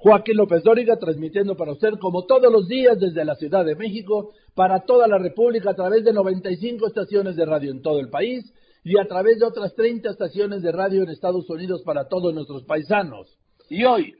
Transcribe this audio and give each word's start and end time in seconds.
Joaquín 0.00 0.36
López 0.36 0.62
Dóriga, 0.62 0.96
transmitiendo 0.96 1.56
para 1.56 1.72
usted 1.72 1.94
como 2.00 2.24
todos 2.24 2.52
los 2.52 2.68
días 2.68 3.00
desde 3.00 3.24
la 3.24 3.34
Ciudad 3.34 3.64
de 3.64 3.74
México, 3.74 4.32
para 4.54 4.84
toda 4.84 5.08
la 5.08 5.18
República 5.18 5.70
a 5.70 5.74
través 5.74 6.04
de 6.04 6.12
95 6.12 6.86
estaciones 6.86 7.34
de 7.34 7.44
radio 7.44 7.72
en 7.72 7.82
todo 7.82 7.98
el 7.98 8.08
país 8.08 8.44
y 8.84 8.96
a 8.96 9.08
través 9.08 9.40
de 9.40 9.46
otras 9.46 9.74
30 9.74 10.08
estaciones 10.08 10.62
de 10.62 10.70
radio 10.70 11.02
en 11.02 11.08
Estados 11.08 11.50
Unidos 11.50 11.82
para 11.82 12.06
todos 12.06 12.32
nuestros 12.32 12.62
paisanos. 12.62 13.36
Y 13.68 13.82
hoy, 13.82 14.14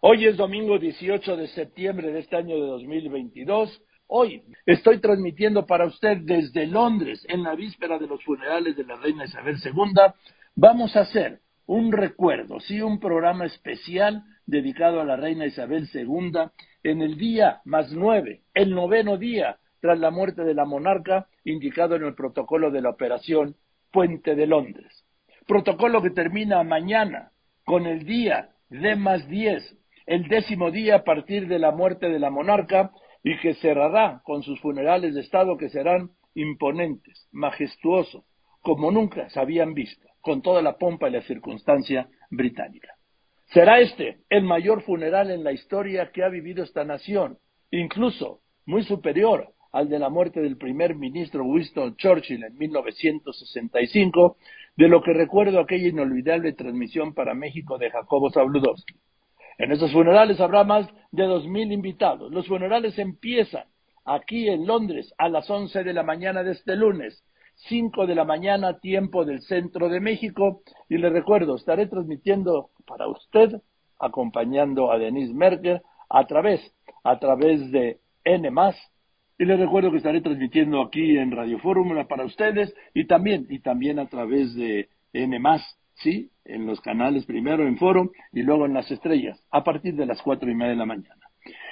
hoy 0.00 0.24
es 0.24 0.38
domingo 0.38 0.78
18 0.78 1.36
de 1.36 1.48
septiembre 1.48 2.10
de 2.10 2.20
este 2.20 2.36
año 2.36 2.54
de 2.54 2.66
2022. 2.66 3.82
Hoy 4.06 4.42
estoy 4.64 4.98
transmitiendo 4.98 5.66
para 5.66 5.84
usted 5.84 6.22
desde 6.22 6.66
Londres, 6.66 7.22
en 7.28 7.42
la 7.42 7.54
víspera 7.54 7.98
de 7.98 8.06
los 8.06 8.24
funerales 8.24 8.78
de 8.78 8.84
la 8.84 8.96
reina 8.96 9.26
Isabel 9.26 9.56
II. 9.62 9.92
Vamos 10.56 10.96
a 10.96 11.00
hacer 11.00 11.40
un 11.66 11.92
recuerdo, 11.92 12.60
sí, 12.60 12.80
un 12.80 12.98
programa 12.98 13.44
especial 13.44 14.24
dedicado 14.48 15.00
a 15.00 15.04
la 15.04 15.16
reina 15.16 15.46
Isabel 15.46 15.88
II 15.92 16.32
en 16.82 17.02
el 17.02 17.18
día 17.18 17.60
más 17.64 17.92
nueve, 17.92 18.40
el 18.54 18.74
noveno 18.74 19.18
día 19.18 19.58
tras 19.80 19.98
la 19.98 20.10
muerte 20.10 20.42
de 20.42 20.54
la 20.54 20.64
monarca, 20.64 21.28
indicado 21.44 21.94
en 21.96 22.04
el 22.04 22.14
protocolo 22.14 22.70
de 22.70 22.80
la 22.80 22.90
operación 22.90 23.56
Puente 23.92 24.34
de 24.34 24.46
Londres. 24.46 25.04
Protocolo 25.46 26.02
que 26.02 26.10
termina 26.10 26.62
mañana 26.64 27.30
con 27.64 27.86
el 27.86 28.04
día 28.04 28.48
de 28.70 28.96
más 28.96 29.28
diez, 29.28 29.76
el 30.06 30.28
décimo 30.28 30.70
día 30.70 30.96
a 30.96 31.04
partir 31.04 31.46
de 31.46 31.58
la 31.58 31.70
muerte 31.70 32.08
de 32.08 32.18
la 32.18 32.30
monarca 32.30 32.90
y 33.22 33.38
que 33.38 33.54
cerrará 33.54 34.22
con 34.24 34.42
sus 34.42 34.58
funerales 34.60 35.14
de 35.14 35.20
Estado 35.20 35.58
que 35.58 35.68
serán 35.68 36.10
imponentes, 36.34 37.28
majestuosos, 37.32 38.24
como 38.62 38.90
nunca 38.90 39.28
se 39.28 39.40
habían 39.40 39.74
visto, 39.74 40.08
con 40.22 40.40
toda 40.40 40.62
la 40.62 40.78
pompa 40.78 41.08
y 41.08 41.12
la 41.12 41.22
circunstancia 41.22 42.08
británica. 42.30 42.97
Será 43.50 43.80
este 43.80 44.18
el 44.28 44.42
mayor 44.42 44.82
funeral 44.82 45.30
en 45.30 45.42
la 45.42 45.52
historia 45.52 46.10
que 46.12 46.22
ha 46.22 46.28
vivido 46.28 46.62
esta 46.62 46.84
nación, 46.84 47.38
incluso 47.70 48.40
muy 48.66 48.84
superior 48.84 49.54
al 49.72 49.88
de 49.88 49.98
la 49.98 50.10
muerte 50.10 50.40
del 50.40 50.58
primer 50.58 50.94
ministro 50.94 51.44
Winston 51.44 51.96
Churchill 51.96 52.44
en 52.44 52.58
1965, 52.58 54.36
de 54.76 54.88
lo 54.88 55.02
que 55.02 55.14
recuerdo 55.14 55.60
aquella 55.60 55.88
inolvidable 55.88 56.52
transmisión 56.52 57.14
para 57.14 57.34
México 57.34 57.78
de 57.78 57.90
Jacobo 57.90 58.30
Zabludowski. 58.30 58.96
En 59.56 59.72
estos 59.72 59.92
funerales 59.92 60.40
habrá 60.40 60.64
más 60.64 60.86
de 61.10 61.24
dos 61.24 61.46
mil 61.46 61.72
invitados. 61.72 62.30
Los 62.30 62.46
funerales 62.46 62.98
empiezan 62.98 63.64
aquí 64.04 64.48
en 64.48 64.66
Londres 64.66 65.14
a 65.16 65.30
las 65.30 65.48
once 65.48 65.82
de 65.84 65.94
la 65.94 66.02
mañana 66.02 66.42
de 66.42 66.52
este 66.52 66.76
lunes 66.76 67.24
5 67.68 68.06
de 68.06 68.14
la 68.14 68.24
mañana, 68.24 68.78
tiempo 68.78 69.24
del 69.24 69.42
centro 69.42 69.88
de 69.88 70.00
México. 70.00 70.62
Y 70.88 70.98
le 70.98 71.10
recuerdo, 71.10 71.56
estaré 71.56 71.86
transmitiendo 71.86 72.70
para 72.86 73.08
usted, 73.08 73.60
acompañando 73.98 74.92
a 74.92 74.98
Denise 74.98 75.34
Merker, 75.34 75.82
a 76.08 76.26
través, 76.26 76.60
a 77.04 77.18
través 77.18 77.70
de 77.70 77.98
N. 78.24 78.50
Y 79.38 79.44
le 79.44 79.56
recuerdo 79.56 79.90
que 79.90 79.98
estaré 79.98 80.20
transmitiendo 80.20 80.80
aquí 80.80 81.16
en 81.16 81.30
Radio 81.30 81.58
Fórmula 81.58 82.06
para 82.08 82.24
ustedes 82.24 82.74
y 82.94 83.06
también, 83.06 83.46
y 83.50 83.60
también 83.60 83.98
a 83.98 84.06
través 84.06 84.54
de 84.54 84.88
N, 85.12 85.38
sí, 85.94 86.30
en 86.44 86.66
los 86.66 86.80
canales 86.80 87.26
primero 87.26 87.66
en 87.66 87.76
Foro 87.76 88.10
y 88.32 88.42
luego 88.42 88.66
en 88.66 88.74
las 88.74 88.90
estrellas, 88.90 89.42
a 89.50 89.62
partir 89.62 89.94
de 89.94 90.06
las 90.06 90.20
cuatro 90.22 90.50
y 90.50 90.54
media 90.54 90.70
de 90.70 90.76
la 90.76 90.86
mañana. 90.86 91.28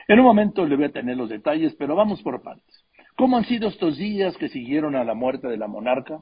En 0.08 0.20
un 0.20 0.26
momento 0.26 0.64
le 0.64 0.76
voy 0.76 0.86
a 0.86 0.92
tener 0.92 1.16
los 1.16 1.28
detalles, 1.28 1.74
pero 1.76 1.96
vamos 1.96 2.22
por 2.22 2.42
partes. 2.42 2.84
¿Cómo 3.16 3.38
han 3.38 3.46
sido 3.46 3.68
estos 3.68 3.96
días 3.96 4.36
que 4.36 4.50
siguieron 4.50 4.94
a 4.94 5.02
la 5.02 5.14
muerte 5.14 5.48
de 5.48 5.56
la 5.56 5.68
monarca? 5.68 6.20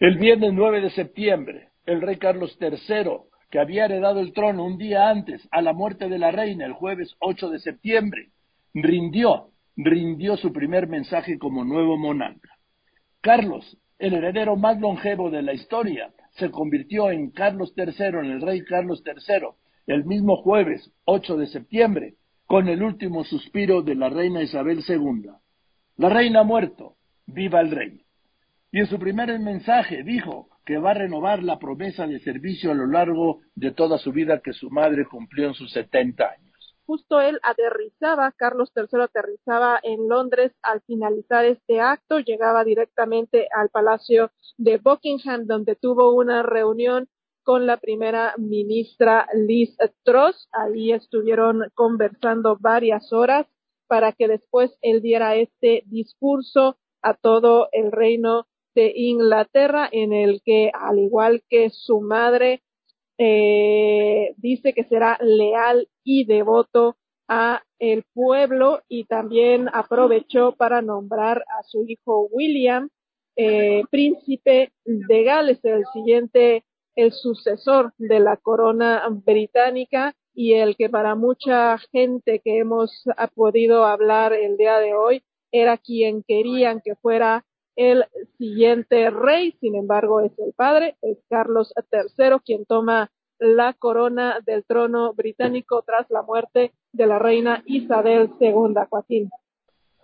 El 0.00 0.16
viernes 0.16 0.54
9 0.54 0.80
de 0.80 0.88
septiembre, 0.88 1.68
el 1.84 2.00
rey 2.00 2.16
Carlos 2.16 2.56
III, 2.58 3.18
que 3.50 3.58
había 3.58 3.84
heredado 3.84 4.20
el 4.20 4.32
trono 4.32 4.64
un 4.64 4.78
día 4.78 5.10
antes 5.10 5.46
a 5.50 5.60
la 5.60 5.74
muerte 5.74 6.08
de 6.08 6.18
la 6.18 6.30
reina, 6.30 6.64
el 6.64 6.72
jueves 6.72 7.14
8 7.18 7.50
de 7.50 7.58
septiembre, 7.58 8.30
rindió, 8.72 9.50
rindió 9.76 10.38
su 10.38 10.54
primer 10.54 10.88
mensaje 10.88 11.38
como 11.38 11.64
nuevo 11.64 11.98
monarca. 11.98 12.48
Carlos, 13.20 13.76
el 13.98 14.14
heredero 14.14 14.56
más 14.56 14.80
longevo 14.80 15.30
de 15.30 15.42
la 15.42 15.52
historia, 15.52 16.14
se 16.38 16.50
convirtió 16.50 17.10
en 17.10 17.30
Carlos 17.30 17.74
III, 17.76 18.06
en 18.20 18.30
el 18.30 18.40
rey 18.40 18.64
Carlos 18.64 19.02
III, 19.04 19.48
el 19.86 20.06
mismo 20.06 20.36
jueves 20.36 20.90
8 21.04 21.36
de 21.36 21.46
septiembre, 21.48 22.14
con 22.46 22.68
el 22.68 22.82
último 22.82 23.22
suspiro 23.24 23.82
de 23.82 23.96
la 23.96 24.08
reina 24.08 24.42
Isabel 24.42 24.82
II. 24.88 25.30
La 25.98 26.10
reina 26.10 26.40
ha 26.40 26.44
muerto, 26.44 26.96
viva 27.26 27.62
el 27.62 27.70
rey. 27.70 28.04
Y 28.70 28.80
en 28.80 28.86
su 28.86 28.98
primer 28.98 29.38
mensaje 29.38 30.02
dijo 30.02 30.48
que 30.66 30.76
va 30.76 30.90
a 30.90 30.94
renovar 30.94 31.42
la 31.42 31.58
promesa 31.58 32.06
de 32.06 32.20
servicio 32.20 32.70
a 32.70 32.74
lo 32.74 32.86
largo 32.86 33.40
de 33.54 33.70
toda 33.70 33.96
su 33.96 34.12
vida 34.12 34.40
que 34.44 34.52
su 34.52 34.68
madre 34.68 35.06
cumplió 35.06 35.46
en 35.48 35.54
sus 35.54 35.72
70 35.72 36.22
años. 36.22 36.76
Justo 36.84 37.18
él 37.20 37.40
aterrizaba, 37.42 38.30
Carlos 38.32 38.70
III 38.76 39.04
aterrizaba 39.04 39.80
en 39.82 40.06
Londres 40.06 40.52
al 40.62 40.82
finalizar 40.82 41.46
este 41.46 41.80
acto, 41.80 42.18
llegaba 42.20 42.62
directamente 42.62 43.48
al 43.56 43.70
Palacio 43.70 44.30
de 44.58 44.76
Buckingham, 44.76 45.46
donde 45.46 45.76
tuvo 45.76 46.12
una 46.14 46.42
reunión 46.42 47.08
con 47.42 47.66
la 47.66 47.78
primera 47.78 48.34
ministra 48.36 49.26
Liz 49.34 49.74
Truss. 50.04 50.48
Ahí 50.52 50.92
estuvieron 50.92 51.70
conversando 51.74 52.58
varias 52.60 53.12
horas 53.14 53.46
para 53.86 54.12
que 54.12 54.28
después 54.28 54.76
él 54.82 55.02
diera 55.02 55.36
este 55.36 55.82
discurso 55.86 56.76
a 57.02 57.14
todo 57.14 57.68
el 57.72 57.92
reino 57.92 58.46
de 58.74 58.92
Inglaterra 58.94 59.88
en 59.90 60.12
el 60.12 60.42
que, 60.44 60.70
al 60.72 60.98
igual 60.98 61.42
que 61.48 61.70
su 61.70 62.00
madre, 62.00 62.62
eh, 63.18 64.34
dice 64.36 64.74
que 64.74 64.84
será 64.84 65.18
leal 65.20 65.88
y 66.04 66.24
devoto 66.24 66.96
a 67.28 67.62
el 67.78 68.04
pueblo 68.12 68.82
y 68.88 69.04
también 69.04 69.68
aprovechó 69.72 70.52
para 70.52 70.82
nombrar 70.82 71.44
a 71.58 71.62
su 71.64 71.84
hijo 71.86 72.28
William 72.30 72.90
eh, 73.36 73.82
príncipe 73.90 74.72
de 74.84 75.22
Gales, 75.22 75.62
el 75.64 75.84
siguiente, 75.92 76.64
el 76.94 77.12
sucesor 77.12 77.92
de 77.98 78.20
la 78.20 78.38
corona 78.38 79.06
británica 79.10 80.14
y 80.36 80.52
el 80.52 80.76
que 80.76 80.90
para 80.90 81.14
mucha 81.14 81.78
gente 81.90 82.40
que 82.44 82.58
hemos 82.58 82.92
podido 83.34 83.86
hablar 83.86 84.34
el 84.34 84.58
día 84.58 84.78
de 84.78 84.92
hoy 84.92 85.22
era 85.50 85.78
quien 85.78 86.22
querían 86.22 86.82
que 86.84 86.94
fuera 86.94 87.44
el 87.74 88.04
siguiente 88.36 89.08
rey, 89.10 89.52
sin 89.60 89.74
embargo 89.74 90.20
es 90.20 90.38
el 90.38 90.52
padre, 90.52 90.96
es 91.00 91.18
Carlos 91.30 91.72
III 91.90 92.36
quien 92.44 92.66
toma 92.66 93.10
la 93.38 93.72
corona 93.72 94.38
del 94.44 94.64
trono 94.64 95.14
británico 95.14 95.82
tras 95.86 96.08
la 96.10 96.22
muerte 96.22 96.72
de 96.92 97.06
la 97.06 97.18
reina 97.18 97.62
Isabel 97.64 98.30
II. 98.38 99.28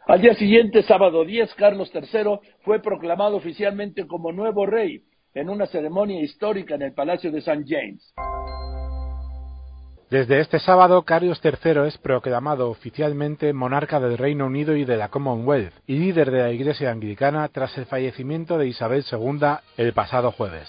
Al 0.06 0.20
día 0.20 0.34
siguiente, 0.34 0.82
sábado 0.82 1.24
10, 1.24 1.54
Carlos 1.54 1.90
III 1.94 2.40
fue 2.62 2.80
proclamado 2.80 3.36
oficialmente 3.36 4.06
como 4.06 4.32
nuevo 4.32 4.64
rey 4.64 5.04
en 5.34 5.50
una 5.50 5.66
ceremonia 5.66 6.20
histórica 6.22 6.74
en 6.74 6.82
el 6.82 6.94
Palacio 6.94 7.30
de 7.30 7.38
St. 7.38 7.64
James. 7.66 8.14
Desde 10.12 10.40
este 10.40 10.58
sábado, 10.58 11.04
Carlos 11.04 11.40
III 11.42 11.86
es 11.86 11.96
proclamado 11.96 12.68
oficialmente 12.68 13.54
monarca 13.54 13.98
del 13.98 14.18
Reino 14.18 14.44
Unido 14.44 14.76
y 14.76 14.84
de 14.84 14.98
la 14.98 15.08
Commonwealth 15.08 15.72
y 15.86 15.96
líder 15.96 16.30
de 16.30 16.42
la 16.42 16.52
Iglesia 16.52 16.90
Anglicana 16.90 17.48
tras 17.48 17.78
el 17.78 17.86
fallecimiento 17.86 18.58
de 18.58 18.66
Isabel 18.66 19.06
II 19.10 19.40
el 19.78 19.94
pasado 19.94 20.30
jueves. 20.30 20.68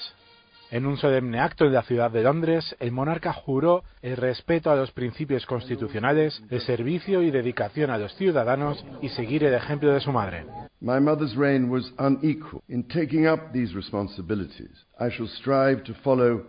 En 0.71 0.85
un 0.85 0.95
solemne 0.95 1.41
acto 1.41 1.65
en 1.65 1.73
la 1.73 1.83
ciudad 1.83 2.09
de 2.09 2.23
Londres, 2.23 2.73
el 2.79 2.93
monarca 2.93 3.33
juró 3.33 3.83
el 4.01 4.15
respeto 4.15 4.71
a 4.71 4.77
los 4.77 4.93
principios 4.93 5.45
constitucionales, 5.45 6.41
de 6.47 6.61
servicio 6.61 7.21
y 7.21 7.29
dedicación 7.29 7.89
a 7.89 7.97
los 7.97 8.15
ciudadanos 8.15 8.85
y 9.01 9.09
seguir 9.09 9.43
el 9.43 9.55
ejemplo 9.55 9.91
de 9.91 9.99
su 9.99 10.13
madre. 10.13 10.45
My 10.79 11.01
mother's 11.01 11.35
reign 11.35 11.69
was 11.69 11.91
unequal. 11.97 12.61
In 12.69 12.87
taking 12.87 13.27
up 13.27 13.51
these 13.51 13.75
responsibilities, 13.75 14.85
I 14.97 15.09
shall 15.09 15.27
strive 15.27 15.83
to 15.83 15.93
follow 15.95 16.45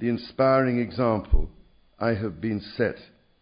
the 0.00 0.08
inspiring 0.08 0.80
example 0.80 1.50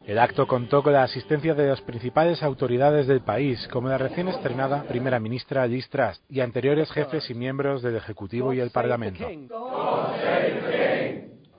el 0.07 0.19
acto 0.19 0.47
contó 0.47 0.83
con 0.83 0.93
la 0.93 1.03
asistencia 1.03 1.55
de 1.55 1.69
las 1.69 1.81
principales 1.81 2.43
autoridades 2.43 3.07
del 3.07 3.23
país, 3.23 3.67
como 3.73 3.89
la 3.89 3.99
recién 3.99 4.29
estrenada 4.29 4.83
primera 4.85 5.19
ministra 5.19 5.67
Liz 5.67 5.89
Truss 5.89 6.23
y 6.29 6.41
anteriores 6.41 6.91
jefes 6.93 7.29
y 7.31 7.35
miembros 7.35 7.83
del 7.83 7.97
Ejecutivo 7.97 8.53
y 8.53 8.61
el 8.61 8.71
Parlamento. 8.71 9.27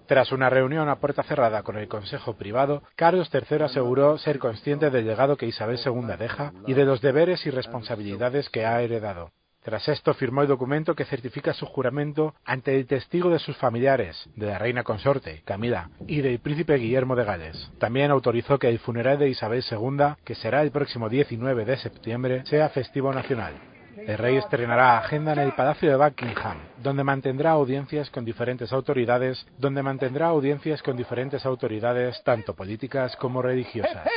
Tras 0.06 0.32
una 0.32 0.52
reunión 0.52 0.88
a 0.88 1.00
puerta 1.00 1.24
cerrada 1.24 1.64
con 1.64 1.78
el 1.78 1.88
Consejo 1.88 2.36
Privado, 2.36 2.84
Carlos 2.96 3.32
III 3.34 3.64
aseguró 3.64 4.20
ser 4.20 4.38
consciente 4.38 4.92
del 4.92 5.08
legado 5.08 5.36
que 5.36 5.48
Isabel 5.48 5.80
II 5.84 6.16
deja 6.20 6.54
y 6.68 6.76
de 6.76 6.86
los 6.86 7.02
deberes 7.02 7.46
y 7.48 7.50
responsabilidades 7.50 8.50
que 8.50 8.66
ha 8.68 8.80
heredado. 8.82 9.32
Tras 9.66 9.88
esto 9.88 10.14
firmó 10.14 10.44
el 10.44 10.48
documento 10.48 10.94
que 10.94 11.06
certifica 11.06 11.52
su 11.52 11.66
juramento 11.66 12.36
ante 12.46 12.76
el 12.76 12.86
testigo 12.86 13.32
de 13.32 13.40
sus 13.40 13.58
familiares, 13.58 14.30
de 14.36 14.46
la 14.46 14.60
reina 14.60 14.84
consorte, 14.84 15.42
Camila, 15.44 15.90
y 16.06 16.22
del 16.22 16.38
príncipe 16.38 16.76
Guillermo 16.76 17.16
de 17.16 17.24
Gales. 17.24 17.72
También 17.80 18.12
autorizó 18.12 18.60
que 18.60 18.70
el 18.70 18.78
funeral 18.78 19.18
de 19.18 19.30
Isabel 19.30 19.64
II, 19.68 20.18
que 20.24 20.36
será 20.36 20.62
el 20.62 20.70
próximo 20.70 21.10
19 21.10 21.66
de 21.66 21.78
septiembre, 21.78 22.46
sea 22.46 22.70
festivo 22.70 23.12
nacional. 23.12 23.56
El 23.98 24.20
rey 24.20 24.36
estrenará 24.36 25.00
agenda 25.00 25.34
en 25.34 25.40
el 25.40 25.54
Palacio 25.54 25.90
de 25.90 25.96
Buckingham, 25.98 26.60
donde 26.84 27.04
mantendrá 27.04 27.50
audiencias 27.50 28.12
con 28.12 28.24
diferentes 28.24 28.72
autoridades, 28.72 29.48
donde 29.58 29.82
mantendrá 29.82 30.28
audiencias 30.28 30.84
con 30.84 30.96
diferentes 30.96 31.44
autoridades 31.44 32.22
tanto 32.24 32.54
políticas 32.54 33.16
como 33.16 33.42
religiosas. 33.42 34.08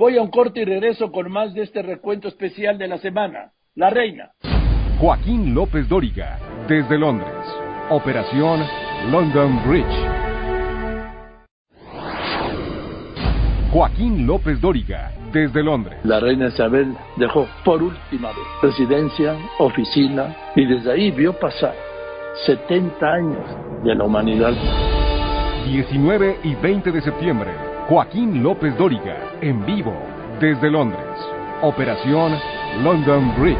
Voy 0.00 0.16
a 0.16 0.22
un 0.22 0.30
corte 0.30 0.62
y 0.62 0.64
regreso 0.64 1.12
con 1.12 1.30
más 1.30 1.52
de 1.52 1.60
este 1.60 1.82
recuento 1.82 2.26
especial 2.26 2.78
de 2.78 2.88
la 2.88 2.96
semana. 2.96 3.52
La 3.74 3.90
reina. 3.90 4.30
Joaquín 4.98 5.54
López 5.54 5.86
Dóriga, 5.90 6.38
desde 6.66 6.96
Londres. 6.96 7.28
Operación 7.90 8.62
London 9.10 9.60
Bridge. 9.68 9.84
Joaquín 13.74 14.26
López 14.26 14.58
Dóriga, 14.62 15.12
desde 15.34 15.62
Londres. 15.62 15.98
La 16.04 16.18
reina 16.18 16.48
Isabel 16.48 16.96
dejó 17.16 17.46
por 17.62 17.82
última 17.82 18.28
vez 18.28 18.46
residencia, 18.62 19.36
oficina 19.58 20.34
y 20.56 20.64
desde 20.64 20.92
ahí 20.92 21.10
vio 21.10 21.38
pasar 21.38 21.74
70 22.46 23.06
años 23.06 23.84
de 23.84 23.94
la 23.94 24.04
humanidad. 24.04 24.54
19 25.66 26.38
y 26.42 26.54
20 26.54 26.90
de 26.90 27.02
septiembre, 27.02 27.50
Joaquín 27.90 28.40
López 28.40 28.78
Dóriga, 28.78 29.40
en 29.40 29.66
vivo, 29.66 29.92
desde 30.40 30.70
Londres. 30.70 31.18
Operación 31.60 32.38
London 32.84 33.34
Bridge. 33.36 33.58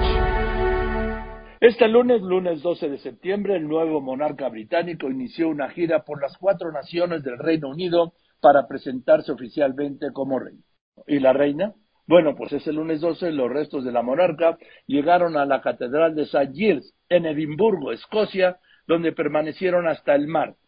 Este 1.61 1.89
lunes, 1.89 2.23
lunes 2.23 2.63
12 2.63 2.91
de 2.91 2.99
septiembre, 2.99 3.57
el 3.57 3.67
nuevo 3.67 4.01
monarca 4.01 4.49
británico 4.49 5.11
inició 5.11 5.49
una 5.49 5.69
gira 5.71 6.05
por 6.05 6.23
las 6.23 6.39
cuatro 6.39 6.71
naciones 6.71 7.25
del 7.25 7.39
Reino 7.39 7.71
Unido 7.71 8.13
para 8.41 8.69
presentarse 8.69 9.33
oficialmente 9.33 10.13
como 10.13 10.39
rey. 10.39 10.61
¿Y 11.09 11.19
la 11.19 11.33
reina? 11.33 11.75
Bueno, 12.07 12.37
pues 12.37 12.53
ese 12.53 12.73
lunes 12.73 13.01
12 13.01 13.33
los 13.33 13.51
restos 13.51 13.85
de 13.85 13.91
la 13.91 14.03
monarca 14.03 14.59
llegaron 14.87 15.37
a 15.37 15.45
la 15.45 15.61
Catedral 15.61 16.15
de 16.15 16.23
St. 16.23 16.53
Giles 16.55 16.95
en 17.09 17.27
Edimburgo, 17.27 17.91
Escocia, 17.91 18.61
donde 18.87 19.11
permanecieron 19.11 19.89
hasta 19.89 20.15
el 20.15 20.29
martes. 20.29 20.61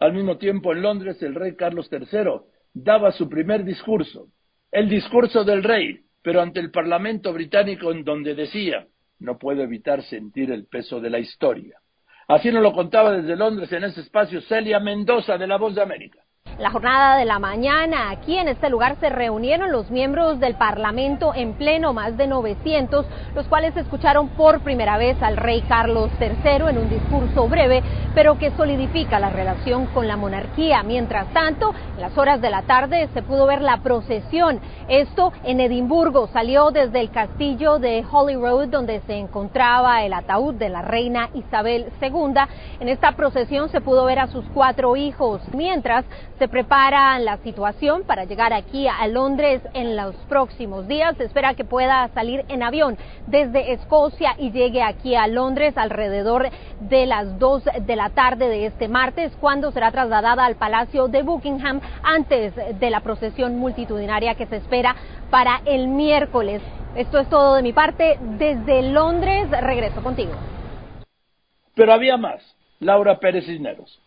Al 0.00 0.12
mismo 0.12 0.38
tiempo, 0.38 0.72
en 0.72 0.82
Londres, 0.82 1.22
el 1.22 1.36
rey 1.36 1.54
Carlos 1.54 1.88
III 1.92 2.49
daba 2.72 3.12
su 3.12 3.28
primer 3.28 3.64
discurso, 3.64 4.28
el 4.70 4.88
discurso 4.88 5.44
del 5.44 5.62
rey, 5.62 6.00
pero 6.22 6.40
ante 6.40 6.60
el 6.60 6.70
Parlamento 6.70 7.32
británico 7.32 7.92
en 7.92 8.04
donde 8.04 8.34
decía, 8.34 8.86
no 9.18 9.38
puedo 9.38 9.62
evitar 9.62 10.02
sentir 10.02 10.50
el 10.50 10.66
peso 10.66 11.00
de 11.00 11.10
la 11.10 11.18
historia. 11.18 11.78
Así 12.28 12.50
nos 12.52 12.62
lo 12.62 12.72
contaba 12.72 13.12
desde 13.12 13.36
Londres 13.36 13.72
en 13.72 13.84
ese 13.84 14.02
espacio 14.02 14.40
Celia 14.42 14.78
Mendoza 14.78 15.36
de 15.36 15.46
La 15.46 15.58
Voz 15.58 15.74
de 15.74 15.82
América 15.82 16.20
la 16.60 16.70
jornada 16.70 17.16
de 17.16 17.24
la 17.24 17.38
mañana. 17.38 18.10
Aquí 18.10 18.36
en 18.36 18.48
este 18.48 18.68
lugar 18.68 18.96
se 19.00 19.08
reunieron 19.08 19.72
los 19.72 19.90
miembros 19.90 20.38
del 20.40 20.56
Parlamento 20.56 21.32
en 21.34 21.54
pleno, 21.54 21.94
más 21.94 22.18
de 22.18 22.26
900, 22.26 23.06
los 23.34 23.46
cuales 23.46 23.74
escucharon 23.76 24.28
por 24.28 24.60
primera 24.60 24.98
vez 24.98 25.16
al 25.22 25.38
rey 25.38 25.62
Carlos 25.62 26.10
III 26.20 26.68
en 26.68 26.78
un 26.78 26.90
discurso 26.90 27.48
breve, 27.48 27.82
pero 28.14 28.38
que 28.38 28.50
solidifica 28.50 29.18
la 29.18 29.30
relación 29.30 29.86
con 29.86 30.06
la 30.06 30.18
monarquía. 30.18 30.82
Mientras 30.82 31.32
tanto, 31.32 31.74
en 31.94 32.00
las 32.02 32.16
horas 32.18 32.42
de 32.42 32.50
la 32.50 32.62
tarde 32.62 33.08
se 33.14 33.22
pudo 33.22 33.46
ver 33.46 33.62
la 33.62 33.78
procesión. 33.78 34.60
Esto 34.88 35.32
en 35.44 35.60
Edimburgo 35.60 36.26
salió 36.26 36.70
desde 36.70 37.00
el 37.00 37.10
castillo 37.10 37.78
de 37.78 38.04
Holyrood, 38.10 38.68
donde 38.68 39.00
se 39.06 39.16
encontraba 39.16 40.02
el 40.02 40.12
ataúd 40.12 40.54
de 40.54 40.68
la 40.68 40.82
reina 40.82 41.30
Isabel 41.32 41.86
II. 42.02 42.34
En 42.80 42.88
esta 42.90 43.12
procesión 43.12 43.70
se 43.70 43.80
pudo 43.80 44.04
ver 44.04 44.18
a 44.18 44.26
sus 44.26 44.44
cuatro 44.52 44.94
hijos, 44.96 45.40
mientras 45.54 46.04
se 46.38 46.49
prepara 46.50 47.18
la 47.18 47.38
situación 47.38 48.02
para 48.04 48.24
llegar 48.24 48.52
aquí 48.52 48.88
a 48.88 49.06
Londres 49.06 49.62
en 49.72 49.96
los 49.96 50.14
próximos 50.28 50.88
días. 50.88 51.16
Se 51.16 51.24
espera 51.24 51.54
que 51.54 51.64
pueda 51.64 52.08
salir 52.08 52.44
en 52.48 52.62
avión 52.62 52.98
desde 53.26 53.72
Escocia 53.72 54.34
y 54.38 54.50
llegue 54.50 54.82
aquí 54.82 55.14
a 55.14 55.26
Londres 55.28 55.76
alrededor 55.76 56.50
de 56.80 57.06
las 57.06 57.38
2 57.38 57.64
de 57.82 57.96
la 57.96 58.10
tarde 58.10 58.48
de 58.48 58.66
este 58.66 58.88
martes, 58.88 59.32
cuando 59.40 59.70
será 59.70 59.90
trasladada 59.92 60.44
al 60.44 60.56
Palacio 60.56 61.08
de 61.08 61.22
Buckingham 61.22 61.80
antes 62.02 62.54
de 62.54 62.90
la 62.90 63.00
procesión 63.00 63.56
multitudinaria 63.58 64.34
que 64.34 64.46
se 64.46 64.56
espera 64.56 64.96
para 65.30 65.60
el 65.64 65.86
miércoles. 65.88 66.60
Esto 66.96 67.18
es 67.18 67.28
todo 67.28 67.54
de 67.54 67.62
mi 67.62 67.72
parte. 67.72 68.18
Desde 68.38 68.82
Londres 68.90 69.48
regreso 69.50 70.02
contigo. 70.02 70.32
Pero 71.74 71.92
había 71.92 72.16
más. 72.16 72.42
Laura 72.80 73.18
Pérez 73.20 73.44
Cisneros 73.44 74.00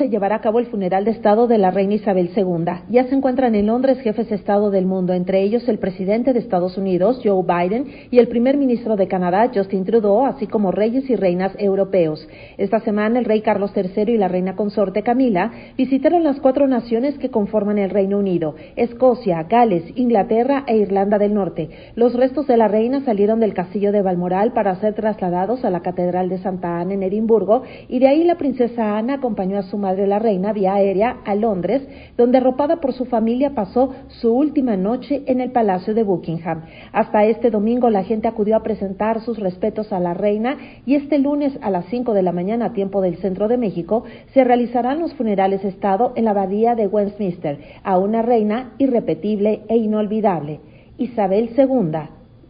se 0.00 0.08
llevará 0.08 0.36
a 0.36 0.40
cabo 0.40 0.60
el 0.60 0.66
funeral 0.66 1.04
de 1.04 1.10
Estado 1.10 1.46
de 1.48 1.58
la 1.58 1.72
reina 1.72 1.94
Isabel 1.94 2.30
II. 2.34 2.64
Ya 2.88 3.04
se 3.04 3.14
encuentran 3.14 3.54
en 3.56 3.66
Londres 3.66 3.98
jefes 4.00 4.30
de 4.30 4.36
Estado 4.36 4.70
del 4.70 4.86
mundo, 4.86 5.12
entre 5.12 5.42
ellos 5.42 5.68
el 5.68 5.78
presidente 5.78 6.32
de 6.32 6.38
Estados 6.38 6.78
Unidos, 6.78 7.20
Joe 7.22 7.42
Biden, 7.42 7.86
y 8.10 8.18
el 8.18 8.28
primer 8.28 8.56
ministro 8.56 8.96
de 8.96 9.08
Canadá, 9.08 9.50
Justin 9.52 9.84
Trudeau, 9.84 10.24
así 10.26 10.46
como 10.46 10.70
reyes 10.70 11.10
y 11.10 11.16
reinas 11.16 11.52
europeos. 11.58 12.26
Esta 12.56 12.80
semana 12.80 13.18
el 13.18 13.24
rey 13.24 13.42
Carlos 13.42 13.72
III 13.76 14.14
y 14.14 14.16
la 14.16 14.28
reina 14.28 14.54
consorte 14.54 15.02
Camila 15.02 15.50
visitaron 15.76 16.22
las 16.22 16.40
cuatro 16.40 16.68
naciones 16.68 17.18
que 17.18 17.30
conforman 17.30 17.76
el 17.76 17.90
Reino 17.90 18.16
Unido, 18.16 18.54
Escocia, 18.76 19.42
Gales, 19.42 19.84
Inglaterra 19.96 20.64
e 20.66 20.78
Irlanda 20.78 21.18
del 21.18 21.34
Norte. 21.34 21.68
Los 21.96 22.14
restos 22.14 22.46
de 22.46 22.56
la 22.56 22.68
reina 22.68 23.04
salieron 23.04 23.40
del 23.40 23.54
castillo 23.54 23.90
de 23.90 24.02
Balmoral 24.02 24.52
para 24.52 24.76
ser 24.76 24.94
trasladados 24.94 25.64
a 25.64 25.70
la 25.70 25.80
Catedral 25.80 26.28
de 26.28 26.38
Santa 26.38 26.78
Ana 26.78 26.94
en 26.94 27.02
Edimburgo 27.02 27.64
y 27.88 27.98
de 27.98 28.06
ahí 28.06 28.22
la 28.22 28.36
princesa 28.36 28.96
Ana 28.96 29.14
acompañó 29.14 29.58
a 29.58 29.62
su 29.64 29.79
madre 29.80 30.06
la 30.06 30.20
reina 30.20 30.52
vía 30.52 30.74
aérea 30.74 31.16
a 31.24 31.34
Londres, 31.34 31.82
donde 32.16 32.38
arropada 32.38 32.76
por 32.76 32.92
su 32.92 33.06
familia 33.06 33.54
pasó 33.54 33.92
su 34.06 34.32
última 34.32 34.76
noche 34.76 35.22
en 35.26 35.40
el 35.40 35.50
Palacio 35.50 35.94
de 35.94 36.04
Buckingham. 36.04 36.62
Hasta 36.92 37.24
este 37.24 37.50
domingo 37.50 37.90
la 37.90 38.04
gente 38.04 38.28
acudió 38.28 38.56
a 38.56 38.62
presentar 38.62 39.20
sus 39.22 39.38
respetos 39.38 39.92
a 39.92 39.98
la 39.98 40.14
reina 40.14 40.56
y 40.86 40.94
este 40.94 41.18
lunes 41.18 41.58
a 41.62 41.70
las 41.70 41.86
5 41.86 42.14
de 42.14 42.22
la 42.22 42.32
mañana 42.32 42.66
a 42.66 42.72
tiempo 42.72 43.00
del 43.00 43.16
centro 43.16 43.48
de 43.48 43.56
México 43.56 44.04
se 44.32 44.44
realizarán 44.44 45.00
los 45.00 45.14
funerales 45.14 45.64
Estado 45.64 46.12
en 46.14 46.26
la 46.26 46.30
abadía 46.30 46.74
de 46.74 46.86
Westminster 46.86 47.58
a 47.82 47.98
una 47.98 48.22
reina 48.22 48.72
irrepetible 48.78 49.62
e 49.68 49.76
inolvidable, 49.76 50.60
Isabel 50.98 51.50
II. 51.56 51.98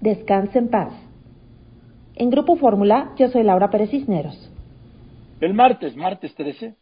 Descanse 0.00 0.58
en 0.58 0.68
paz. 0.68 0.92
En 2.16 2.30
Grupo 2.30 2.56
Fórmula, 2.56 3.12
yo 3.16 3.28
soy 3.28 3.42
Laura 3.44 3.70
Pérez 3.70 3.90
Cisneros. 3.90 4.50
El 5.40 5.54
martes, 5.54 5.96
martes 5.96 6.34
13, 6.34 6.74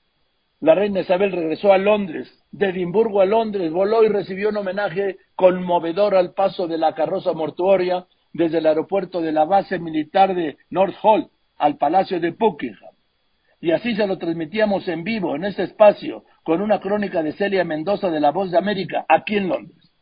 la 0.61 0.75
reina 0.75 1.01
Isabel 1.01 1.31
regresó 1.31 1.73
a 1.73 1.79
Londres, 1.79 2.29
de 2.51 2.71
Edimburgo 2.71 3.21
a 3.21 3.27
Londres, 3.27 3.71
voló 3.71 4.03
y 4.03 4.09
recibió 4.09 4.49
un 4.49 4.57
homenaje 4.57 5.19
conmovedor 5.37 6.17
al 6.17 6.35
paso 6.35 6.67
de 6.67 6.79
la 6.79 6.95
carroza 6.95 7.33
mortuoria 7.33 8.07
desde 8.33 8.59
el 8.59 8.67
aeropuerto 8.67 9.21
de 9.21 9.33
la 9.33 9.45
base 9.45 9.79
militar 9.79 10.35
de 10.35 10.57
North 10.71 10.97
Hall 11.03 11.29
al 11.59 11.77
Palacio 11.77 12.19
de 12.19 12.33
Buckingham. 12.33 12.95
Y 13.61 13.71
así 13.73 13.95
se 13.95 14.07
lo 14.07 14.19
transmitíamos 14.19 14.87
en 14.89 15.05
vivo, 15.05 15.37
en 15.37 15.45
este 15.45 15.65
espacio, 15.65 16.25
con 16.45 16.61
una 16.61 16.81
crónica 16.81 17.23
de 17.23 17.33
Celia 17.33 17.65
Mendoza 17.65 18.11
de 18.11 18.21
La 18.21 18.31
Voz 18.31 18.51
de 18.51 18.59
América, 18.59 19.05
aquí 19.09 19.37
en 19.37 19.49
Londres. 19.49 19.93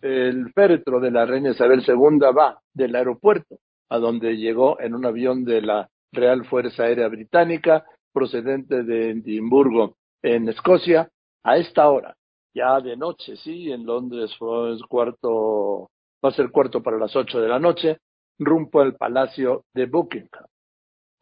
El 0.00 0.52
féretro 0.52 1.00
de 1.00 1.10
la 1.10 1.26
reina 1.26 1.50
Isabel 1.50 1.82
II 1.86 2.18
va 2.36 2.60
del 2.72 2.94
aeropuerto 2.94 3.56
a 3.88 3.98
donde 3.98 4.36
llegó 4.36 4.80
en 4.80 4.94
un 4.94 5.06
avión 5.06 5.44
de 5.44 5.62
la 5.62 5.88
Real 6.12 6.44
Fuerza 6.44 6.84
Aérea 6.84 7.08
Británica 7.08 7.84
procedente 8.12 8.82
de 8.82 9.10
Edimburgo, 9.10 9.96
en 10.22 10.48
Escocia, 10.48 11.08
a 11.44 11.56
esta 11.56 11.88
hora, 11.88 12.16
ya 12.54 12.80
de 12.80 12.96
noche, 12.96 13.36
sí, 13.36 13.70
en 13.70 13.86
Londres 13.86 14.34
fue 14.38 14.76
cuarto, 14.88 15.90
va 16.24 16.30
a 16.30 16.32
ser 16.32 16.50
cuarto 16.50 16.82
para 16.82 16.98
las 16.98 17.14
ocho 17.14 17.40
de 17.40 17.48
la 17.48 17.58
noche, 17.58 17.98
rumbo 18.38 18.80
al 18.80 18.96
Palacio 18.96 19.64
de 19.74 19.86
Buckingham. 19.86 20.46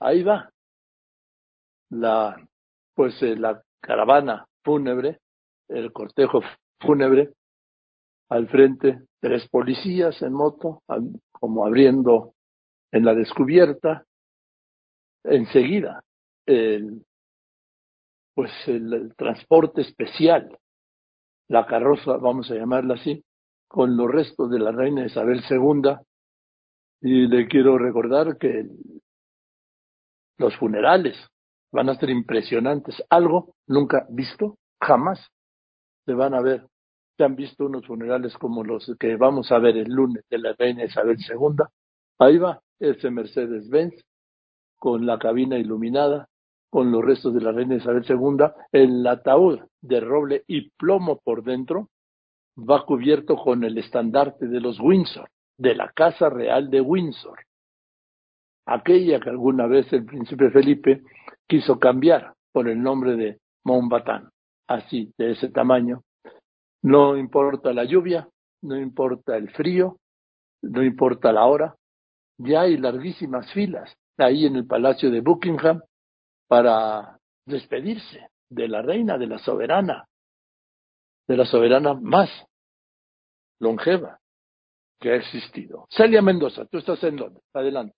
Ahí 0.00 0.22
va 0.22 0.50
la, 1.90 2.36
pues 2.94 3.22
eh, 3.22 3.36
la 3.36 3.62
caravana 3.80 4.46
fúnebre, 4.64 5.20
el 5.68 5.92
cortejo 5.92 6.40
fúnebre, 6.80 7.32
al 8.28 8.48
frente 8.48 9.06
tres 9.20 9.48
policías 9.48 10.20
en 10.22 10.32
moto, 10.32 10.82
como 11.32 11.66
abriendo 11.66 12.34
en 12.92 13.04
la 13.04 13.14
descubierta, 13.14 14.04
enseguida 15.24 16.02
el, 16.46 17.04
pues 18.34 18.50
el, 18.66 19.14
transporte 19.16 19.82
especial, 19.82 20.58
la 21.48 21.66
carroza, 21.66 22.16
vamos 22.16 22.50
a 22.50 22.54
llamarla 22.54 22.94
así, 22.94 23.24
con 23.68 23.96
los 23.96 24.10
restos 24.10 24.50
de 24.50 24.58
la 24.58 24.72
reina 24.72 25.06
Isabel 25.06 25.42
II. 25.48 25.96
Y 27.02 27.26
le 27.28 27.46
quiero 27.46 27.78
recordar 27.78 28.38
que 28.38 28.66
los 30.38 30.56
funerales 30.56 31.16
van 31.72 31.88
a 31.88 31.96
ser 31.96 32.10
impresionantes, 32.10 33.02
algo 33.10 33.54
nunca 33.66 34.06
visto, 34.10 34.58
jamás 34.80 35.28
se 36.04 36.14
van 36.14 36.34
a 36.34 36.40
ver. 36.40 36.66
Se 37.16 37.24
han 37.24 37.36
visto 37.36 37.66
unos 37.66 37.86
funerales 37.86 38.34
como 38.34 38.62
los 38.62 38.94
que 38.98 39.16
vamos 39.16 39.50
a 39.50 39.58
ver 39.58 39.76
el 39.76 39.88
lunes 39.88 40.24
de 40.28 40.38
la 40.38 40.52
reina 40.52 40.84
Isabel 40.84 41.16
II, 41.18 41.64
Ahí 42.18 42.38
va 42.38 42.62
ese 42.78 43.10
Mercedes-Benz 43.10 43.94
con 44.78 45.04
la 45.06 45.18
cabina 45.18 45.58
iluminada, 45.58 46.28
con 46.70 46.90
los 46.90 47.04
restos 47.04 47.34
de 47.34 47.40
la 47.40 47.52
reina 47.52 47.76
Isabel 47.76 48.04
II, 48.08 48.46
el 48.72 49.06
ataúd 49.06 49.60
de 49.80 50.00
roble 50.00 50.44
y 50.46 50.70
plomo 50.70 51.20
por 51.22 51.42
dentro 51.42 51.88
va 52.58 52.84
cubierto 52.84 53.36
con 53.36 53.64
el 53.64 53.78
estandarte 53.78 54.46
de 54.46 54.60
los 54.60 54.80
Windsor, 54.80 55.28
de 55.58 55.74
la 55.74 55.90
Casa 55.92 56.28
Real 56.28 56.70
de 56.70 56.80
Windsor, 56.80 57.38
aquella 58.66 59.20
que 59.20 59.30
alguna 59.30 59.66
vez 59.66 59.92
el 59.92 60.04
príncipe 60.04 60.50
Felipe 60.50 61.02
quiso 61.46 61.78
cambiar 61.78 62.34
por 62.52 62.68
el 62.68 62.82
nombre 62.82 63.16
de 63.16 63.38
Mountbatten, 63.64 64.28
así, 64.68 65.12
de 65.18 65.32
ese 65.32 65.50
tamaño. 65.50 66.02
No 66.82 67.16
importa 67.16 67.72
la 67.72 67.84
lluvia, 67.84 68.28
no 68.62 68.76
importa 68.76 69.36
el 69.36 69.50
frío, 69.50 69.98
no 70.62 70.82
importa 70.82 71.32
la 71.32 71.44
hora, 71.44 71.74
ya 72.38 72.62
hay 72.62 72.76
larguísimas 72.76 73.52
filas 73.52 73.94
ahí 74.18 74.46
en 74.46 74.56
el 74.56 74.66
Palacio 74.66 75.10
de 75.10 75.20
Buckingham 75.20 75.82
para 76.48 77.18
despedirse 77.44 78.28
de 78.48 78.68
la 78.68 78.82
reina, 78.82 79.18
de 79.18 79.26
la 79.26 79.38
soberana, 79.38 80.06
de 81.26 81.36
la 81.36 81.46
soberana 81.46 81.94
más 81.94 82.30
longeva 83.58 84.20
que 85.00 85.10
ha 85.10 85.16
existido. 85.16 85.86
Celia 85.90 86.22
Mendoza, 86.22 86.66
tú 86.66 86.78
estás 86.78 87.02
en 87.04 87.16
Londres. 87.16 87.44
Adelante. 87.52 87.94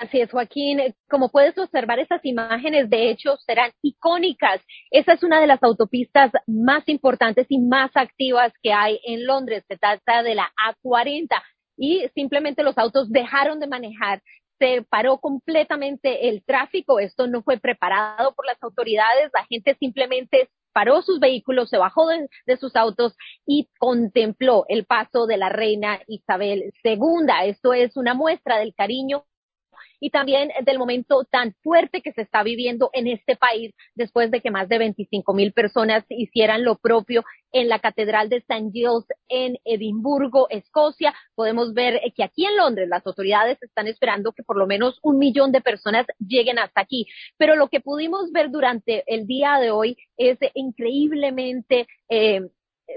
Así 0.00 0.20
es, 0.20 0.30
Joaquín. 0.30 0.80
Como 1.08 1.28
puedes 1.28 1.56
observar, 1.58 1.98
esas 1.98 2.24
imágenes 2.24 2.88
de 2.90 3.10
hecho 3.10 3.36
serán 3.46 3.70
icónicas. 3.82 4.60
Esa 4.90 5.12
es 5.12 5.22
una 5.22 5.40
de 5.40 5.46
las 5.46 5.62
autopistas 5.62 6.32
más 6.46 6.88
importantes 6.88 7.46
y 7.50 7.58
más 7.60 7.90
activas 7.94 8.52
que 8.62 8.72
hay 8.72 8.98
en 9.04 9.26
Londres. 9.26 9.64
Se 9.68 9.76
trata 9.76 10.22
de 10.22 10.34
la 10.34 10.50
A40 10.82 11.28
y 11.76 12.08
simplemente 12.14 12.62
los 12.62 12.76
autos 12.78 13.10
dejaron 13.10 13.60
de 13.60 13.66
manejar. 13.66 14.22
Se 14.62 14.82
paró 14.88 15.18
completamente 15.18 16.28
el 16.28 16.44
tráfico. 16.44 17.00
Esto 17.00 17.26
no 17.26 17.42
fue 17.42 17.58
preparado 17.58 18.32
por 18.32 18.46
las 18.46 18.62
autoridades. 18.62 19.32
La 19.34 19.44
gente 19.46 19.74
simplemente 19.80 20.50
paró 20.72 21.02
sus 21.02 21.18
vehículos, 21.18 21.68
se 21.68 21.78
bajó 21.78 22.06
de, 22.06 22.28
de, 22.46 22.56
sus 22.56 22.76
autos 22.76 23.16
y 23.44 23.68
contempló 23.80 24.64
el 24.68 24.86
paso 24.86 25.26
de 25.26 25.36
la 25.36 25.48
reina 25.48 26.00
Isabel 26.06 26.72
II. 26.84 27.00
Esto 27.44 27.74
es 27.74 27.96
una 27.96 28.14
muestra 28.14 28.58
del 28.58 28.72
cariño 28.72 29.24
y 30.00 30.10
también 30.10 30.50
del 30.64 30.78
momento 30.78 31.24
tan 31.30 31.54
fuerte 31.62 32.02
que 32.02 32.12
se 32.12 32.22
está 32.22 32.42
viviendo 32.42 32.90
en 32.92 33.06
este 33.06 33.36
país 33.36 33.74
después 33.94 34.30
de 34.30 34.40
que 34.40 34.50
más 34.50 34.68
de 34.68 34.78
25 34.78 35.34
mil 35.34 35.52
personas 35.52 36.04
hicieran 36.08 36.64
lo 36.64 36.76
propio 36.76 37.24
en 37.52 37.68
la 37.68 37.78
Catedral 37.78 38.28
de 38.28 38.36
St. 38.36 38.70
Giles 38.72 39.04
en 39.28 39.58
Edimburgo, 39.64 40.48
Escocia. 40.50 41.14
Podemos 41.34 41.74
ver 41.74 42.00
que 42.16 42.24
aquí 42.24 42.46
en 42.46 42.56
Londres 42.56 42.88
las 42.88 43.06
autoridades 43.06 43.62
están 43.62 43.86
esperando 43.86 44.32
que 44.32 44.42
por 44.42 44.56
lo 44.56 44.66
menos 44.66 44.98
un 45.02 45.18
millón 45.18 45.52
de 45.52 45.60
personas 45.60 46.06
lleguen 46.18 46.58
hasta 46.58 46.80
aquí. 46.80 47.06
Pero 47.36 47.54
lo 47.54 47.68
que 47.68 47.80
pudimos 47.80 48.32
ver 48.32 48.50
durante 48.50 49.04
el 49.06 49.26
día 49.26 49.58
de 49.58 49.70
hoy 49.70 49.96
es 50.16 50.38
increíblemente 50.54 51.86
eh, 52.08 52.40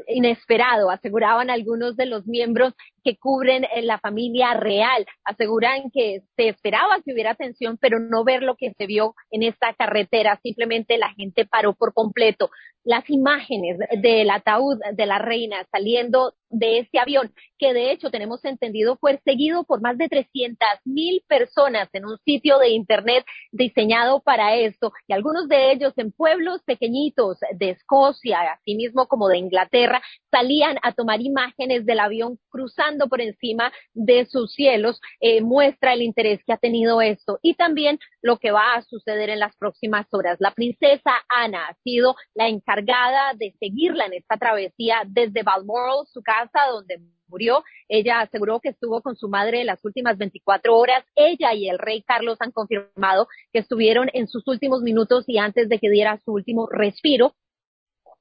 inesperado, 0.08 0.90
aseguraban 0.90 1.50
algunos 1.50 1.96
de 1.96 2.06
los 2.06 2.26
miembros 2.26 2.74
que 3.06 3.18
cubren 3.18 3.66
la 3.84 4.00
familia 4.00 4.56
real. 4.56 5.06
Aseguran 5.24 5.92
que 5.94 6.24
se 6.36 6.50
esperaba 6.50 7.02
que 7.06 7.14
hubiera 7.14 7.32
atención, 7.32 7.78
pero 7.80 8.00
no 8.00 8.24
ver 8.24 8.42
lo 8.42 8.56
que 8.56 8.74
se 8.74 8.88
vio 8.88 9.14
en 9.30 9.44
esta 9.44 9.74
carretera. 9.76 10.40
Simplemente 10.42 10.98
la 10.98 11.14
gente 11.14 11.46
paró 11.46 11.74
por 11.74 11.94
completo. 11.94 12.50
Las 12.84 13.10
imágenes 13.10 13.78
del 14.02 14.30
ataúd 14.30 14.80
de 14.94 15.06
la 15.06 15.20
reina 15.20 15.66
saliendo 15.72 16.34
de 16.50 16.80
ese 16.80 17.00
avión, 17.00 17.34
que 17.58 17.74
de 17.74 17.92
hecho 17.92 18.10
tenemos 18.10 18.44
entendido 18.46 18.98
fue 18.98 19.20
seguido 19.26 19.64
por 19.66 19.82
más 19.82 19.98
de 19.98 20.08
300 20.08 20.58
mil 20.86 21.22
personas 21.28 21.90
en 21.94 22.06
un 22.06 22.18
sitio 22.24 22.60
de 22.60 22.70
internet 22.70 23.26
diseñado 23.52 24.22
para 24.22 24.56
esto, 24.56 24.94
y 25.08 25.14
algunos 25.14 25.48
de 25.50 25.72
ellos 25.72 25.94
en 25.98 26.12
pueblos 26.12 26.62
pequeñitos 26.64 27.40
de 27.56 27.72
Escocia, 27.72 28.54
así 28.54 28.76
mismo 28.76 29.08
como 29.08 29.28
de 29.28 29.38
Inglaterra, 29.38 30.02
salían 30.32 30.78
a 30.82 30.94
tomar 30.94 31.22
imágenes 31.22 31.86
del 31.86 32.00
avión 32.00 32.38
cruzando 32.50 32.95
por 33.08 33.22
encima 33.22 33.72
de 33.94 34.26
sus 34.26 34.54
cielos, 34.54 35.00
eh, 35.20 35.42
muestra 35.42 35.94
el 35.94 36.02
interés 36.02 36.42
que 36.46 36.54
ha 36.54 36.58
tenido 36.58 37.02
esto 37.02 37.40
y 37.42 37.54
también 37.54 38.00
lo 38.22 38.38
que 38.38 38.52
va 38.52 38.74
a 38.74 38.82
suceder 38.82 39.30
en 39.30 39.40
las 39.40 39.56
próximas 39.56 40.08
horas. 40.12 40.38
La 40.40 40.52
princesa 40.52 41.12
Ana 41.30 41.68
ha 41.68 41.74
sido 41.84 42.16
la 42.34 42.48
encargada 42.48 43.34
de 43.36 43.54
seguirla 43.60 44.06
en 44.06 44.14
esta 44.14 44.38
travesía 44.38 45.04
desde 45.06 45.44
Balmoral, 45.44 46.06
su 46.12 46.22
casa, 46.22 46.68
donde 46.72 47.00
murió. 47.28 47.64
Ella 47.88 48.22
aseguró 48.22 48.60
que 48.60 48.70
estuvo 48.70 49.02
con 49.02 49.16
su 49.16 49.28
madre 49.28 49.64
las 49.64 49.84
últimas 49.84 50.18
24 50.18 50.76
horas. 50.76 51.04
Ella 51.16 51.54
y 51.54 51.70
el 51.70 51.80
rey 51.80 52.02
Carlos 52.02 52.38
han 52.40 52.52
confirmado 52.52 53.28
que 53.52 53.60
estuvieron 53.60 54.10
en 54.14 54.28
sus 54.28 54.48
últimos 54.48 54.82
minutos 54.82 55.26
y 55.28 55.38
antes 55.38 55.70
de 55.70 55.80
que 55.80 55.90
diera 55.90 56.20
su 56.24 56.34
último 56.34 56.68
respiro 56.70 57.34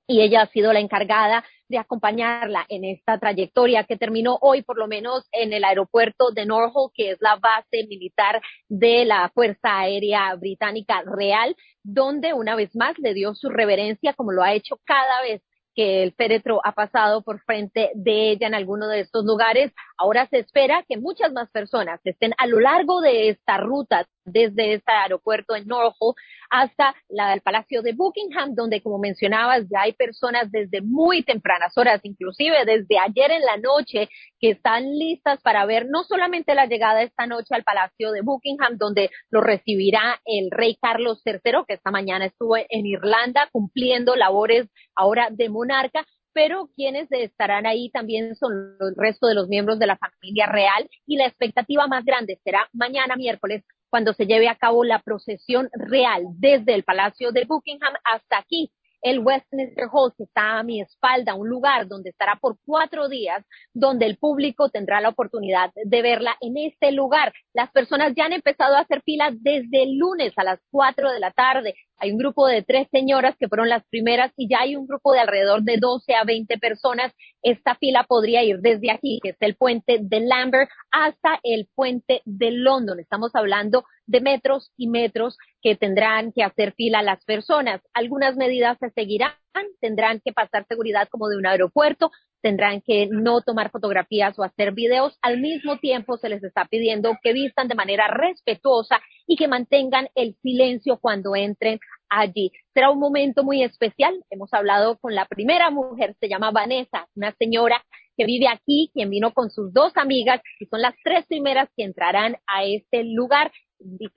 y 0.07 0.21
ella 0.21 0.43
ha 0.43 0.47
sido 0.49 0.73
la 0.73 0.81
encargada 0.81 1.45
de 1.75 1.81
acompañarla 1.81 2.65
en 2.69 2.85
esta 2.85 3.19
trayectoria 3.19 3.83
que 3.83 3.97
terminó 3.97 4.39
hoy, 4.41 4.63
por 4.63 4.79
lo 4.79 4.87
menos 4.87 5.27
en 5.33 5.53
el 5.53 5.65
aeropuerto 5.65 6.31
de 6.31 6.47
Norfolk, 6.47 6.93
que 6.95 7.11
es 7.11 7.19
la 7.21 7.37
base 7.37 7.87
militar 7.89 8.41
de 8.69 9.05
la 9.05 9.29
Fuerza 9.35 9.81
Aérea 9.81 10.33
Británica 10.37 11.03
Real, 11.05 11.57
donde 11.83 12.33
una 12.33 12.55
vez 12.55 12.75
más 12.77 12.97
le 12.99 13.13
dio 13.13 13.35
su 13.35 13.49
reverencia, 13.49 14.15
como 14.15 14.31
lo 14.31 14.45
ha 14.45 14.55
hecho 14.55 14.79
cada 14.85 15.23
vez 15.23 15.43
que 15.75 16.05
el 16.05 16.13
féretro 16.13 16.61
ha 16.65 16.73
pasado 16.73 17.23
por 17.23 17.41
frente 17.41 17.91
de 17.97 18.31
ella 18.31 18.47
en 18.47 18.55
alguno 18.55 18.87
de 18.87 19.01
estos 19.01 19.25
lugares. 19.25 19.73
Ahora 19.99 20.29
se 20.29 20.39
espera 20.39 20.85
que 20.89 20.97
muchas 20.97 21.33
más 21.33 21.51
personas 21.51 22.01
estén 22.05 22.33
a 22.39 22.47
lo 22.47 22.61
largo 22.61 23.01
de 23.01 23.31
esta 23.31 23.59
ruta 23.59 24.07
desde 24.25 24.75
este 24.75 24.93
aeropuerto 24.93 25.55
en 25.55 25.67
Norfolk 25.67 26.17
hasta 26.51 26.95
la, 27.09 27.35
el 27.35 27.41
Palacio 27.41 27.83
de 27.83 27.93
Buckingham, 27.93 28.55
donde, 28.55 28.83
como 28.83 28.99
mencionabas, 28.99 29.65
ya 29.71 29.83
hay 29.83 29.93
personas 29.93 30.51
desde 30.51 30.81
muy 30.83 31.23
tempranas 31.23 31.77
horas, 31.77 32.01
inclusive 32.03 32.65
desde 32.65 32.99
ayer 32.99 33.31
en 33.33 33.43
la 33.43 33.57
noche, 33.57 34.09
que 34.39 34.51
están 34.51 34.85
listas 34.85 35.41
para 35.43 35.65
ver 35.67 35.87
no 35.89 36.05
solamente 36.05 36.55
la 36.55 36.67
llegada 36.67 37.03
esta 37.03 37.27
noche 37.27 37.55
al 37.55 37.65
Palacio 37.65 38.13
de 38.13 38.23
Buckingham, 38.23 38.77
donde 38.79 39.11
lo 39.31 39.41
recibirá 39.41 40.21
el 40.25 40.51
rey 40.51 40.77
Carlos 40.81 41.23
III, 41.25 41.65
que 41.67 41.75
esta 41.75 41.91
mañana 41.91 42.27
estuvo 42.27 42.57
en 42.57 42.87
Irlanda 42.87 43.49
cumpliendo 43.53 44.17
labores 44.17 44.69
ahora 44.95 45.29
de 45.31 45.49
monarca, 45.49 46.05
pero 46.35 46.69
quienes 46.75 47.11
estarán 47.11 47.65
ahí 47.65 47.91
también 47.91 48.35
son 48.35 48.77
el 48.81 48.95
resto 48.97 49.27
de 49.27 49.35
los 49.35 49.49
miembros 49.49 49.79
de 49.79 49.87
la 49.87 49.97
familia 49.97 50.47
real 50.47 50.89
y 51.07 51.17
la 51.17 51.27
expectativa 51.27 51.87
más 51.87 52.05
grande 52.05 52.39
será 52.45 52.69
mañana 52.73 53.17
miércoles 53.17 53.65
cuando 53.89 54.13
se 54.13 54.27
lleve 54.27 54.49
a 54.49 54.57
cabo 54.57 54.85
la 54.85 54.99
procesión 54.99 55.71
real 55.73 56.25
desde 56.39 56.75
el 56.75 56.83
Palacio 56.83 57.31
de 57.31 57.45
Buckingham 57.45 57.95
hasta 58.05 58.39
aquí 58.39 58.71
el 59.05 59.19
Westminster 59.19 59.87
Hall, 59.93 60.15
que 60.17 60.25
está 60.25 60.59
a 60.59 60.63
mi 60.63 60.81
espalda, 60.81 61.35
un 61.35 61.49
lugar 61.49 61.87
donde 61.87 62.09
estará 62.09 62.39
por 62.41 62.57
cuatro 62.65 63.09
días, 63.09 63.45
donde 63.75 64.07
el 64.07 64.17
público 64.17 64.71
tendrá 64.71 65.03
la 65.03 65.11
oportunidad 65.11 65.71
de 65.75 66.03
verla 66.03 66.37
en 66.41 66.57
este 66.57 66.91
lugar. 66.91 67.35
Las 67.53 67.71
personas 67.71 68.15
ya 68.17 68.25
han 68.25 68.33
empezado 68.33 68.77
a 68.77 68.81
hacer 68.81 69.03
filas 69.03 69.35
desde 69.43 69.83
el 69.83 69.99
lunes 69.99 70.33
a 70.37 70.45
las 70.45 70.59
cuatro 70.71 71.13
de 71.13 71.21
la 71.21 71.33
tarde. 71.33 71.75
Hay 71.99 72.13
un 72.13 72.19
grupo 72.19 72.47
de 72.47 72.63
tres 72.63 72.89
señoras 72.91 73.37
que 73.39 73.47
fueron 73.47 73.69
las 73.69 73.85
primeras 73.91 74.33
y 74.39 74.49
ya 74.49 74.61
hay 74.61 74.75
un 74.75 74.87
grupo 74.87 75.13
de 75.13 75.21
alrededor 75.21 75.63
de 75.63 75.77
12 75.77 76.15
a 76.15 76.25
20 76.25 76.57
personas. 76.57 77.13
Esta 77.43 77.75
fila 77.75 78.05
podría 78.09 78.43
ir 78.43 78.61
desde 78.61 78.91
aquí, 78.91 79.21
que 79.23 79.31
es 79.31 79.37
el 79.41 79.55
puente 79.55 79.99
de 80.01 80.21
Lambert, 80.21 80.71
hasta 80.91 81.41
el 81.43 81.69
puente 81.75 82.23
de 82.25 82.53
London. 82.53 83.01
Estamos 83.01 83.35
hablando 83.35 83.85
de 84.07 84.21
metros 84.21 84.73
y 84.77 84.89
metros 84.89 85.37
que 85.65 85.77
tendrán 85.77 86.31
que 86.31 86.43
hacer 86.43 86.75
fila 86.75 87.03
las 87.03 87.25
personas. 87.25 87.81
Algunas 87.95 88.37
medidas 88.37 88.77
se 88.79 88.91
seguirán, 88.91 89.33
tendrán 89.81 90.21
que 90.23 90.35
pasar 90.35 90.67
seguridad 90.69 91.09
como 91.09 91.29
de 91.29 91.39
un 91.39 91.47
aeropuerto, 91.47 92.11
tendrán 92.43 92.83
que 92.83 93.09
no 93.11 93.41
tomar 93.41 93.71
fotografías 93.71 94.39
o 94.39 94.43
hacer 94.43 94.73
videos. 94.73 95.19
Al 95.23 95.41
mismo 95.41 95.79
tiempo 95.79 96.19
se 96.19 96.29
les 96.29 96.45
está 96.45 96.67
pidiendo 96.67 97.17
que 97.23 97.33
vistan 97.33 97.69
de 97.69 97.75
manera 97.75 98.09
respetuosa 98.09 99.01
y 99.27 99.37
que 99.37 99.49
mantengan 99.49 100.09
el 100.15 100.37
silencio 100.43 100.99
cuando 100.99 101.35
entren 101.35 101.81
allí. 102.11 102.53
Será 102.75 102.91
un 102.91 103.01
momento 103.01 103.43
muy 103.43 103.63
especial. 103.63 104.23
Hemos 104.29 104.53
hablado 104.53 104.99
con 104.99 105.15
la 105.15 105.25
primera 105.25 105.71
mujer, 105.71 106.15
se 106.21 106.29
llama 106.29 106.51
Vanessa, 106.51 107.09
una 107.15 107.33
señora 107.39 107.83
que 108.19 108.27
vive 108.27 108.49
aquí, 108.49 108.91
quien 108.93 109.09
vino 109.09 109.33
con 109.33 109.51
sus 109.51 109.73
dos 109.73 109.97
amigas 109.97 110.43
y 110.61 110.67
son 110.67 110.83
las 110.83 110.95
tres 111.03 111.25
primeras 111.27 111.71
que 111.75 111.85
entrarán 111.85 112.37
a 112.47 112.65
este 112.65 113.03
lugar 113.03 113.51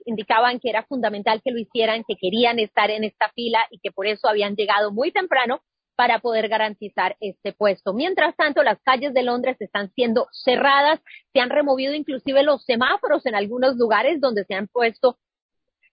indicaban 0.04 0.60
que 0.60 0.70
era 0.70 0.84
fundamental 0.84 1.40
que 1.42 1.50
lo 1.50 1.58
hicieran, 1.58 2.04
que 2.06 2.16
querían 2.16 2.58
estar 2.58 2.90
en 2.90 3.04
esta 3.04 3.30
fila 3.30 3.66
y 3.70 3.78
que 3.78 3.90
por 3.92 4.06
eso 4.06 4.28
habían 4.28 4.56
llegado 4.56 4.92
muy 4.92 5.12
temprano 5.12 5.60
para 5.96 6.20
poder 6.20 6.48
garantizar 6.48 7.16
este 7.20 7.52
puesto. 7.52 7.92
Mientras 7.92 8.36
tanto, 8.36 8.62
las 8.62 8.80
calles 8.82 9.12
de 9.14 9.24
Londres 9.24 9.56
están 9.60 9.90
siendo 9.94 10.28
cerradas, 10.32 11.00
se 11.32 11.40
han 11.40 11.50
removido 11.50 11.92
inclusive 11.92 12.44
los 12.44 12.64
semáforos 12.64 13.26
en 13.26 13.34
algunos 13.34 13.76
lugares 13.76 14.20
donde 14.20 14.44
se 14.44 14.54
han 14.54 14.68
puesto 14.68 15.18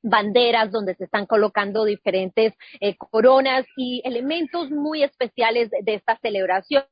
banderas 0.05 0.72
donde 0.72 0.94
se 0.96 1.05
están 1.05 1.25
colocando 1.25 1.84
diferentes 1.84 2.53
eh, 2.79 2.96
coronas 2.96 3.65
y 3.75 4.01
elementos 4.05 4.70
muy 4.70 5.03
especiales 5.03 5.72
de, 5.72 5.96
esta 5.96 6.17
celebración. 6.20 6.86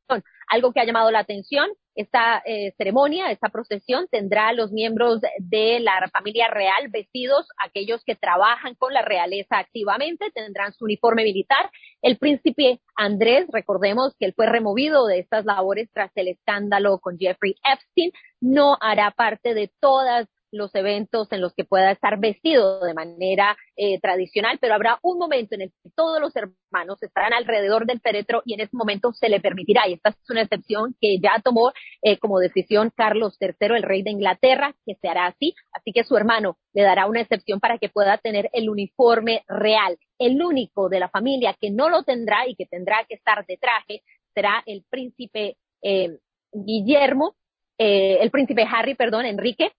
Algo 0.53 0.71
que 0.71 0.79
ha 0.79 0.85
llamado 0.85 1.09
la 1.09 1.19
atención 1.19 1.67
esta 1.95 2.41
eh, 2.45 2.73
ceremonia, 2.77 3.31
esta 3.31 3.49
procesión 3.49 4.07
tendrá 4.09 4.53
los 4.53 4.71
miembros 4.71 5.19
de 5.39 5.79
la 5.79 6.09
familia 6.11 6.47
real 6.47 6.89
vestidos, 6.89 7.47
aquellos 7.63 8.03
que 8.03 8.15
trabajan 8.15 8.75
con 8.75 8.93
la 8.93 9.03
realeza 9.03 9.57
activamente, 9.57 10.31
tendrán 10.33 10.73
su 10.73 10.85
uniforme 10.85 11.23
militar. 11.23 11.71
El 12.01 12.17
príncipe 12.17 12.79
Andrés, 12.95 13.47
recordemos 13.51 14.15
que 14.19 14.25
él 14.25 14.33
fue 14.35 14.47
removido 14.47 15.07
de 15.07 15.19
estas 15.19 15.45
labores 15.45 15.89
tras 15.91 16.11
el 16.15 16.27
escándalo 16.27 16.99
con 16.99 17.17
Jeffrey 17.17 17.55
Epstein, 17.63 18.11
no 18.41 18.77
hará 18.79 19.11
parte 19.11 19.53
de 19.53 19.71
todas 19.79 20.27
los 20.53 20.73
eventos 20.75 21.31
en 21.31 21.41
los 21.41 21.53
que 21.53 21.65
pueda 21.65 21.91
estar 21.91 22.19
vestido 22.19 22.79
de 22.81 22.93
manera 22.93 23.57
eh, 23.75 23.99
tradicional, 23.99 24.59
pero 24.61 24.75
habrá 24.75 24.99
un 25.01 25.17
momento 25.17 25.55
en 25.55 25.63
el 25.63 25.69
que 25.69 25.89
todos 25.95 26.21
los 26.21 26.33
hermanos 26.35 27.01
estarán 27.01 27.33
alrededor 27.33 27.85
del 27.85 27.99
féretro 27.99 28.43
y 28.45 28.53
en 28.53 28.61
ese 28.61 28.77
momento 28.77 29.11
se 29.13 29.29
le 29.29 29.39
permitirá, 29.39 29.87
y 29.87 29.93
esta 29.93 30.09
es 30.09 30.29
una 30.29 30.43
excepción 30.43 30.95
que 31.01 31.17
ya 31.19 31.41
tomó 31.43 31.71
eh, 32.03 32.19
como 32.19 32.39
decisión 32.39 32.91
Carlos 32.95 33.35
III, 33.41 33.75
el 33.75 33.83
rey 33.83 34.03
de 34.03 34.11
Inglaterra, 34.11 34.75
que 34.85 34.95
se 34.95 35.07
hará 35.07 35.25
así, 35.25 35.55
así 35.71 35.91
que 35.91 36.03
su 36.03 36.15
hermano 36.15 36.57
le 36.73 36.83
dará 36.83 37.07
una 37.07 37.21
excepción 37.21 37.59
para 37.59 37.79
que 37.79 37.89
pueda 37.89 38.19
tener 38.19 38.49
el 38.53 38.69
uniforme 38.69 39.43
real. 39.47 39.97
El 40.19 40.41
único 40.41 40.87
de 40.87 40.99
la 40.99 41.09
familia 41.09 41.55
que 41.59 41.71
no 41.71 41.89
lo 41.89 42.03
tendrá 42.03 42.47
y 42.47 42.55
que 42.55 42.67
tendrá 42.67 43.03
que 43.09 43.15
estar 43.15 43.43
de 43.45 43.57
traje 43.57 44.03
será 44.35 44.61
el 44.67 44.83
príncipe 44.87 45.57
eh, 45.81 46.19
Guillermo, 46.51 47.35
el 47.75 48.29
príncipe 48.31 48.65
Harry, 48.71 48.93
perdón, 48.95 49.25
Enrique, 49.25 49.73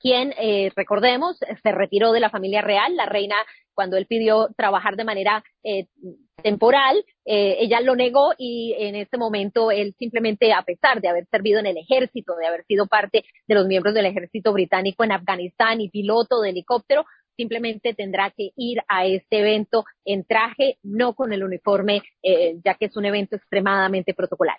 quien, 0.00 0.32
eh, 0.38 0.72
recordemos, 0.74 1.38
se 1.62 1.72
retiró 1.72 2.12
de 2.12 2.20
la 2.20 2.30
familia 2.30 2.62
real. 2.62 2.96
La 2.96 3.06
reina, 3.06 3.36
cuando 3.74 3.96
él 3.96 4.06
pidió 4.06 4.48
trabajar 4.56 4.96
de 4.96 5.04
manera 5.04 5.44
eh, 5.62 5.86
temporal, 6.42 7.04
eh, 7.26 7.58
ella 7.60 7.80
lo 7.80 7.94
negó 7.94 8.32
y 8.38 8.74
en 8.78 8.96
este 8.96 9.18
momento 9.18 9.70
él 9.70 9.94
simplemente, 9.98 10.52
a 10.52 10.62
pesar 10.62 11.00
de 11.00 11.08
haber 11.08 11.26
servido 11.26 11.60
en 11.60 11.66
el 11.66 11.76
ejército, 11.76 12.34
de 12.36 12.46
haber 12.46 12.64
sido 12.64 12.86
parte 12.86 13.24
de 13.46 13.54
los 13.54 13.66
miembros 13.66 13.94
del 13.94 14.06
ejército 14.06 14.52
británico 14.52 15.04
en 15.04 15.12
Afganistán 15.12 15.80
y 15.82 15.90
piloto 15.90 16.40
de 16.40 16.50
helicóptero, 16.50 17.04
simplemente 17.36 17.94
tendrá 17.94 18.30
que 18.30 18.50
ir 18.56 18.78
a 18.88 19.04
este 19.06 19.40
evento 19.40 19.84
en 20.04 20.24
traje, 20.24 20.78
no 20.82 21.14
con 21.14 21.32
el 21.32 21.42
uniforme, 21.42 22.02
ya 22.64 22.74
que 22.74 22.86
es 22.86 22.96
un 22.96 23.06
evento 23.06 23.36
extremadamente 23.36 24.12
protocolar. 24.12 24.58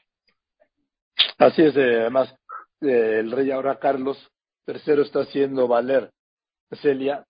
Así 1.38 1.62
es, 1.62 1.76
además, 1.76 2.34
el 2.80 3.32
rey 3.32 3.52
ahora 3.52 3.78
Carlos 3.78 4.18
tercero 4.66 5.02
está 5.02 5.22
haciendo 5.22 5.68
valer, 5.68 6.12
Celia, 6.82 7.26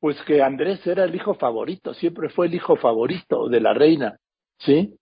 pues 0.00 0.20
que 0.22 0.42
Andrés 0.42 0.86
era 0.86 1.04
el 1.04 1.14
hijo 1.14 1.34
favorito, 1.34 1.94
siempre 1.94 2.30
fue 2.30 2.46
el 2.46 2.54
hijo 2.54 2.76
favorito 2.76 3.48
de 3.48 3.60
la 3.60 3.74
reina, 3.74 4.18
¿sí? 4.58 4.96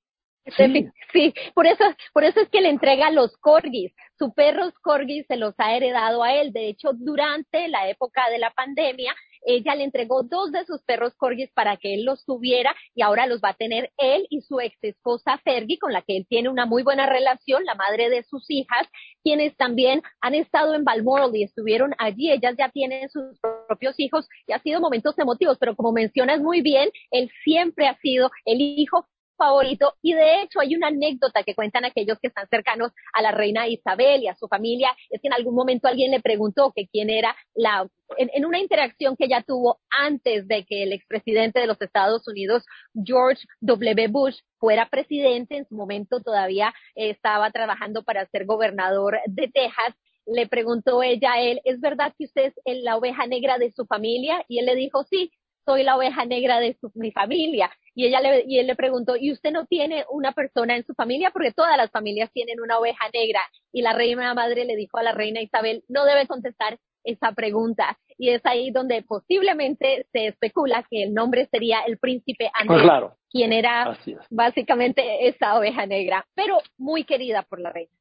Sí. 0.56 1.34
por 1.54 1.66
eso, 1.66 1.84
por 2.12 2.24
eso 2.24 2.40
es 2.40 2.48
que 2.48 2.60
le 2.60 2.70
entrega 2.70 3.10
los 3.10 3.36
corgis. 3.36 3.92
Su 4.18 4.32
perros 4.32 4.72
corgis 4.80 5.26
se 5.26 5.36
los 5.36 5.54
ha 5.58 5.76
heredado 5.76 6.22
a 6.22 6.34
él. 6.34 6.52
De 6.52 6.68
hecho, 6.68 6.90
durante 6.94 7.68
la 7.68 7.88
época 7.88 8.28
de 8.30 8.38
la 8.38 8.50
pandemia, 8.50 9.14
ella 9.42 9.74
le 9.74 9.84
entregó 9.84 10.22
dos 10.22 10.52
de 10.52 10.64
sus 10.64 10.82
perros 10.82 11.14
corgis 11.16 11.50
para 11.52 11.76
que 11.76 11.94
él 11.94 12.04
los 12.04 12.24
tuviera 12.24 12.74
y 12.94 13.02
ahora 13.02 13.26
los 13.26 13.40
va 13.40 13.50
a 13.50 13.54
tener 13.54 13.90
él 13.98 14.26
y 14.30 14.42
su 14.42 14.60
ex 14.60 14.76
esposa 14.82 15.38
Fergie, 15.44 15.78
con 15.78 15.92
la 15.92 16.02
que 16.02 16.16
él 16.16 16.26
tiene 16.28 16.48
una 16.48 16.66
muy 16.66 16.82
buena 16.82 17.06
relación, 17.06 17.64
la 17.64 17.74
madre 17.74 18.10
de 18.10 18.22
sus 18.22 18.44
hijas, 18.50 18.86
quienes 19.22 19.56
también 19.56 20.02
han 20.20 20.34
estado 20.34 20.74
en 20.74 20.84
Balmoral 20.84 21.34
y 21.34 21.42
estuvieron 21.42 21.94
allí. 21.98 22.30
Ellas 22.30 22.54
ya 22.58 22.68
tienen 22.70 23.08
sus 23.08 23.38
propios 23.66 23.98
hijos 23.98 24.28
y 24.46 24.52
ha 24.52 24.58
sido 24.60 24.80
momentos 24.80 25.18
emotivos, 25.18 25.58
pero 25.58 25.76
como 25.76 25.92
mencionas 25.92 26.40
muy 26.40 26.60
bien, 26.62 26.90
él 27.10 27.30
siempre 27.44 27.86
ha 27.86 27.96
sido 27.98 28.30
el 28.44 28.60
hijo 28.60 29.06
favorito 29.38 29.94
y 30.02 30.12
de 30.12 30.42
hecho 30.42 30.60
hay 30.60 30.74
una 30.74 30.88
anécdota 30.88 31.44
que 31.44 31.54
cuentan 31.54 31.84
aquellos 31.84 32.18
que 32.18 32.26
están 32.26 32.48
cercanos 32.48 32.92
a 33.14 33.22
la 33.22 33.30
reina 33.30 33.68
Isabel 33.68 34.22
y 34.22 34.28
a 34.28 34.34
su 34.34 34.48
familia, 34.48 34.94
es 35.10 35.22
que 35.22 35.28
en 35.28 35.32
algún 35.32 35.54
momento 35.54 35.88
alguien 35.88 36.10
le 36.10 36.20
preguntó 36.20 36.72
que 36.74 36.88
quién 36.88 37.08
era 37.08 37.34
la, 37.54 37.88
en, 38.16 38.44
una 38.46 38.58
interacción 38.58 39.16
que 39.16 39.26
ella 39.26 39.44
tuvo 39.46 39.80
antes 39.90 40.46
de 40.48 40.64
que 40.64 40.82
el 40.82 40.92
expresidente 40.92 41.60
de 41.60 41.66
los 41.66 41.80
Estados 41.80 42.26
Unidos, 42.26 42.64
George 42.94 43.42
W. 43.60 44.08
Bush, 44.08 44.38
fuera 44.58 44.88
presidente, 44.88 45.56
en 45.56 45.68
su 45.68 45.74
momento 45.74 46.20
todavía 46.20 46.72
estaba 46.94 47.50
trabajando 47.50 48.02
para 48.02 48.26
ser 48.26 48.46
gobernador 48.46 49.18
de 49.26 49.48
Texas, 49.48 49.94
le 50.26 50.46
preguntó 50.46 51.02
ella 51.02 51.32
a 51.32 51.40
él, 51.40 51.60
¿es 51.64 51.80
verdad 51.80 52.12
que 52.16 52.24
usted 52.24 52.52
es 52.64 52.82
la 52.82 52.96
oveja 52.96 53.26
negra 53.26 53.58
de 53.58 53.72
su 53.72 53.86
familia? 53.86 54.44
Y 54.48 54.58
él 54.58 54.66
le 54.66 54.74
dijo, 54.74 55.04
sí, 55.04 55.32
soy 55.64 55.82
la 55.82 55.96
oveja 55.96 56.24
negra 56.24 56.60
de 56.60 56.76
su, 56.80 56.90
mi 56.94 57.12
familia. 57.12 57.70
Y, 57.94 58.06
ella 58.06 58.20
le, 58.20 58.44
y 58.46 58.58
él 58.58 58.66
le 58.66 58.76
preguntó, 58.76 59.16
¿y 59.16 59.32
usted 59.32 59.52
no 59.52 59.66
tiene 59.66 60.04
una 60.10 60.32
persona 60.32 60.76
en 60.76 60.84
su 60.84 60.94
familia? 60.94 61.30
Porque 61.30 61.52
todas 61.52 61.76
las 61.76 61.90
familias 61.90 62.30
tienen 62.32 62.60
una 62.60 62.78
oveja 62.78 63.04
negra. 63.12 63.40
Y 63.72 63.82
la 63.82 63.92
reina 63.92 64.32
madre 64.34 64.64
le 64.64 64.76
dijo 64.76 64.98
a 64.98 65.02
la 65.02 65.12
reina 65.12 65.42
Isabel, 65.42 65.84
no 65.88 66.04
debe 66.04 66.26
contestar 66.26 66.78
esa 67.04 67.32
pregunta. 67.32 67.98
Y 68.16 68.30
es 68.30 68.44
ahí 68.44 68.70
donde 68.70 69.02
posiblemente 69.02 70.06
se 70.12 70.26
especula 70.26 70.84
que 70.90 71.04
el 71.04 71.14
nombre 71.14 71.46
sería 71.50 71.80
el 71.86 71.98
príncipe 71.98 72.50
Andrés, 72.52 72.82
claro. 72.82 73.16
quien 73.30 73.52
era 73.52 73.96
básicamente 74.30 75.28
esa 75.28 75.56
oveja 75.58 75.86
negra, 75.86 76.26
pero 76.34 76.58
muy 76.76 77.04
querida 77.04 77.42
por 77.42 77.60
la 77.60 77.72
reina. 77.72 77.92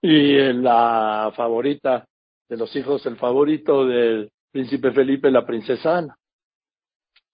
Y 0.00 0.52
la 0.52 1.32
favorita 1.34 2.04
de 2.48 2.56
los 2.56 2.74
hijos, 2.76 3.04
el 3.06 3.16
favorito 3.16 3.86
del 3.86 4.30
príncipe 4.52 4.92
Felipe, 4.92 5.30
la 5.30 5.46
princesa 5.46 5.98
Ana. 5.98 6.16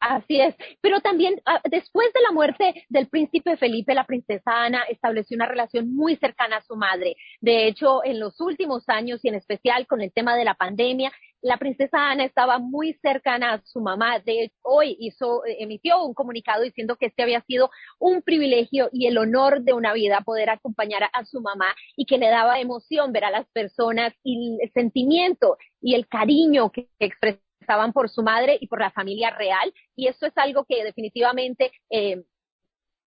Así 0.00 0.40
es, 0.40 0.54
pero 0.80 1.00
también 1.00 1.42
ah, 1.44 1.60
después 1.70 2.10
de 2.14 2.22
la 2.22 2.32
muerte 2.32 2.86
del 2.88 3.08
príncipe 3.08 3.58
Felipe, 3.58 3.94
la 3.94 4.06
princesa 4.06 4.64
Ana 4.64 4.82
estableció 4.88 5.34
una 5.36 5.44
relación 5.44 5.94
muy 5.94 6.16
cercana 6.16 6.56
a 6.56 6.62
su 6.62 6.74
madre. 6.74 7.16
De 7.42 7.66
hecho, 7.66 8.02
en 8.02 8.18
los 8.18 8.40
últimos 8.40 8.88
años 8.88 9.20
y 9.22 9.28
en 9.28 9.34
especial 9.34 9.86
con 9.86 10.00
el 10.00 10.10
tema 10.10 10.36
de 10.36 10.44
la 10.46 10.54
pandemia, 10.54 11.12
la 11.42 11.58
princesa 11.58 12.10
Ana 12.10 12.24
estaba 12.24 12.58
muy 12.58 12.94
cercana 13.02 13.52
a 13.52 13.62
su 13.64 13.80
mamá. 13.80 14.20
De 14.20 14.44
hecho, 14.44 14.54
hoy 14.62 14.96
hizo, 15.00 15.42
emitió 15.44 16.02
un 16.02 16.14
comunicado 16.14 16.62
diciendo 16.62 16.96
que 16.96 17.06
este 17.06 17.22
había 17.22 17.42
sido 17.42 17.70
un 17.98 18.22
privilegio 18.22 18.88
y 18.92 19.06
el 19.06 19.18
honor 19.18 19.62
de 19.62 19.74
una 19.74 19.92
vida 19.92 20.22
poder 20.22 20.48
acompañar 20.48 21.10
a 21.12 21.24
su 21.26 21.42
mamá 21.42 21.74
y 21.94 22.06
que 22.06 22.16
le 22.16 22.28
daba 22.28 22.58
emoción 22.58 23.12
ver 23.12 23.24
a 23.24 23.30
las 23.30 23.46
personas 23.50 24.14
y 24.24 24.58
el 24.62 24.72
sentimiento 24.72 25.58
y 25.82 25.94
el 25.94 26.08
cariño 26.08 26.70
que 26.70 26.88
expresó 26.98 27.40
estaban 27.60 27.92
por 27.92 28.08
su 28.08 28.22
madre 28.22 28.58
y 28.60 28.66
por 28.66 28.80
la 28.80 28.90
familia 28.90 29.30
real, 29.30 29.72
y 29.94 30.08
eso 30.08 30.26
es 30.26 30.32
algo 30.36 30.64
que 30.64 30.82
definitivamente, 30.84 31.72
eh, 31.90 32.22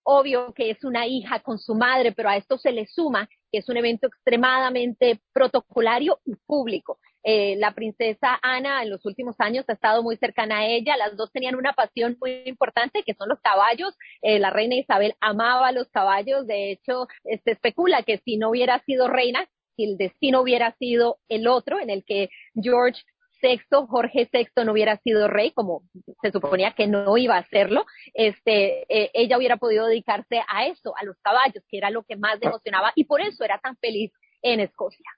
obvio 0.06 0.54
que 0.54 0.70
es 0.70 0.84
una 0.84 1.08
hija 1.08 1.40
con 1.40 1.58
su 1.60 1.76
madre, 1.76 2.12
pero 2.12 2.30
a 2.30 2.38
esto 2.38 2.58
se 2.58 2.72
le 2.72 2.86
suma 2.88 3.30
que 3.52 3.60
es 3.60 3.70
un 3.70 3.78
evento 3.78 4.08
extremadamente 4.08 5.22
protocolario 5.32 6.20
y 6.26 6.36
público. 6.36 7.00
Eh, 7.24 7.56
la 7.58 7.74
princesa 7.74 8.38
Ana 8.42 8.84
en 8.84 8.90
los 8.90 9.06
últimos 9.06 9.36
años 9.40 9.64
ha 9.70 9.74
estado 9.74 10.04
muy 10.04 10.18
cercana 10.18 10.58
a 10.58 10.66
ella, 10.66 10.98
las 10.98 11.16
dos 11.16 11.32
tenían 11.32 11.56
una 11.56 11.72
pasión 11.72 12.18
muy 12.20 12.44
importante 12.46 13.04
que 13.04 13.14
son 13.14 13.30
los 13.30 13.40
caballos, 13.40 13.96
eh, 14.22 14.40
la 14.40 14.50
reina 14.50 14.76
Isabel 14.76 15.16
amaba 15.22 15.72
los 15.72 15.88
caballos, 15.90 16.48
de 16.48 16.72
hecho 16.72 17.08
se 17.24 17.52
especula 17.52 18.04
que 18.04 18.18
si 18.26 18.38
no 18.38 18.50
hubiera 18.50 18.84
sido 18.84 19.08
reina, 19.08 19.48
si 19.78 19.86
el 19.86 19.98
destino 19.98 20.42
hubiera 20.42 20.76
sido 20.78 21.20
el 21.30 21.48
otro, 21.48 21.80
en 21.80 21.90
el 21.90 22.04
que 22.04 22.30
George 22.56 23.04
sexto, 23.44 23.88
Jorge 23.88 24.30
VI 24.32 24.48
no 24.66 24.72
hubiera 24.72 24.96
sido 24.98 25.28
rey, 25.28 25.52
como 25.52 25.84
se 26.22 26.32
suponía 26.32 26.72
que 26.72 26.88
no 26.88 27.18
iba 27.18 27.36
a 27.36 27.40
hacerlo, 27.40 27.86
este, 28.14 28.86
eh, 28.88 29.12
ella 29.14 29.38
hubiera 29.38 29.58
podido 29.58 29.86
dedicarse 29.86 30.42
a 30.48 30.66
eso, 30.68 30.94
a 30.98 31.04
los 31.04 31.18
caballos, 31.22 31.64
que 31.70 31.78
era 31.78 31.90
lo 31.90 32.04
que 32.04 32.16
más 32.16 32.40
le 32.40 32.48
emocionaba 32.48 32.94
y 32.96 33.04
por 33.04 33.20
eso 33.20 33.44
era 33.44 33.60
tan 33.60 33.76
feliz 33.78 34.14
en 34.42 34.62
Escocia. 34.62 35.12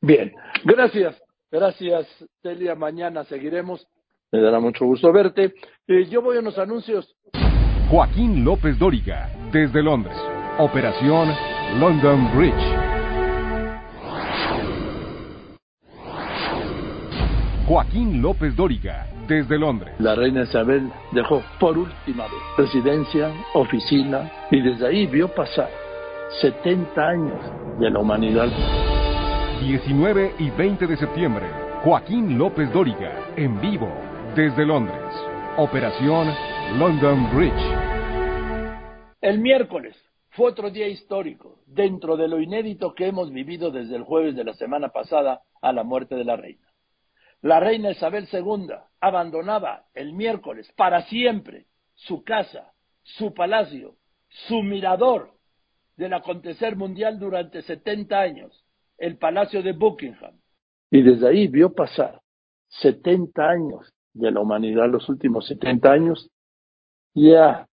Bien, 0.00 0.32
gracias, 0.64 1.20
gracias 1.50 2.06
Celia, 2.42 2.74
mañana 2.74 3.24
seguiremos, 3.24 3.86
me 4.32 4.40
dará 4.40 4.58
mucho 4.58 4.86
gusto 4.86 5.12
verte. 5.12 5.52
Eh, 5.86 6.06
yo 6.08 6.22
voy 6.22 6.38
a 6.38 6.40
unos 6.40 6.58
anuncios. 6.58 7.14
Joaquín 7.90 8.44
López 8.44 8.78
Dóriga, 8.78 9.30
desde 9.52 9.82
Londres, 9.82 10.16
Operación 10.58 11.28
London 11.78 12.36
Bridge. 12.36 12.87
Joaquín 17.68 18.22
López 18.22 18.56
Dóriga, 18.56 19.06
desde 19.26 19.58
Londres. 19.58 19.92
La 19.98 20.14
reina 20.14 20.44
Isabel 20.44 20.90
dejó 21.12 21.42
por 21.60 21.76
última 21.76 22.24
vez 22.24 22.40
residencia, 22.56 23.30
oficina 23.52 24.32
y 24.50 24.62
desde 24.62 24.86
ahí 24.86 25.06
vio 25.06 25.28
pasar 25.28 25.68
70 26.40 27.06
años 27.06 27.38
de 27.78 27.90
la 27.90 27.98
humanidad. 27.98 28.48
19 29.60 30.36
y 30.38 30.48
20 30.48 30.86
de 30.86 30.96
septiembre, 30.96 31.44
Joaquín 31.84 32.38
López 32.38 32.72
Dóriga, 32.72 33.34
en 33.36 33.60
vivo, 33.60 33.92
desde 34.34 34.64
Londres. 34.64 35.12
Operación 35.58 36.28
London 36.78 37.28
Bridge. 37.36 37.52
El 39.20 39.40
miércoles 39.40 39.94
fue 40.30 40.52
otro 40.52 40.70
día 40.70 40.88
histórico, 40.88 41.58
dentro 41.66 42.16
de 42.16 42.28
lo 42.28 42.40
inédito 42.40 42.94
que 42.94 43.08
hemos 43.08 43.30
vivido 43.30 43.70
desde 43.70 43.94
el 43.94 44.04
jueves 44.04 44.34
de 44.36 44.44
la 44.44 44.54
semana 44.54 44.88
pasada 44.88 45.42
a 45.60 45.70
la 45.74 45.84
muerte 45.84 46.14
de 46.14 46.24
la 46.24 46.36
reina. 46.36 46.67
La 47.42 47.60
reina 47.60 47.90
Isabel 47.90 48.28
II 48.32 48.68
abandonaba 49.00 49.86
el 49.94 50.12
miércoles 50.12 50.70
para 50.76 51.02
siempre 51.02 51.66
su 51.94 52.24
casa, 52.24 52.72
su 53.02 53.32
palacio, 53.32 53.96
su 54.28 54.62
mirador 54.62 55.32
del 55.96 56.14
acontecer 56.14 56.76
mundial 56.76 57.18
durante 57.18 57.62
70 57.62 58.18
años, 58.18 58.64
el 58.98 59.18
Palacio 59.18 59.62
de 59.62 59.72
Buckingham. 59.72 60.34
Y 60.90 61.02
desde 61.02 61.28
ahí 61.28 61.48
vio 61.48 61.74
pasar 61.74 62.20
70 62.68 63.48
años 63.48 63.92
de 64.14 64.30
la 64.30 64.40
humanidad, 64.40 64.88
los 64.88 65.08
últimos 65.08 65.46
70 65.46 65.90
años, 65.90 66.30
ya, 67.14 67.66